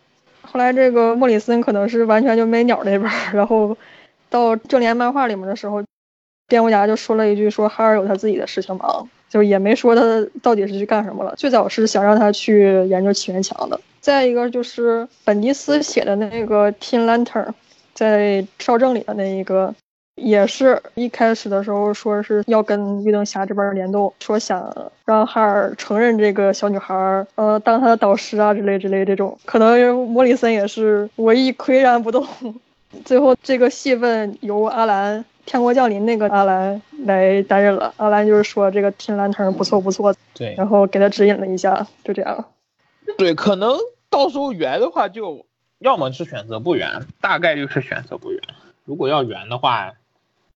[0.42, 3.76] 后来这个莫里森可能是完全就没鸟那边，然后
[4.28, 5.82] 到正联漫画里面的时候，
[6.46, 10.02] 蝙蝠侠就说了一句说哈尔有他自己的事情忙，就也没说他
[10.42, 11.34] 到底是去干什么了。
[11.36, 13.78] 最早是想让他去研究起源墙的。
[14.00, 17.46] 再一个就是本尼斯写的那个《Teen Lantern》，
[17.94, 19.74] 在少正里的那一个，
[20.14, 26.94] 也是一开始的时候说是要跟绿灯侠这边联动，说想让哈尔承认这个小女孩，
[27.34, 29.36] 呃，当他的导师啊之类之类这种。
[29.44, 32.26] 可能莫里森也是唯一岿然不动。
[33.04, 35.22] 最后这个戏份由阿兰。
[35.48, 42.44] 天国降临那个阿兰来担任了，阿兰就是说这个 Teen Lantern 不错不错，对，然后给他指引了一下，就这样。
[43.16, 43.78] 对，可能
[44.10, 45.46] 到时候圆的话，就
[45.78, 48.42] 要么是选择不圆，大概率是选择不圆。
[48.84, 49.94] 如果要圆的话，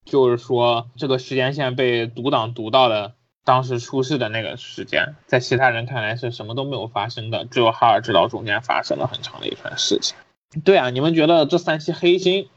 [0.04, 3.14] 就是说这个时间线被独党读到了
[3.46, 10.14] 当时出事的那个时间，在其他人看来是什么都没有发生的，只有哈尔知道中间发生了很长的一段事情。
[10.62, 12.50] 对啊，你们觉得这三期黑心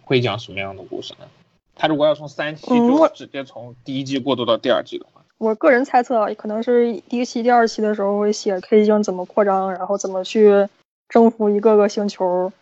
[0.00, 1.26] 会讲什么样的故事呢？
[1.74, 10.68] 他如果要从三期嗯我就直接从第一季过渡到第二季的话，我个人猜测啊，可能是第一期、第二期的时候会写 K 星怎么扩张，然后怎么去
[11.08, 12.52] 征服一个个星球，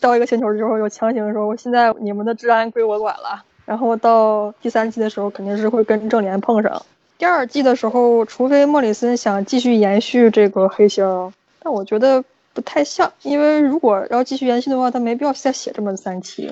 [0.00, 6.84] 到一个星球之后又强行说现在你们的治安归我管了，然后到第三期的时候肯定是会跟正联碰上。
[7.18, 11.32] 第二季的时候，除非莫里森想继续延续这个黑星，
[11.62, 16.50] 但我觉得不太像，因为如果要继续延续的话，他没必要再写这么三期。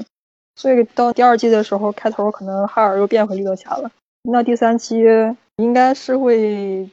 [0.57, 3.91] 所以到第二季的时候，开头可能哈尔又变回绿灯侠了。
[4.23, 5.03] 那第三期
[5.57, 6.89] 应该是会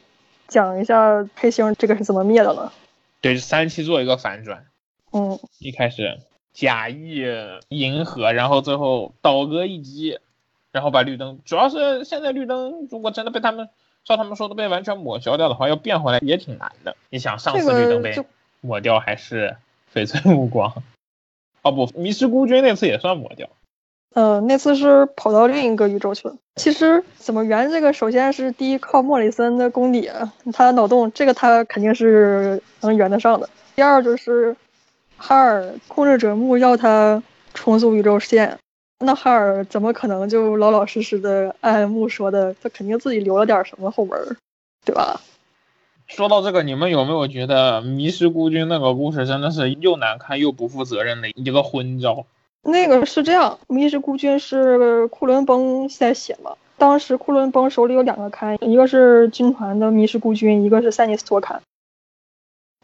[0.47, 2.71] 讲一下黑星这个是怎么灭的了。
[3.19, 4.65] 对三期做一个反转。
[5.11, 6.19] 嗯，一开始
[6.53, 7.23] 假意
[7.69, 10.19] 迎合，然后最后倒戈一击，
[10.71, 13.67] 然后把绿灯，主要是现在绿灯如果真的被他们
[14.05, 16.95] 照他们说的被完全抹消掉的话，要变回来也挺难的。
[17.09, 18.15] 你想上这次绿灯被
[18.61, 19.57] 抹掉还是
[19.93, 20.71] 翡翠目光？
[21.61, 23.49] 哦不，迷失孤军那次也算抹掉。
[24.13, 26.35] 呃，那次是跑到另一个宇宙去了。
[26.55, 30.09] 其实怎么圆这个，首先是第一靠莫里森的功底，
[30.53, 33.47] 他的脑洞这个他肯定是能圆得上的。
[33.75, 34.55] 第二就是
[35.17, 37.21] 哈尔控制者木要他
[37.53, 38.57] 重塑宇宙线，
[38.99, 42.55] 那哈尔怎么可能就老老实实的按木说的？
[42.63, 44.17] 他肯定自己留了点什么后门，
[44.83, 45.21] 对吧？
[46.07, 52.25] 说到这个，你们有没有觉得《迷失孤军》那个故事真的是又难看又不负责任的一个昏招？
[52.63, 56.55] 那个是这样，《迷失孤军》是库伦崩在写嘛？
[56.77, 61.61] 当时库伦崩手里有两个刊，一个是军团的《迷失孤军》，一个是塞尼斯托刊。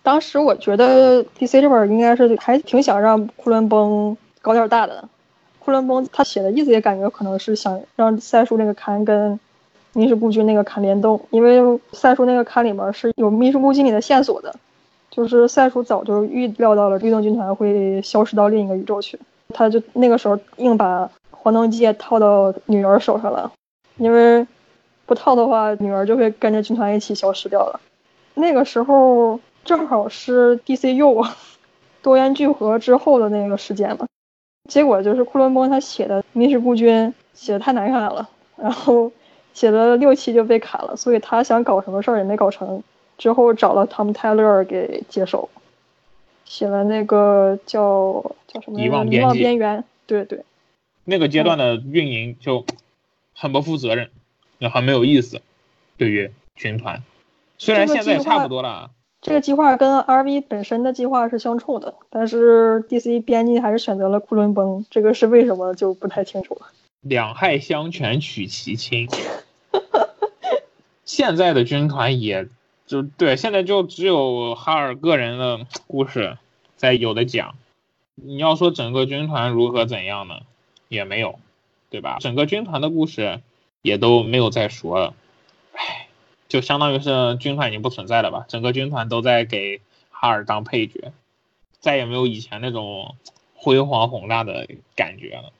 [0.04, 5.08] 当时我觉得 DC 这本应该是还挺想让库伦崩搞点大的。
[5.60, 9.40] 库伦崩他写的意思也感觉可能是想让赛叔那个刊跟。
[9.94, 14.56] 密室孤军那个坎联动，因为赛叔那个坎里面是有密室孤军里的线索的，
[15.12, 23.52] 就是赛叔早就预料到了绿灯军团会消失到另一个宇宙去，他就那个时候硬把黄灯戒套到女儿手上了，
[23.98, 24.48] 因为
[25.06, 27.80] 不套的话，女儿就会跟着军团一起消失掉了。
[28.34, 31.28] 那个时候正好是 DCU
[32.02, 34.08] 多元聚合之后的那个时间嘛，
[34.68, 39.12] 结果就是库伦波他写的密室孤军写的太难看了，然后。
[39.54, 42.84] 写了六期就被砍了，所以他想搞什么事儿也没搞成。
[43.18, 45.50] 之后找了汤姆泰勒给接手，
[46.46, 49.80] 写了那个叫叫什么《遗忘边缘》。
[50.08, 50.44] 对对，
[51.06, 52.66] 那个阶段的运营就
[53.36, 54.10] 很不负责任，
[54.58, 55.42] 也很没有意思。
[55.96, 57.04] 对于军团，
[57.60, 58.90] 虽然现在也差不多了。
[59.22, 66.68] 这个计划跟 RV 本身的计划是相冲的，但是 DC 编辑还是选择了库伦崩，这个是为什么就不太清楚了。
[67.04, 69.08] 两害相权取其轻。
[71.06, 72.48] 现在的军团也
[72.88, 76.38] 就对，现在就只有哈尔个人的故事
[76.76, 77.56] 在有的讲。
[78.16, 80.40] 你要说整个军团如何怎样呢？
[80.88, 81.40] 也没有，
[81.90, 82.18] 对吧？
[82.20, 83.42] 整个军团的故事
[83.82, 85.14] 也都没有再说了。
[85.74, 86.08] 唉，
[86.48, 88.46] 就相当于是军团已经不存在了吧？
[88.48, 91.12] 整个军团都在给哈尔当配角，
[91.80, 93.16] 再也没有以前那种
[93.56, 95.52] 辉煌宏大的感觉了。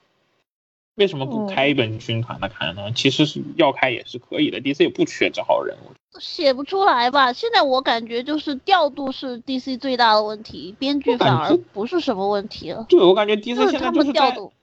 [0.96, 2.92] 为什么不开一本军团的刊呢？
[2.94, 5.92] 其实是要开也是可以的，DC 也不缺这号人物。
[6.20, 7.34] 写不出来吧？
[7.34, 12.86] 现在我感觉就是调度是 DC 最大的问题，编剧反而不是什么问题了。
[12.88, 14.54] 对，我感觉 DC 现在就是调度。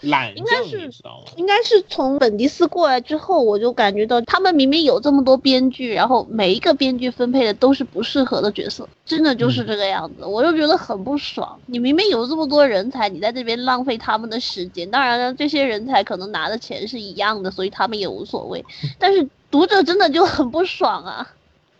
[0.00, 0.90] 懒，应该是
[1.36, 11.58] 应该是从本迪斯过来之后，我就感觉到他们明明有这么多编剧，然后每一个编剧分配的都是不适合的角色，真的就是这个样子，我就觉得很不爽。
[11.66, 14.90] 你明明有这么多人才，你在这边浪费他们的时间。
[14.90, 18.64] 当然了，这些人才可能拿的钱是一样的，所以他们也无所谓。
[18.98, 21.28] 但是读者真的就很不爽啊。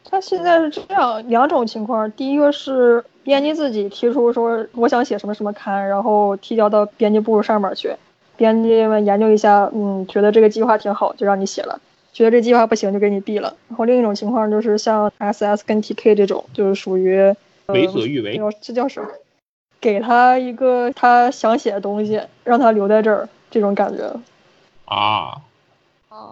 [0.09, 7.91] 他现在是这样两种情况，第一个是编辑自己提出说我想写什么什么刊，然后提交到编辑部上面去，
[8.37, 11.81] 编辑们研究一下，嗯，觉得这个计划挺好，就让你写了；
[12.13, 13.57] 觉得这计划不行，就给你毙了。
[13.69, 17.35] 然后另一种情况就是像 S.S 跟 T.K 这种，就是属于
[17.67, 19.09] 为所欲为，这叫什么？
[19.81, 24.13] 给他一个他想写的东西，让他留在这儿，这种感觉。
[24.85, 25.43] 啊，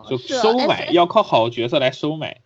[0.08, 2.38] 就收买，要靠好角色来收买。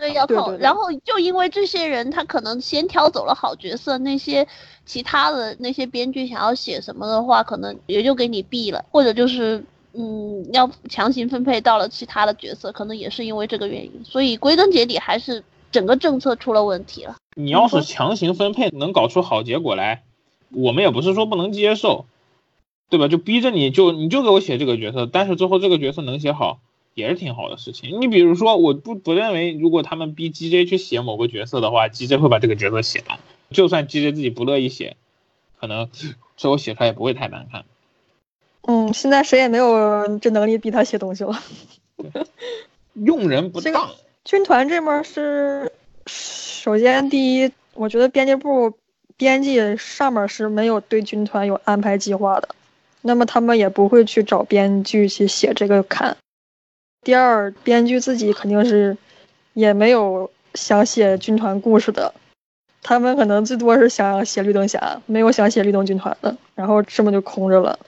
[0.00, 4.48] 对，要靠，然后就因为这些人，他可能先挑走了好角色，那些
[4.86, 9.62] 其他的那些编剧想要写什么的话，可能也就给你毙了，或者就是，
[9.92, 17.16] 嗯，要强行分配到了其他的角色，可能也是因为这个原因，所以归根结底还是整个政策出了问题了。
[17.36, 20.02] 你要是强行分配能搞出好结果来，
[20.48, 22.06] 我们也不是说不能接受，
[22.88, 23.06] 对吧？
[23.06, 26.58] 就逼着你就你就给我写这个角色，但是最后这个角色能写好。
[26.94, 28.00] 也是挺好的事情。
[28.00, 33.18] 你比如说，我不不认为，如果他们逼 GJ 去写某个角色的话，GJ 会把这个角色写完。
[33.50, 34.96] 就算 GJ 自己不乐意写，
[35.58, 35.88] 可能
[36.36, 37.64] 最后写出来也不会太难看。
[38.62, 41.42] 嗯，现在谁也没有这能力逼他写东西了。
[42.94, 43.90] 用人不当。
[44.24, 45.72] 军团这面是，
[46.06, 48.76] 首先第一，我觉得编辑部
[49.16, 52.50] 编辑上面是没有对军团有安排计划的，
[53.00, 56.16] 那么他们也不会去找编剧去写这个刊。
[57.02, 58.96] 第二，编剧自己肯定是
[59.54, 62.12] 也没有想写军团故事的，
[62.82, 67.78] 他们可能最多是想写绿灯侠，没有想写绿灯军团的，然后这么就空着了。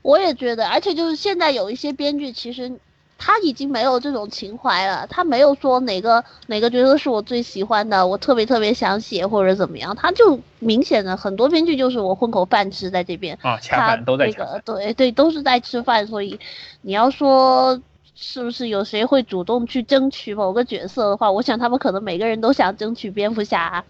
[0.00, 2.72] 我也觉得，而且就是现在有一些编剧，其实
[3.18, 16.40] 他已经没有这种情怀了，他没有说哪个哪个角色是我最喜欢的，我特别特别想写或者怎么样，他就明显的很多编剧就是我混口饭吃在这边啊，他那个对对都是在吃饭，所以
[16.80, 17.78] 你要说。
[18.24, 21.28] 是不是有谁会主动去争取某个角色的话？
[21.30, 23.84] 我想他们可能每个人都想争取蝙蝠侠，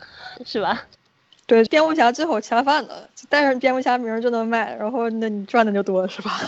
[0.46, 0.84] 是吧？
[1.46, 6.40] 对，蝙蝠侠最好恰饭的，带上蝙蝠侠名就能卖，然后那你赚的就多，是吧？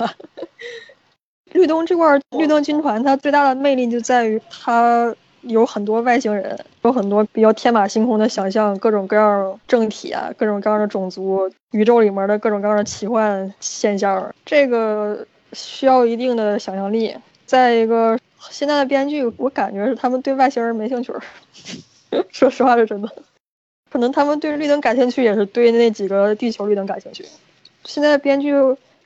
[1.52, 17.14] 绿灯这块，绿灯军团它最大的魅力就在于它有很多外星人，有很多比较天马行空的想象，各种各样政体啊，各种各样的种族，宇宙里面的各种各样的奇幻现象，这个需要一定的想象力。
[17.54, 18.18] 再一个，
[18.50, 21.22] 现在的编剧我感觉是他们对外星人没兴趣儿，
[22.28, 23.08] 说实话是真的。
[23.92, 27.24] 可能他们对绿灯感兴趣，也是对那几个地球绿灯感兴趣。
[27.84, 28.52] 现在编剧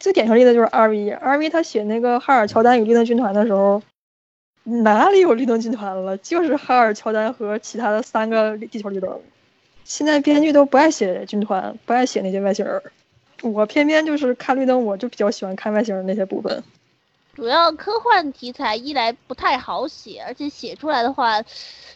[0.01, 3.83] 最典型例子就是 R V，R V 他写那个哈尔乔丹与绿灯军团的时候，
[4.65, 6.17] 哪里有绿灯军团了？
[6.17, 9.21] 就是哈尔乔丹和其他的三个地球绿灯。
[9.85, 12.81] 现在编剧都不爱写军团，不爱写那些外星人。
[13.43, 16.65] 我偏偏就是看绿灯，我就比较喜欢看外星人那些部分。
[17.39, 21.41] 主要科幻题材一来不太好写，而且写出来的话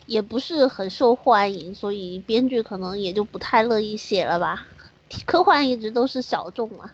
[0.07, 4.65] 也不是很受欢迎，所以编剧可能也就不太乐意写了吧。
[5.27, 6.89] 科幻一直都是小众嘛。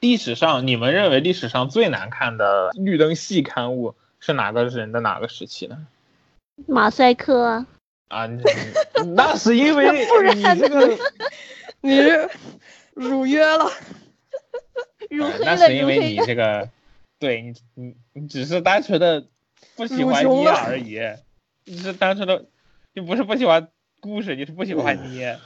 [0.00, 5.86] 历史上，你们认为历史上最难看的绿灯系刊物是哪个人的哪个时期呢？
[6.66, 7.66] 马赛克啊。
[8.08, 8.28] 啊，
[9.16, 9.90] 那是因为
[10.36, 10.98] 你这个
[11.80, 11.98] 你
[12.92, 13.72] 辱约了，
[15.08, 16.68] 辱黑了，那是因为你这个。
[17.18, 19.26] 对你，你你只是单纯的
[19.74, 21.00] 不喜欢捏而已，
[21.64, 22.46] 你是单纯的，
[22.94, 23.68] 你不是不喜欢
[24.00, 25.38] 故事，你是不喜欢捏。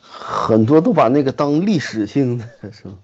[0.00, 2.94] 很多都把那个当历史性的，是吧？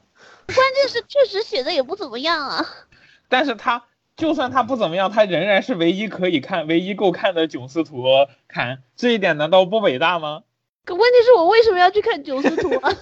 [0.46, 2.66] 关键是确实写的也不怎么样啊。
[3.28, 3.84] 但是他
[4.16, 8.04] 就算他不怎么样，他仍然是唯一可以看、唯一够看的囧司图
[8.48, 10.42] 看，这一点难道不伟大吗？
[10.84, 12.92] 可问题是我为什么要去看囧司图啊？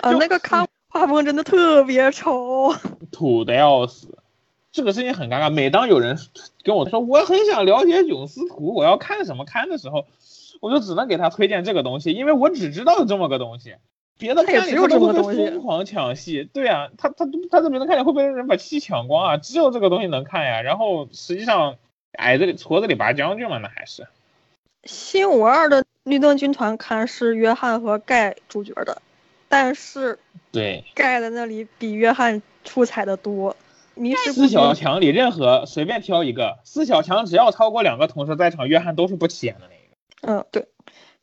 [0.00, 0.68] 啊， 那个看。
[0.98, 2.74] 画风真的特别丑，
[3.12, 4.18] 土的要死。
[4.72, 5.48] 这个事情很尴尬。
[5.48, 6.18] 每当有人
[6.64, 10.06] 跟我说我很想了解囧司图，我要看什么刊的时候，
[10.60, 13.76] 我就只能给他推荐这个东西，因为我只知道这么个东西。
[14.18, 20.62] 别的他也只有这么个东西疯狂抢戏，对啊，他他他在别的看点会被人把戏抢光啊，只有这个东西能看呀。
[20.62, 21.76] 然后实际上
[22.14, 24.08] 矮子里矬子里拔将军嘛，那还是。
[24.82, 29.00] 新五二的绿灯军团刊是约翰和盖主角的。
[29.50, 30.18] 但是，
[30.50, 33.56] 对盖的那里比约翰出彩的多。
[33.94, 40.40] 迷失四小强里任何随便挑一个，四小强只要超过两个同事在场，约翰都是不起眼的那个。
[40.40, 40.66] 嗯，对。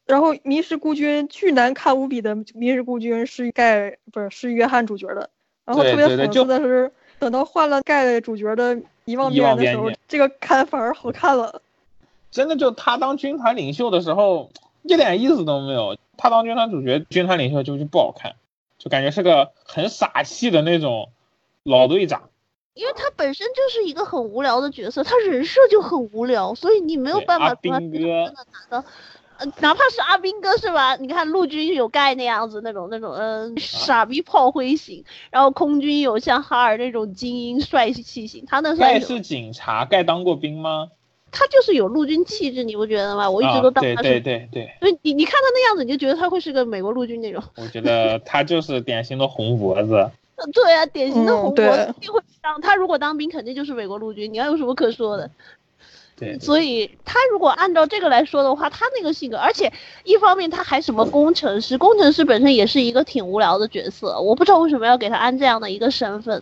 [0.06, 5.30] 然后迷失孤军巨难看无比的迷失孤军是盖不是是约翰主角的。
[5.64, 11.62] 然后特别讽刺的是，等到换了盖主角的遗忘边的时候，这个看反而好看了。
[12.30, 14.52] 真的就他当军团领袖的时候，
[14.84, 15.98] 一点意思都没有。
[16.18, 18.36] 他当军团主角、军团领袖就就不好看，
[18.86, 21.12] 就感觉是个很傻气的那种
[21.64, 22.30] 老队长。
[22.76, 28.86] 因为他本身就是一个很无聊的角色，他人设就很无聊，所以你没有办法把他真的拿到。
[29.38, 30.95] 呃，哪怕是阿兵哥是吧？
[30.98, 40.90] 你看陆军有盖那样子那种那种嗯傻逼炮灰型，然后空军有像哈尔那种精英帅气型，他那盖是警察，盖当过兵吗？
[41.36, 43.30] 他就是有陆军气质，你不觉得吗？
[43.30, 44.74] 我一直都当他是，对对对对。
[44.80, 47.44] 所以你你看他那样子，你就觉得他会是个美国陆军那种。
[47.57, 50.10] 我觉得他就是典型的红脖子。
[50.53, 52.60] 对啊，典型的红脖子，一定会当。
[52.62, 54.32] 他如果当兵，肯定就是美国陆军。
[54.32, 55.30] 你要有什么可说的？
[56.18, 56.40] 对。
[56.40, 59.72] 所以他如果按照这个来说的话，他那个性格，而且
[60.03, 64.20] 一方面他还什么工程师，工程师本身也是一个挺无聊的角色。
[64.20, 66.41] 我不知道为什么要给他安这样的一个身份，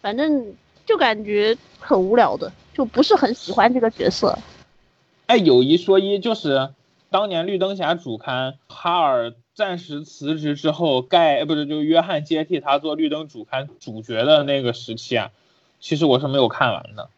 [0.00, 0.54] 反正
[0.86, 2.52] 就感觉很无聊的。
[2.74, 4.36] 就不是很喜欢这个角色。
[5.26, 6.68] 哎，有一说一，就是
[7.08, 15.30] 当年绿灯侠主刊哈尔暂时辞职之后，盖不是就约翰接替他做绿灯主刊主角的那个时期啊，
[15.80, 17.08] 其实我是没有看完的。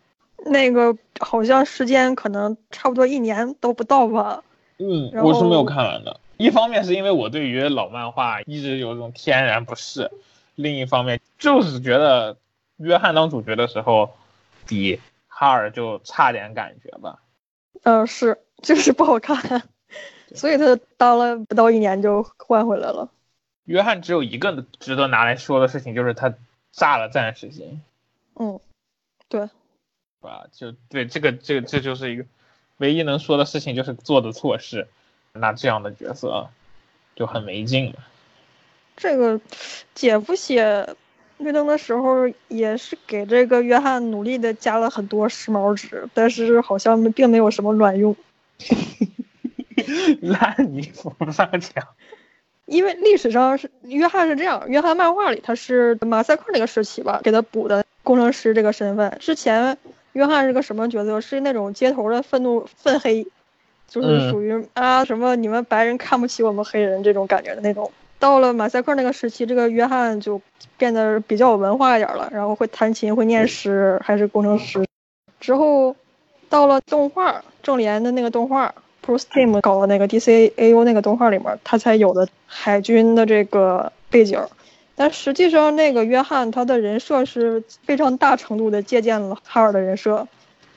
[0.45, 4.45] 那个好像时间可能差不多一年都不到吧。
[4.79, 6.21] 嗯，我是没有看完的。
[6.37, 10.13] 一方面是因为我对于老漫画一直有种天然不适，
[10.55, 12.37] 另一方面就是觉得
[12.77, 14.11] 约翰当主角的时候
[14.67, 15.01] 比。
[15.39, 17.21] 哈尔就差点感觉吧，
[17.83, 19.69] 嗯，是，就是不好看，
[20.35, 23.11] 所以他当了不到一年就换回来了。
[23.65, 26.33] 约翰只有一个值得拿来说的事情，就是他
[26.73, 27.83] 炸了暂时性。
[28.37, 28.59] 嗯，
[29.29, 29.51] 对，是
[30.23, 30.47] 吧？
[30.53, 32.25] 就对这个，这这就是一个
[32.79, 34.89] 唯一能说的事情，就是做的错事。
[35.35, 36.49] 那这样的角色
[37.15, 37.99] 就很没劲了。
[38.97, 39.39] 这个
[39.95, 40.97] 姐夫写。
[41.39, 48.17] 绿灯的时候也是给这个约翰努力的加了很多时髦值，但是好像并没有什么卵用。
[50.23, 51.85] 烂泥扶不上墙。
[52.65, 59.17] 因为历史上是约翰是这样，约翰漫画里他是马赛克那个时期吧，给他补的工程师这个身份。
[59.21, 59.77] 之前
[60.15, 61.21] 约翰是个什么角色？
[61.21, 63.25] 是那种街头的愤怒愤黑，
[63.87, 67.93] 就是嗯属于啊什么你们白人看不起我们黑人这种感觉的那种。
[68.19, 70.41] 到了马赛克那个时期，这个约翰就
[70.79, 74.85] 变得比较有文化一点了，然后会弹琴，会念诗，还是工程师。
[75.39, 75.95] 之后
[76.49, 78.75] 到了动画正联的那个动画
[79.05, 84.41] Pro Steam 搞的那个 DCAU 那个动画里面，他才有的海军的这个背景。
[84.97, 90.27] 但实际上，那个约翰他的人设是非常大程度的借鉴了哈尔的人设，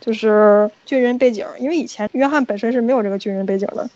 [0.02, 1.48] 就是军人背景。
[1.58, 3.90] 因为以前约翰本身是没有这个军人背景的。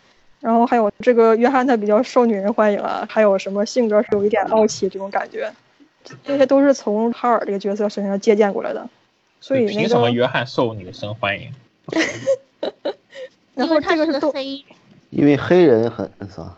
[0.44, 5.50] 然后还有这个约翰他比较受女人欢迎啊，还有什么性格是有一点傲气这种感觉，
[6.22, 8.90] 这些都是从哈尔这个角色身上借鉴过来的。
[9.40, 11.50] 所以那凭什么，约翰受女生欢迎？
[13.56, 14.62] 然后这个是动，黑，
[15.12, 16.54] 因为黑人很啥，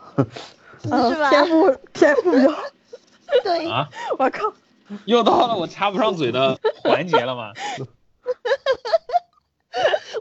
[0.89, 2.51] 呃 是吧天赋天赋比较，
[3.43, 3.87] 对，啊，
[4.17, 4.51] 我靠，
[5.05, 7.51] 又到了我插不上嘴的环节了吗？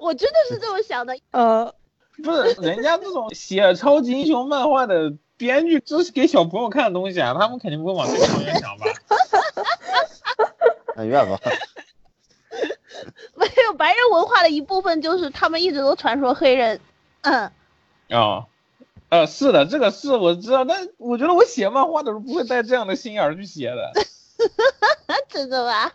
[0.03, 1.17] 我真的是这么想的。
[1.31, 1.75] 呃，
[2.23, 8.87] 不是，人家这种写超级英雄漫画的编剧，这是给小朋友看的东西啊，他们肯定不会往这个方面想吧？
[10.97, 11.39] 但愿吧。
[13.35, 16.81] 没有白人文化的一部分就是他们一直都传说黑人，
[17.23, 17.51] 嗯，
[18.09, 18.47] 啊、
[19.09, 23.93] 呃，是的，这个是我知道，但我觉得我写漫画的时候不会带这样的心眼儿去写的。
[25.29, 25.93] 真的吧？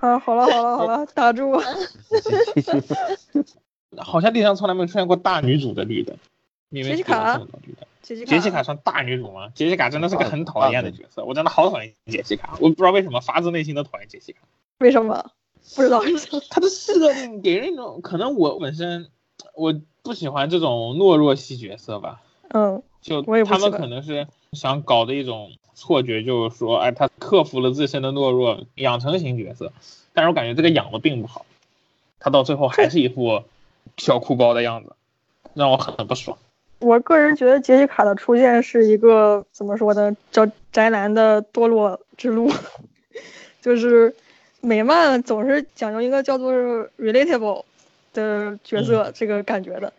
[0.00, 1.60] 啊，好了好了好了，打住，
[3.96, 6.16] 好像历史上从来没有出现过大女主的绿灯，
[6.70, 7.40] 杰西卡。
[8.02, 9.52] 杰西卡，杰西卡算大女主吗？
[9.54, 14.40] 杰西卡真的是个很讨厌的角色，我真的好讨厌杰西卡，我不知道为什么发自内心的讨厌杰西卡。
[14.78, 15.30] 为什么？
[15.76, 16.42] 不知道为什么？
[16.50, 19.08] 她的设定给人一种，可能我本身
[19.54, 29.72] 我不喜欢这种懦弱系角色吧，嗯，就他们可能是想搞的一种错觉，就是说，哎，他克服了自身的懦弱，养成型角色，
[30.14, 31.44] 但是我感觉这个养的并不好，
[32.18, 33.44] 他到最后还是一副
[33.96, 34.92] 小哭包的样子，
[35.54, 36.36] 让我很不爽。
[36.78, 42.50] 我个人觉得杰西卡的出现是一个怎么说呢，叫宅男的堕落之路，
[43.60, 44.14] 就是
[44.62, 46.52] 美漫总是讲究一个叫做
[46.98, 47.64] relatable
[48.14, 49.92] 的角色，这个感觉的。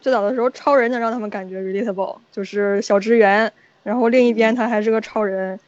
[0.00, 3.50] 最早的时候，超人能让他们感觉 relatable，就是小职员，
[3.82, 5.58] 然后另一边他还是个超人，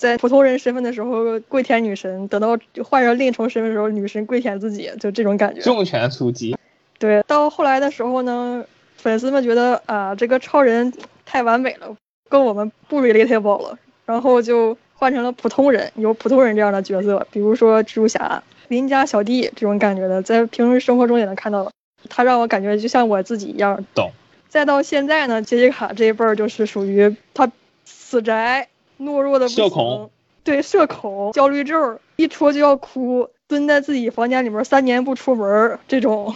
[0.00, 5.60] 在普通人身份的时候跪舔女神，等到换上另一重身份的时候，女神跪舔自己，就这种感觉。
[5.60, 6.56] 重拳出击，
[6.98, 8.64] 对，到后来的时候呢，
[8.96, 10.90] 粉丝们觉得啊，这个超人
[11.26, 11.94] 太完美了，
[12.30, 21.70] 跟我们不 relatable 了，然后就换成了普通人，有普通人这样的角色，比如说蜘蛛侠、邻家小弟这种感觉的，在平时生活中也能看到。
[22.08, 23.84] 他让我感觉就像我自己一样。
[23.94, 24.10] 懂。
[24.48, 27.52] 再到现在呢，杰西卡这一辈儿就是属于他
[27.84, 28.68] 死宅、
[29.00, 30.10] 懦弱的不行社恐，
[30.44, 36.34] 对社恐、焦虑症，一戳就要哭，蹲在自己房间里面三年不出门儿，这种，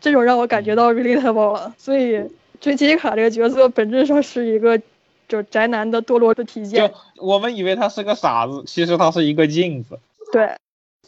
[0.00, 1.74] 这种让我感觉到 relatable 了。
[1.76, 2.30] 所以，
[2.60, 4.80] 追杰西卡这个角色本质上是一个
[5.28, 6.94] 就宅男的堕落的体现就。
[7.24, 9.98] 我们以为他是个傻子，其实他是一个镜子。
[10.32, 10.56] 对，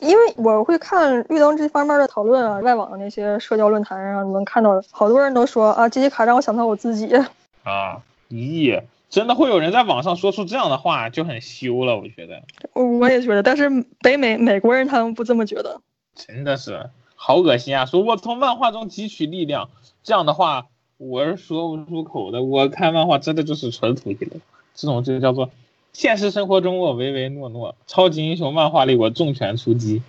[0.00, 7.14] 因为我会看绿灯这方面的讨论啊，外网的那些社交论坛上能看到，好多人都说啊，杰西卡让我想到我自己。
[7.62, 8.00] 啊，
[8.30, 11.96] 咦，真的会有人在网上说出这样的话，就很羞了。
[11.96, 12.42] 我觉得
[12.74, 13.68] 我也觉得，但是
[14.00, 15.80] 北美美国人他们不这么觉得。
[16.14, 17.86] 真的是好恶心啊！
[17.86, 19.70] 说我从漫画中汲取力量，
[20.02, 20.66] 这样的话
[20.96, 22.42] 我是说不出口的。
[22.42, 24.40] 我看漫画真的就是纯土一流，
[24.74, 25.50] 这种就叫做
[25.92, 30.02] 现实生活中我唯唯诺诺，超级英雄漫画里我重拳出击。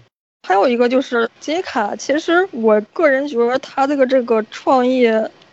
[0.48, 5.06] 还有一个就是杰西卡，其实我个人觉得他这个这个创意，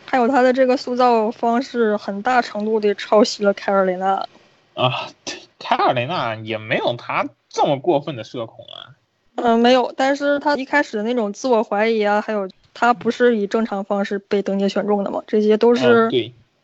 [0.07, 4.27] 还有他的这个塑造方式，很大程度地抄袭了凯尔雷纳。
[4.75, 5.09] 啊，
[5.59, 8.95] 凯尔雷纳也没有他这么过分的社恐啊。
[9.35, 16.09] 嗯、没有，但是他一开始的那种自我怀疑啊，还有他不是以正常方式被登阶选中的嘛，这些都是、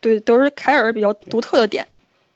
[0.01, 1.87] 对，都是凯尔比较独特的点。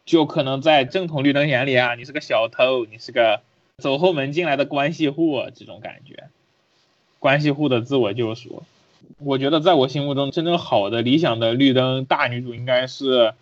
[0.04, 3.40] 就可能在正统绿灯眼里啊，你是个小偷，你是个
[3.78, 6.24] 走后门进来的关系户，这种感觉，
[7.18, 8.62] 关系户的自我救赎。
[9.18, 13.34] 我觉得在我心目中，真正好的理想的绿灯大女主应该是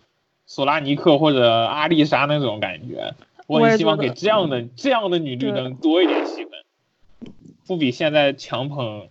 [0.45, 3.13] 索拉尼克或者阿丽莎那种感觉。
[3.47, 7.31] 我很希望给这样的这样的女绿灯多一点戏份，
[7.67, 9.07] 不比现在强捧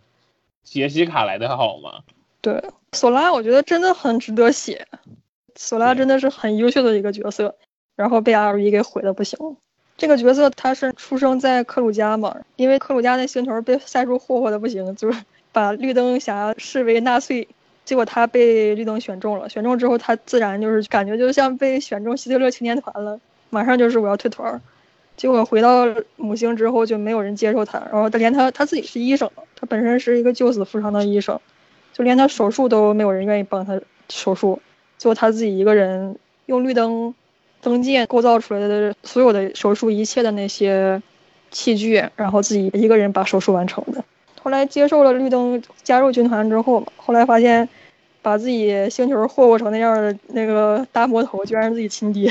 [0.65, 2.01] 杰西卡来的好吗？
[2.41, 2.63] 对，
[2.93, 4.89] 索拉我觉得真的很值得写，
[5.55, 7.55] 索拉真的是很优秀的一个角色，
[7.95, 9.39] 然后被 LV 给毁的不行。
[9.97, 15.25] 这个角色他是出生在克鲁加嘛，因为克鲁加那星球被赛出霍霍的不行，就是
[15.55, 17.47] 把绿灯侠视为纳粹，
[17.85, 23.21] 结果他被绿灯选中了，选中之后他自然就是感觉就像被选中希特勒青年团了，
[23.51, 24.61] 马上就是我要退团。
[25.17, 25.87] 结果回到
[26.17, 31.41] 母星之后就没有人接受他，然后他连他他自己是医生，他本身是一个救死扶伤的医生，
[31.93, 34.61] 就连他手术都没有人愿意帮他手术，
[34.99, 36.17] 就他自己一个人
[36.47, 37.15] 用绿灯
[37.63, 41.01] 灯键构造出来的所有的手术一切的那些
[41.53, 44.05] 器具，然后自己一个人把手术完成的。
[44.45, 47.67] 后来接受了绿灯加入军团之后嘛，后来发现
[48.21, 52.31] 把自己星球霍霍成那样的那个大魔头，居然是自己亲爹。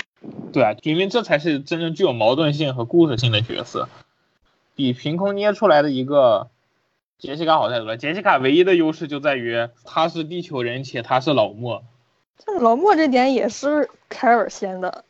[0.54, 3.90] 对啊，因为这才是真正具有矛盾性和故事性的角色，
[4.76, 6.50] 比凭空捏出来的一个
[7.18, 7.98] 杰西卡好太多了。
[7.98, 11.84] 杰西卡唯一的优势就在于他是地球人，且他是老莫
[12.46, 15.04] 但老莫这点也是凯尔先的，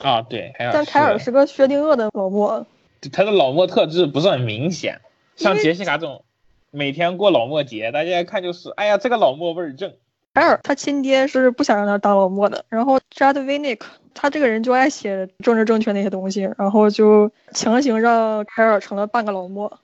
[0.00, 0.22] 啊。
[0.22, 2.66] 对，凯尔但凯尔是个薛定谔的老莫。
[3.12, 5.00] 他的老莫特质不是很明显，
[5.36, 6.24] 像杰西卡这种
[6.70, 9.94] 每天过老莫节，大家一看就是，哎呀，这个老莫味儿正。
[10.34, 19.78] 凯尔他亲爹是不想让他当老莫的，然后扎德维尼克他这个人就爱写政治正确那些东西，然后就强行让凯尔成了半个老莫。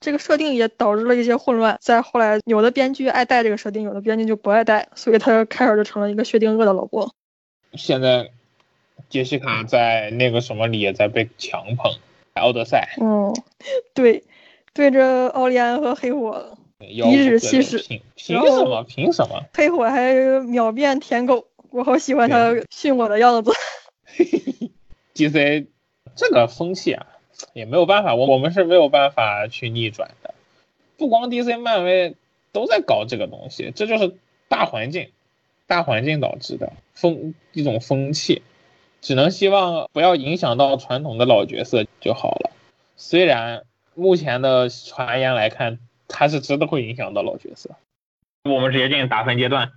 [0.00, 7.14] 这个设定也导致了一些混乱，在后来有的编剧爱带这个设定，有的编剧就不爱带，所以他凯尔就成了一个薛定谔的老莫。
[7.74, 8.30] 现在
[9.08, 11.92] 杰西卡在那个什么里也在被强捧，
[12.34, 13.32] 奥德赛嗯，
[13.94, 14.24] 对，
[14.74, 18.84] 对着奥利安和黑火，吆颐指喝气使凭凭什么？
[18.84, 19.44] 凭什么？
[19.54, 20.14] 黑火还
[20.46, 23.52] 秒变舔狗，我好喜欢他训我的样子。
[25.14, 25.66] DC
[26.16, 27.06] 这个风气啊，
[27.52, 30.34] 也没有办法，我我们是没有办法去逆转的。
[30.96, 32.14] 不光 DC、漫威
[32.52, 34.16] 都在搞这个东西，这就是
[34.48, 35.10] 大环境，
[35.66, 38.42] 大环境导致的风一种风气。
[39.02, 42.50] 只能希望不要影响到传统的老角色就好了。
[42.96, 45.78] 虽然目前的传言来看，
[46.08, 47.70] 它是真的会影响到老角色。
[48.44, 49.70] 我们直接进行打分阶段。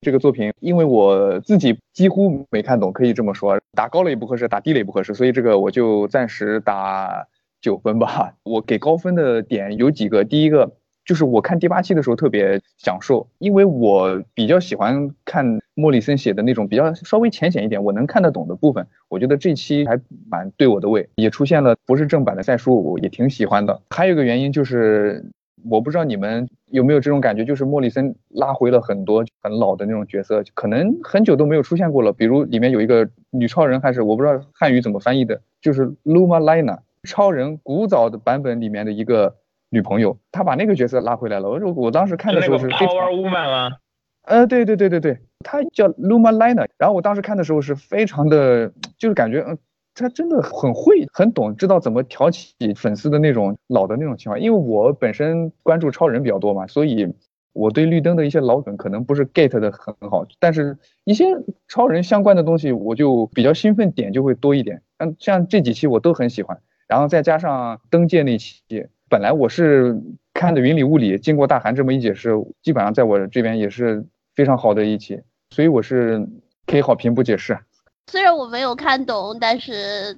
[0.00, 7.26] 这个作品，因为我自己几乎没看懂，可以这么说，打高了也不合适，打低了也不合适，所以这个我就暂时打
[7.60, 8.34] 九分吧。
[8.42, 10.72] 我给高分的点有几个，第一个
[11.04, 18.86] 就是我看第八期的时候特别享受，因为我比较喜欢看莫里森写的那种比较稍微浅显一点，我能看得懂的部分。
[19.08, 19.98] 我觉得这期还
[20.30, 23.80] 蛮对我的胃，也出现了不是正版的赛书，我也挺喜欢的。
[23.90, 25.24] 还有一个原因就是。
[25.68, 32.14] 我不知道你们有没有这种感觉，就是莫里森拉回了很多很老的那种角色，可能很久都没有出现过了。
[32.14, 39.34] 比如里面有一个女超人，还是我不知道汉语怎么翻译的，就是 Luma Lina，超人古早的版本里面的一个
[39.68, 41.50] 女朋友，他把那个角色拉回来了。
[41.50, 43.76] 我我当时看的时候是非常 Power Woman 吗？
[44.22, 49.58] 呃，对对对对对，他叫 Luma Lina，然后我当时看的时候是非常的，就是感觉嗯。
[49.92, 54.38] 他真的很会，很懂，知道怎么挑起粉丝的那种老的那种情怀。
[54.38, 57.12] 因为我本身关注超人比较多嘛，所以
[57.52, 61.26] 我对绿灯的一些老梗可能不是 get 的很好，但是一些
[61.68, 64.80] 超人相关的东西我就比较兴奋点就会多一点。
[64.98, 68.62] 嗯像这几期我都很喜欢，然后再加上灯界那期，
[69.10, 70.00] 本来我是
[70.32, 72.30] 看的云里雾里，经过大韩这么一解释，
[72.62, 74.06] 基本上在我这边也是
[74.36, 75.20] 非常好的一期，
[75.50, 76.24] 所以我是
[76.64, 77.58] 给好评不解释。
[78.06, 80.16] 虽然我没有看懂，但是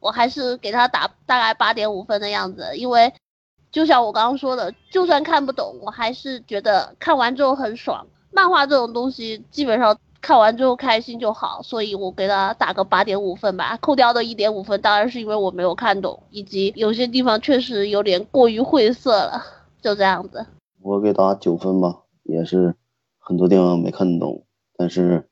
[0.00, 3.12] 我还是给他打大概八点五分的样子，因为
[3.70, 8.04] 就像我刚刚说的，就算看不懂，我还是觉得看完之后很爽。
[8.32, 13.76] 漫画这种东西，基本上看完之后开心就好，所以我给他打个八点五分吧。
[13.78, 19.42] 扣掉的一点五分，当然是因为我没有看懂，以及有些地方确实有点过于晦涩了，
[19.82, 20.46] 就这样子。
[20.80, 22.74] 我给打九分吧，也是
[23.18, 24.46] 很多地方没看懂，
[24.76, 25.28] 但是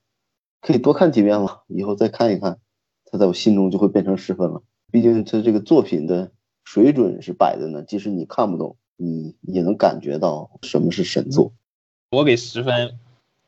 [0.60, 2.58] 可以多看几遍嘛，以后再看一看，
[3.06, 4.60] 它在我心中就会变成十分了。
[4.90, 6.32] 毕竟它这个作品的
[6.64, 11.52] 水准是摆在那，即使你看不懂，你也能感觉到什么是神作。
[12.10, 12.98] 我给十分，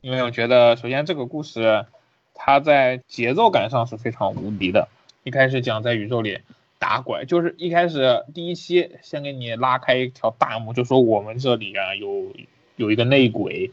[0.03, 1.87] 因为我觉得首先这个故事
[2.35, 4.89] 它在节奏感上是非常无敌的。
[5.23, 6.41] 一开始讲在宇宙里
[6.81, 12.33] 打拐，就是一开始第一期先给你拉开一条大幕，就说我们这里啊有
[12.75, 13.71] 有一个内鬼，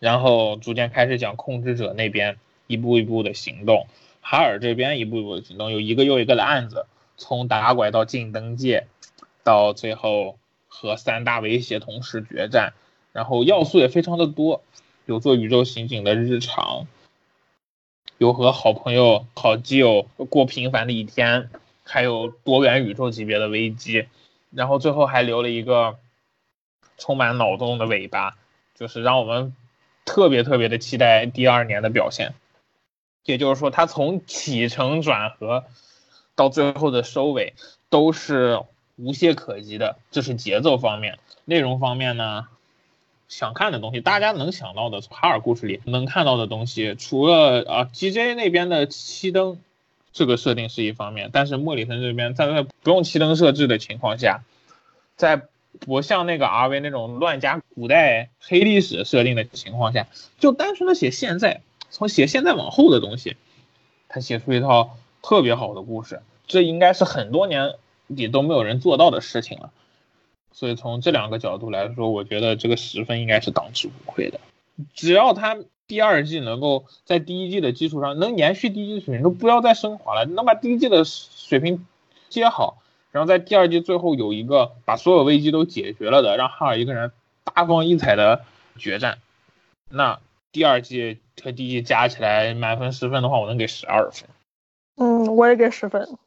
[0.00, 3.86] 然后逐渐开始讲控制者那边一步一步的行动，
[4.20, 6.86] 哈尔这边一步一步的行动，有一个又一个的案子，
[7.16, 8.88] 从打拐到进灯界，
[9.44, 12.72] 到最后和三大威胁同时决战。
[13.12, 14.62] 然后要素也非常的多，
[15.08, 16.86] 有做宇宙刑警的日常，
[18.18, 21.48] 有和好朋友、好基友过平凡的一天，
[21.82, 24.06] 还有多元宇宙级别的危机，
[24.50, 25.96] 然后最后还留了一个
[26.98, 28.36] 充满脑洞的尾巴，
[28.74, 29.56] 就是让我们
[30.04, 32.34] 特别特别的期待第二年的表现。
[33.24, 35.64] 也就是说，它从起承转合
[36.34, 37.54] 到最后的收尾
[37.88, 38.62] 都是
[38.96, 41.18] 无懈可击的，这是节奏方面。
[41.46, 42.46] 内容方面呢？
[43.28, 49.60] 想看的东西，大家能想到的从哈尔故事里能看到的东西，除了啊 GJ 那边的七灯
[50.12, 54.40] 这个设定是一方面，但是莫里森这边在在不用七灯设置的情况下，
[55.16, 55.42] 在
[55.80, 60.08] 不像那个 RV 那种乱加古代黑历史设定的情况下，
[60.40, 61.60] 就单纯的写现在，
[61.90, 63.36] 从写现在往后的东西，
[64.08, 67.74] 他写出一套特别好的故事，这应该是很多年
[68.06, 69.70] 里都没有人做到的事情了。
[70.52, 74.40] 所以从这两个角度来说，我觉得这个十分应该是当之无愧的。
[74.94, 75.56] 只要他
[75.86, 81.86] 第二季能够在第一季的基础上能延续第一季水平，都不要再升华了，能把第一季的水平
[82.28, 82.82] 接好。
[83.10, 87.10] 然后在第二季最后有一个把所有危机都解决了的，让哈尔一个人
[87.42, 88.44] 大放异彩的
[88.76, 89.18] 决战，
[89.88, 90.20] 那
[90.52, 94.28] 第二季和第一季加起来满分十分的话，我能给十二分。
[94.96, 96.18] 嗯，我也给十分，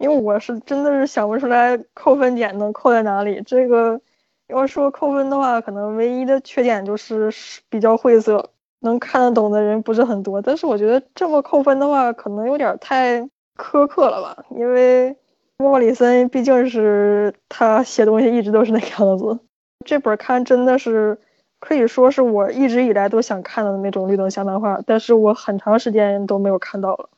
[0.00, 3.40] 因为我是真的是想不出来扣分点能扣在哪里。
[3.46, 4.00] 这个
[4.48, 7.32] 要说扣分的话，可能唯一的缺点就是
[7.68, 8.50] 比较晦涩，
[8.80, 10.42] 能看得懂的人不是很多。
[10.42, 13.20] 但是我觉得这么扣分的话，可能有点太
[13.56, 15.16] 苛刻了吧，因为。
[15.62, 19.38] 莫里森毕竟是他写东西一直都是那个样子，
[19.84, 21.18] 这本看真的是
[21.60, 27.10] 可以说是我一直以来都想看的那种绿灯侠漫画，但是我很长时间都没有看到了。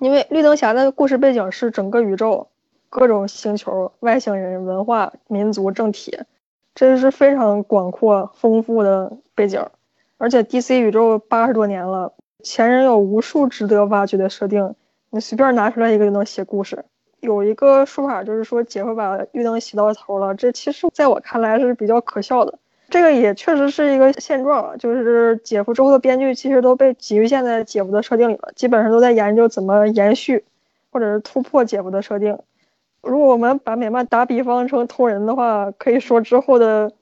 [0.00, 2.48] 因为绿灯侠的故事背景是整个宇宙
[2.88, 6.18] 各种星球、外星人、文化、民族、政体，
[6.74, 9.66] 这是非常广阔丰富的背景。
[10.16, 12.12] 而且 DC 宇宙八十多年了，
[12.42, 14.74] 前人有无数值得挖掘的设定，
[15.10, 16.84] 你随便拿出来一个就能写故事。
[17.20, 22.58] 有一个说法，就是说姐夫把绿灯洗到头了，这其实在我看来是比较可笑的。
[22.90, 30.44] 这个也确实是一个现状，就是姐夫之后的编剧其实都被局限在姐夫的设定里了，基本上都在研究怎么延续
[30.90, 32.38] 或者是突破姐夫的设定。
[33.02, 36.92] 如果我们把美漫打比方成同人的话，可以说之后的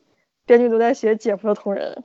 [0.45, 2.03] 编剧都在写姐夫的同人，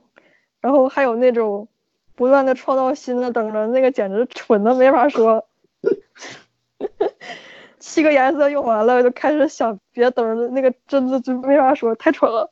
[0.60, 1.66] 然后还有那种
[2.14, 5.44] 不断的创造新的等着，那个简直蠢的没法说。
[7.80, 12.48] 七个颜色用完了，就开始想别等着那个真的就没法说，太蠢了。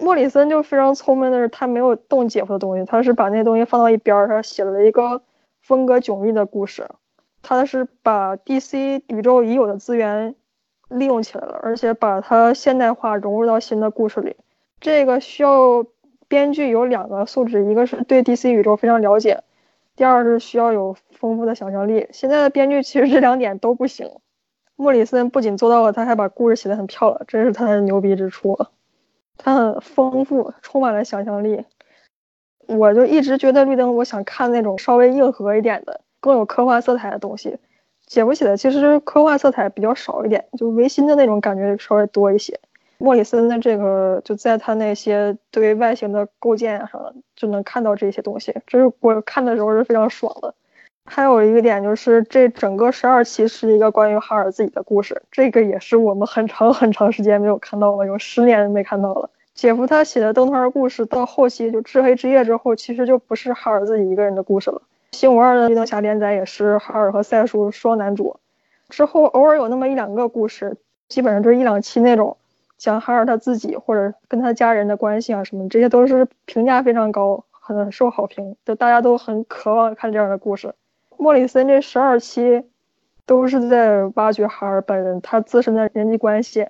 [0.00, 5.22] 莫里森就非常聪明的是，他没有动姐夫的东西，他是把那东西放到一边儿，他写了一个
[5.62, 6.88] 风格迥异的故事。
[7.42, 10.34] 他是把 DC 宇宙已有的资源
[10.88, 14.36] 利用起来了，而且把它现代化融入到新的故事里。
[14.80, 15.84] 这个需要
[16.26, 19.42] 编剧有两个素质，一个是对 DC 宇宙非常了解，
[19.94, 22.08] 第二是需要有丰富的想象力。
[22.12, 24.10] 现在的编剧其实这两点都不行。
[24.74, 28.58] 莫里森不仅做到了，他还把故事写得很漂亮，这是他的牛逼之处。
[29.36, 31.64] 它很丰富，充满了想象力。
[32.66, 37.58] 我就一直觉得绿灯，我想看那种稍微硬核一点的、更有科幻色彩的东西。
[38.06, 42.58] 姐夫写的其实科幻色彩比较少一点，就唯心的那种感觉稍微多一些。
[42.98, 50.54] 莫里森的这个就在他那些对外形的构建上就能看到这些东西，这是我看的时候是非常爽的。
[51.06, 59.30] 还有一个点就是，这整个十二期是一个关于哈尔自己的故事，这个也是我们很长很长时间没有看到了，有十年没看到了。
[59.54, 64.82] 姐夫他写的灯团故事到后期就至黑之夜之后，其实就不是哈尔自己一个人的故事了。
[65.12, 68.40] 新五二的绿灯侠连载也是哈尔和赛叔双男主，
[68.88, 70.76] 之后偶尔有那么一两个故事，
[71.08, 72.36] 基本上就是一两期那种
[72.76, 80.74] 讲哈尔他自己或者跟他家人的关系啊什么，这些都是评价非常高，很受好评，就大家都很渴望看这样的故事。
[81.24, 82.64] 莫里森这十二期
[83.24, 86.68] 都是在挖掘哈尔本人他自身的人际关系，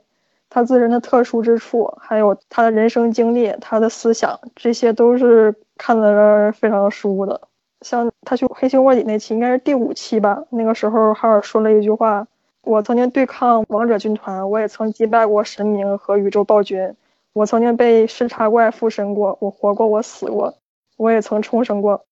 [0.49, 7.41] 他自身的特殊之处，还有他的人生经历、他的思想，这些都是看得非常舒服的。
[7.81, 10.45] 像他去黑熊卧底那期，应该是第五期吧？
[10.51, 12.25] 那个时候哈尔说了一句话
[12.63, 16.95] ：“我曾经对抗王者军团，我也曾击败过神明和宇宙暴君，
[17.33, 20.55] 我曾经被视察怪附身过，我活过，我死过，
[20.97, 22.05] 我也曾重生过。”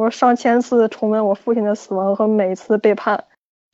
[0.00, 3.22] 我上千次重温我父亲的死亡和每次背叛，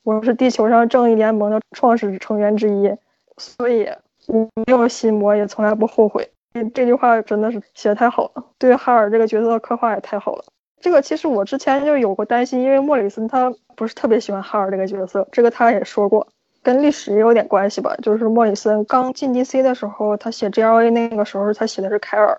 [0.03, 2.93] 我是地球上正义联盟的创始成员之一，
[3.37, 3.89] 所以
[4.27, 6.29] 我没有心魔，也从来不后悔。
[6.75, 10.43] 这句话真的是写的太好了，对哈尔这个角色的刻画也太好了。
[10.81, 16.27] 这个其实我之前就有过担心，因为莫里森他不是特别喜欢哈尔这个角色，这个他也说过，
[16.61, 17.95] 跟历史也有点关系吧。
[18.03, 22.37] 就是莫里森刚进 DC 的时候，他写 GLA 那个时候，他写的是凯尔。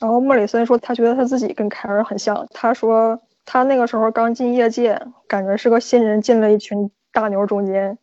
[0.00, 2.48] 然后莫里森说，他觉得他自己跟凯尔很像。
[2.52, 7.98] 他说他那个时候刚进业界，感觉是个新人进了一群大牛中间。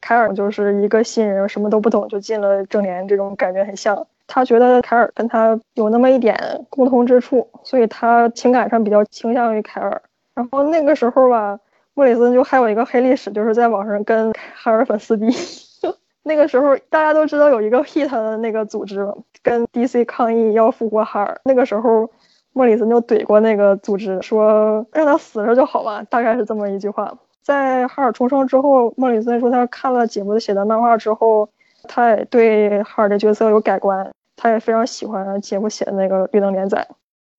[0.00, 4.06] 凯尔就是一个新人，什么都不懂就进了正联，这种感觉很像。
[4.26, 10.00] 他觉得凯尔跟他有那么一点共同之处，所以他情感上比较倾向于凯尔。
[10.34, 11.60] 然后那个时候吧，
[11.92, 15.28] 莫里森就还有一个黑历史，就是在网上跟凯尔粉丝逼。
[16.24, 19.06] 那个时候大家都知道有一个 hit 的那个组织
[19.44, 21.40] 跟 DC 抗议要复活哈尔。
[21.44, 22.10] 那个时候
[22.52, 27.16] 莫里森就怼过那个组织，说让他死了就好了，大概是这么一句话。
[27.42, 31.48] 在哈尔重生之后，莫里森说他看了姐夫写的漫画之后，
[31.86, 36.88] 他也对哈尔的角色有改观，他也非常喜欢姐夫写的那个绿灯连载，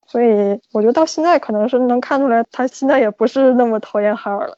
[0.06, 4.56] 所以我觉得到现在可能是能看出来，他现在也不是那么讨厌哈尔了。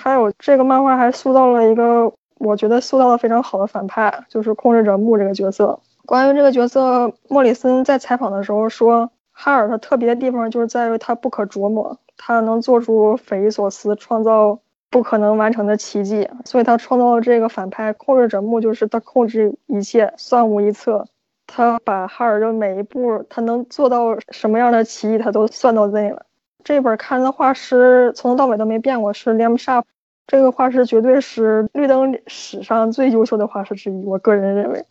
[0.00, 5.78] 还有这个漫画还塑造了一个我觉得塑造的非常好的反派，就是控制者木这个角色。
[6.08, 14.58] 关于这个角色，莫里森在采访的时候说，哈尔他特别的地方就是在于他不可琢磨，他能做出匪夷所思、创造
[14.88, 21.06] 不可能完成的奇迹，所以他创造了这个反派控制者木，就是他控制一切，算无一策。
[21.46, 26.24] 他把哈尔的每一步，他能做到什么样的奇迹，他都算到内了。
[26.64, 29.84] 这本看的画师从头到尾都没变过，是 Liam Sharp。
[30.26, 34.86] 这个画师绝对是绿灯史上最优秀的画师之一，我个人认为。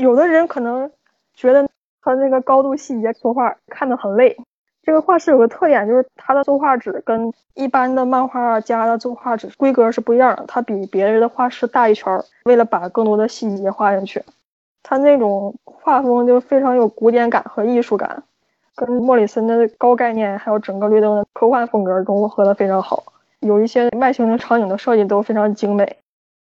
[0.00, 0.90] 有的人可能
[1.34, 1.68] 觉得
[2.02, 4.36] 他那个高度细节作画看得很累。
[4.82, 14.24] 这个画室有个特点，就是他的作画纸跟一般的漫画家的作画纸规格是不一样的，他比别人的画室大一圈儿，为了把更多的细节画进去。
[14.82, 18.22] 他那种画风就非常有古典感和艺术感。
[18.74, 23.04] 跟莫里森的高概念，还有整个绿灯的科幻风格融合的非常好，
[23.40, 25.98] 有一些外星的场景的设计都非常精美。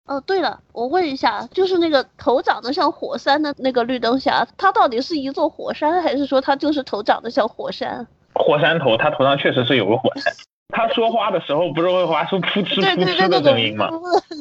[0.06, 8.06] 哦，对了，我问一下，就是那个头长得像火山的那个绿灯侠，他到底是一座火山，还是说他就是头长得像火山？
[8.36, 10.34] 火山头，他头上确实是有个火山。
[10.70, 13.90] 他说话的时候不是会发出噗嗤噗嗤的声音吗？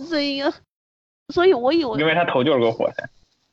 [0.09, 0.53] 声音啊，
[1.29, 3.09] 所以我以为，因为他头就是个火山。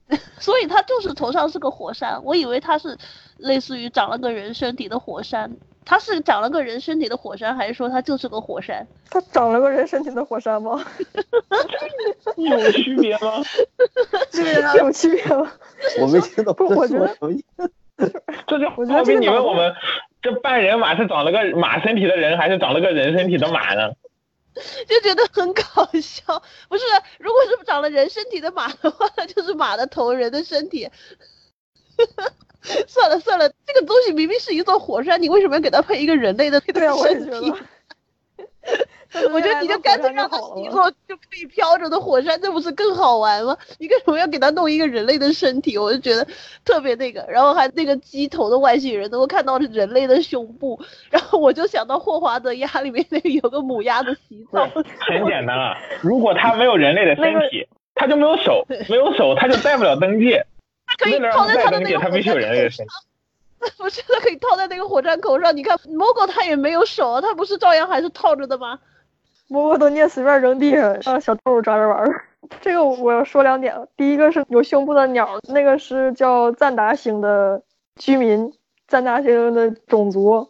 [0.39, 2.97] 所以他就是头上是个火山，我以为他是
[3.37, 5.55] 类似于长了个人身体的火山。
[5.89, 8.85] 他是长了个人身体的火山，还是说他就是个火山？
[9.09, 10.85] 他长了个人身体的火山吗？
[12.37, 13.43] 有区别吗？
[14.29, 15.51] 这个，有区别吗？
[15.99, 16.53] 我没听懂。
[16.53, 17.17] 不， 我觉得
[18.45, 19.73] 这就好比你问我们，
[20.21, 23.91] 这半人马是长了个马身体的人，还是长了个人身体的马呢？
[24.87, 25.63] 就觉得很搞
[25.99, 26.39] 笑，
[26.69, 26.83] 不是？
[27.17, 30.87] 如果是长了人身体的马的话，那就是马的头，人的身体。
[32.87, 37.55] 算了算了，这个东西明明是一座火山，你为什么要给它配一个人类的 对啊，我也觉得。
[39.33, 43.57] 我觉得你就干脆让它是一座就可以飘着的火山，这不是更好玩吗？
[43.79, 45.75] 你为什么要给它弄一个人类的身体？
[45.79, 46.27] 我就觉得
[46.63, 54.67] 特别那个，然后还那个鸡头的外星人能够看到人类的胸部，然后我就想到霍华德鸭里面那个有个母鸭的洗澡。
[54.99, 60.19] 很简单啊，如果它没有人类的身体，它就没有手，没有手它就带不了登
[60.97, 61.03] 记。
[61.03, 62.85] 可以套在他的那个火山口上，
[63.77, 65.55] 不是他可以套在那个火山口上。
[65.55, 68.79] 你看蘑菇他也没有手啊，他不是照样还是套着的吗？
[69.47, 72.25] 蘑菇都捏随便扔地上，让小动物抓着玩儿。
[72.61, 77.61] 这个我要说两点，第一个是有胸部的鸟，那个是叫赞达星的
[77.95, 78.53] 居民，
[78.87, 80.49] 赞达星的种族。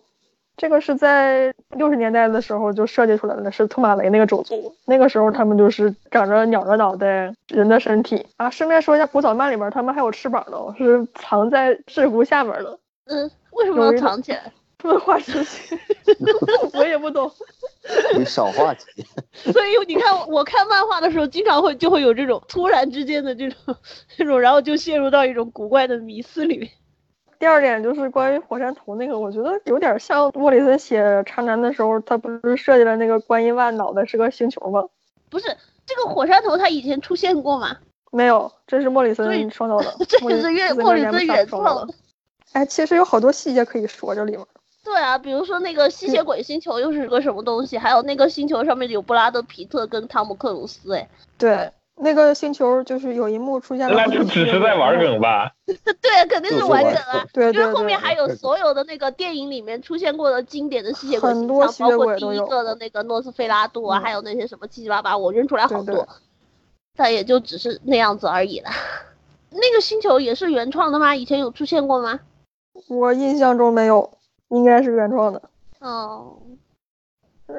[0.60, 4.76] 这个是在六十年代的时候就设计出来的，是托马雷那个种族。
[4.86, 8.49] 那个时候他们就是长着鸟的脑袋，人的身体啊。
[8.49, 12.77] 顺便说一下，古早漫里边他们还有翅膀的，是藏在制服下面的。
[13.06, 14.52] 嗯，为什么要藏起来？
[14.84, 15.77] 问话出去，
[16.73, 17.31] 我也不懂。
[18.18, 18.86] 你少话题。
[19.52, 23.76] 所以你看，我看漫画的时候，经常会就会有这种突然之间的这种
[24.18, 26.69] 这种，然后就陷入到一种古怪的迷思里面。
[27.39, 34.83] 第二点就是关于火山头那个，我觉得有点像莫里森写《长男》的时候，他不是设计了那个观音万脑袋是个星球吗？
[35.29, 35.45] 不是，
[35.85, 37.77] 这个火山头他以前出现过吗？
[38.11, 39.95] 没有，这是莫里森创造的。
[40.05, 41.93] 这是原莫里森原创的。
[42.51, 44.45] 哎，其实有好多细节可以说这里面。
[44.83, 47.77] 对啊，比如说那个吸血鬼星球又是个什么东西？
[47.77, 51.07] 还有那个星球上面有布拉德皮特跟汤姆克鲁斯，哎。
[51.37, 51.71] 对。
[52.01, 55.51] 那个星球就是有一幕出现了，那就只是在玩梗吧？
[55.65, 57.26] 对，肯定是玩梗啊。
[57.34, 66.07] 对对因为后面还有所有的那个电影里面出现过的经典的吸血鬼形象，包括第一个的那个诺斯菲拉杜啊，还有那些什么七七八八，我认出来好多。
[66.95, 68.69] 但也就只是那样子而已了。
[69.51, 71.15] 那个星球也是原创的吗？
[71.15, 72.19] 以前有出现过吗？
[72.88, 74.17] 我印象中没有，
[74.49, 75.41] 应该是原创的。
[75.80, 76.38] 哦。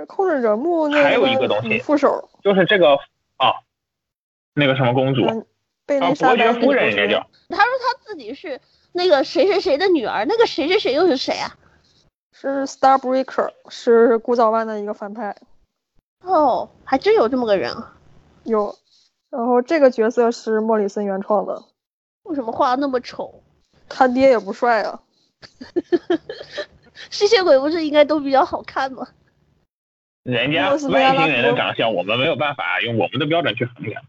[0.07, 2.95] 控制者木那还有一个东西，副手就是这个
[3.37, 3.53] 啊。
[4.55, 5.35] 那个什么公主，啊，
[5.87, 7.27] 伯爵夫人应该叫。
[7.49, 8.61] 他说他自己是
[8.93, 11.57] 那个谁谁谁的女儿，那个谁谁谁又是谁啊？
[12.33, 15.37] 是 Starbreaker，是古早湾的一个反派。
[16.23, 17.75] 哦，还真有这么个人。
[18.45, 18.75] 有，
[19.31, 21.63] 然后这个角色是莫里森原创的。
[22.23, 23.43] 为什么画的那么丑？
[23.89, 25.01] 他爹也不帅啊。
[27.11, 29.09] 吸血鬼不是应该都比较好看吗？
[30.23, 30.91] 人家外星
[31.29, 34.03] 人的长相，我们没有办法用我们的标准去衡量。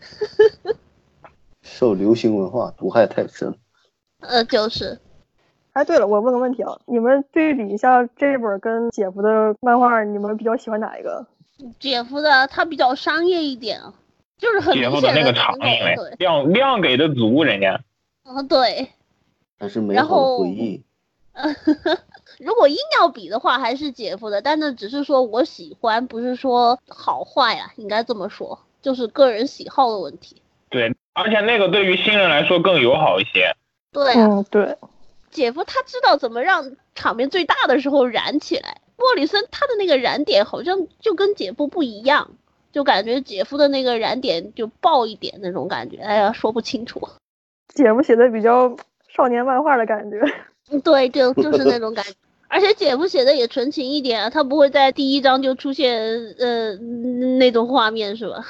[1.62, 3.54] 受流行文化毒害太深。
[4.20, 4.98] 呃，就是。
[5.72, 11.24] 哎，对了，我问个问题啊，你们对比一下这本跟姐夫的漫画，你们比较喜欢哪一个？
[11.78, 13.80] 姐夫的他比较商业一点，
[14.36, 17.80] 就是很姐夫的那个场面，量量给的足，人家。
[18.24, 18.90] 嗯，对。
[19.58, 20.82] 还是美好的回忆。
[22.40, 30.40] 如果硬要比的话，还是姐夫的，但那只是说我喜欢，不是说好坏啊，应该这么说，就是个人喜好的问题。
[30.68, 33.54] 对，而且那个对于新人来说更友好一些。
[33.92, 34.76] 对啊，嗯，对，
[35.30, 38.80] 姐夫他知道怎么让场面最大的时候燃起来。
[38.96, 42.30] 莫里森他的那个燃点好像就跟姐夫不一样，
[42.70, 47.08] 就感觉姐夫的那个燃点就爆一点那种感觉，哎呀，说不清楚。
[47.74, 48.76] 姐夫写的比较
[49.08, 50.20] 少年漫画的感觉。
[50.84, 52.12] 对，就就是那种感觉。
[52.46, 56.00] 而且姐夫写的也纯情一点啊，他不会在第一章就出现
[56.38, 56.74] 呃
[57.38, 58.44] 那种画面是吧？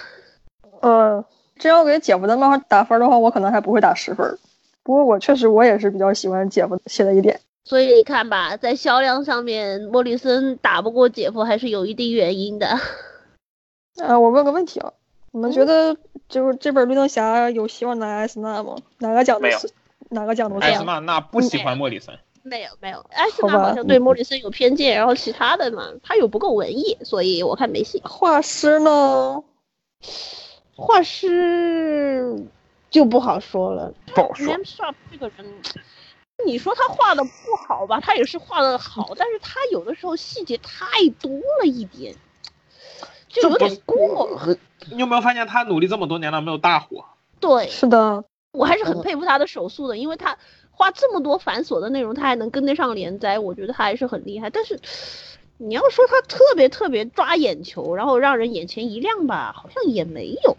[0.80, 1.24] 呃，
[1.58, 4.38] 真要给姐夫的漫画打分的话，我可能还不会打十分。
[4.82, 7.38] 不过我确实我也是比较喜欢姐夫写的一点。
[7.64, 12.66] 所以你看吧，在销量上面，莫里森打不过姐夫还是有一定原因的。
[14.02, 14.92] 啊，我问个问题啊，
[15.32, 15.94] 你们觉得
[16.28, 18.76] 就是这本绿灯侠有希望拿艾斯纳吗？
[18.98, 19.70] 哪个奖都是，
[20.08, 20.66] 哪个奖都是。
[20.66, 22.18] 艾斯纳那不喜欢莫里森。
[22.42, 28.00] 没有没有，艾斯纳好像对莫里森有偏见，然后其他的嘛，他又不够文艺，所以我看没戏。
[28.02, 29.44] 画师呢？
[30.80, 32.46] 画师
[32.90, 33.92] 就不好说了。
[34.14, 34.52] 不好说。
[34.52, 35.46] m Sharp 这个人，
[36.46, 37.30] 你说他画的不
[37.66, 38.00] 好吧？
[38.00, 40.86] 他也是画的好，但是他有的时候细节太
[41.20, 41.30] 多
[41.60, 42.14] 了一点，
[43.28, 44.56] 就有点过。
[44.90, 47.04] 你有没有发现他努力这么多年了没有大火？
[47.38, 50.38] 对，是的，我还是很佩服他的手速的，因为他。
[50.72, 54.48] 画这么多繁琐的内容，他还能跟得上连载，我觉得他还是很厉害。
[54.48, 54.80] 但是
[55.62, 60.56] 你要说他特别特别抓眼球，然后让人眼前一亮吧，好像也没有，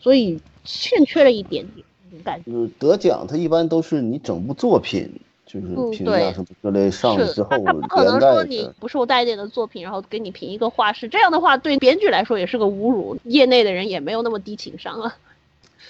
[0.00, 1.86] 所以欠缺了一点点
[2.24, 2.50] 感觉。
[2.50, 15.16] 就是得奖，他一般都是你整部作品，就是评价什么之类上了之后，他不可能说你不受待见的作品，然后给你评一个画师，这样的话对编剧来说也是个侮辱，业内的人也没有那么低情商啊。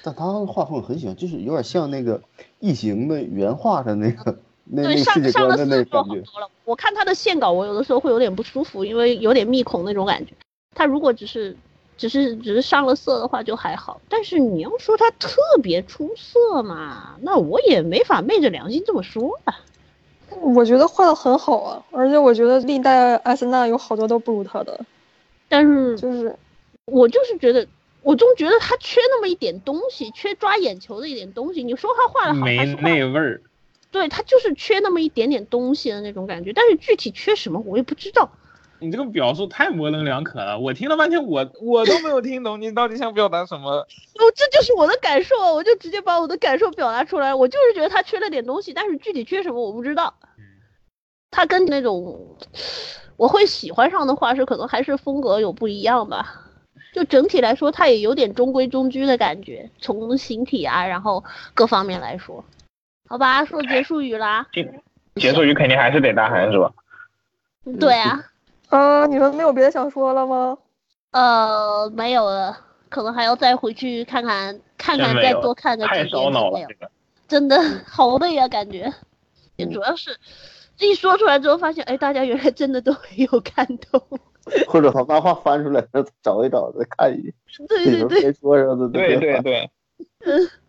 [0.03, 2.20] 但他画风很喜欢，就是有点像那个
[2.59, 4.39] 异形的原画的那个
[4.72, 6.22] 那那世界观的那感觉。
[6.64, 10.32] 我看他的线稿，我有的时候会有点不舒服，因为有点密孔那种感觉。
[10.74, 11.56] 他如果只是
[11.97, 19.59] 只是只是上了色的话就还好，但是你要说他特别出色嘛，那我也没法昧着良心这么说啊。
[20.40, 24.80] 我觉得画的很好啊，而且我觉得历代艾森纳有好多都不如他的，
[25.48, 26.36] 但是就是
[26.84, 27.66] 我就是觉得。
[28.02, 31.62] 我总觉得他缺那么一点东西，缺抓眼球的一点东西。
[31.62, 33.42] 你说他画的好，没那味儿。
[33.91, 38.31] 对他就是缺那么一点点东西的那种感觉，但是具体缺什么我也不知道。
[38.83, 43.71] 你这个表述太模棱两可了，我听了半天，我我都没有听懂你到底想表达什么。
[44.19, 47.35] 哦，这就是我的感受，我就直接把我的感受表达出来。
[47.35, 50.15] 我就是觉得他缺了点东西，但是具体缺什么我不知道。
[51.31, 52.37] 他跟那种
[53.17, 56.47] 我会喜欢上的画师，可能还是风格有不一样吧。
[56.95, 61.23] 就整体来说，他也有点中规中矩的感觉，从形体啊，然后
[61.53, 62.43] 各方面来说，
[63.11, 64.47] 好吧，说结束语啦。
[65.16, 66.73] 结束语肯定还是得大喊是吧？
[67.81, 68.20] 对啊。
[68.69, 70.57] 啊，你们没有别的想说了吗？
[71.11, 72.57] 呃，没有了，
[72.89, 76.05] 可能还要再回去看看，看看再多看个几遍。
[76.05, 76.61] 太烧脑了，
[77.27, 78.89] 真的好累啊，感觉。
[79.57, 80.16] 也主要是
[80.78, 84.01] 一说出来之后，发现哎，大家原来真的都没有看懂。
[84.69, 85.85] 或者把漫画翻出来
[86.23, 87.35] 找一找，再看一眼。
[87.69, 89.69] 对对对，别说什么对对对。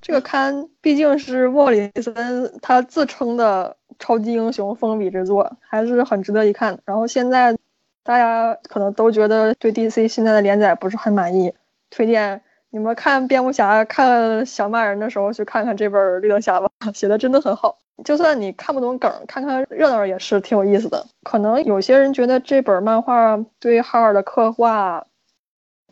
[0.00, 6.78] 这个刊毕竟是莫里森他自称的超级英雄封笔之作，还是很值得一看。
[6.84, 7.56] 然后现在
[8.04, 11.52] 大家可能都觉得对 DC 现在的连载不是很满意，
[11.90, 17.78] 推荐你们看蝙蝠侠、看小骂人的时候去看看这本绿灯侠吧， 写的真的很好。
[18.04, 21.04] 就算你看不懂梗，看看热闹也是挺有意思的。
[21.24, 25.04] 可能有些人觉得这本漫画对哈尔的刻画，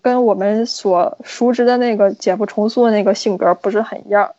[0.07, 4.33] 跟我们所熟知的那个姐夫重塑的那个性格不是很一样。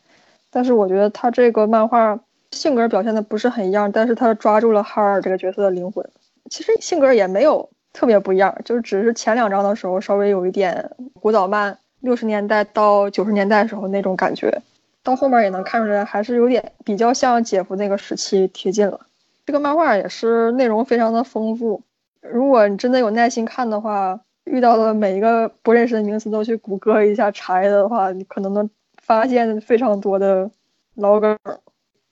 [0.49, 2.17] 但是我觉得他这个漫画
[2.51, 6.09] 性格表现的不是很一样，但是他抓住了哈尔这个角色的灵魂。
[6.49, 10.89] 其实性格也没有特别不一样，就是只是前两章的时候稍微有一点
[11.19, 14.61] 古早漫，六十年代到九十年代时候那种感觉。
[15.03, 19.01] 到后面也能看出来，还是有点比较像姐夫那个时期贴近了。
[19.45, 21.81] 这个漫画也是内容非常的丰富，
[22.21, 28.69] 如果你真的有耐心看的话，遇到的每一个不认识的名词都去谷歌一下查一下的话，你可能能
[29.01, 30.49] 发现非常多的
[30.95, 31.37] 老梗。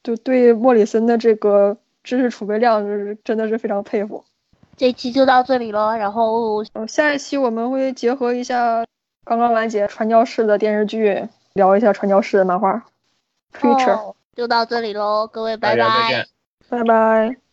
[0.03, 4.23] 就对莫里森的这个知识储备量，就是真的是非常佩服。
[4.77, 8.85] 这期就到这里了，然后下一期我们会结合一下
[9.23, 11.27] 刚刚完结传教士的电视剧。
[11.53, 12.83] 聊一下传教士的漫画
[13.57, 16.25] ，Preacher，就到这里喽，各位拜拜，
[16.67, 17.44] 拜拜。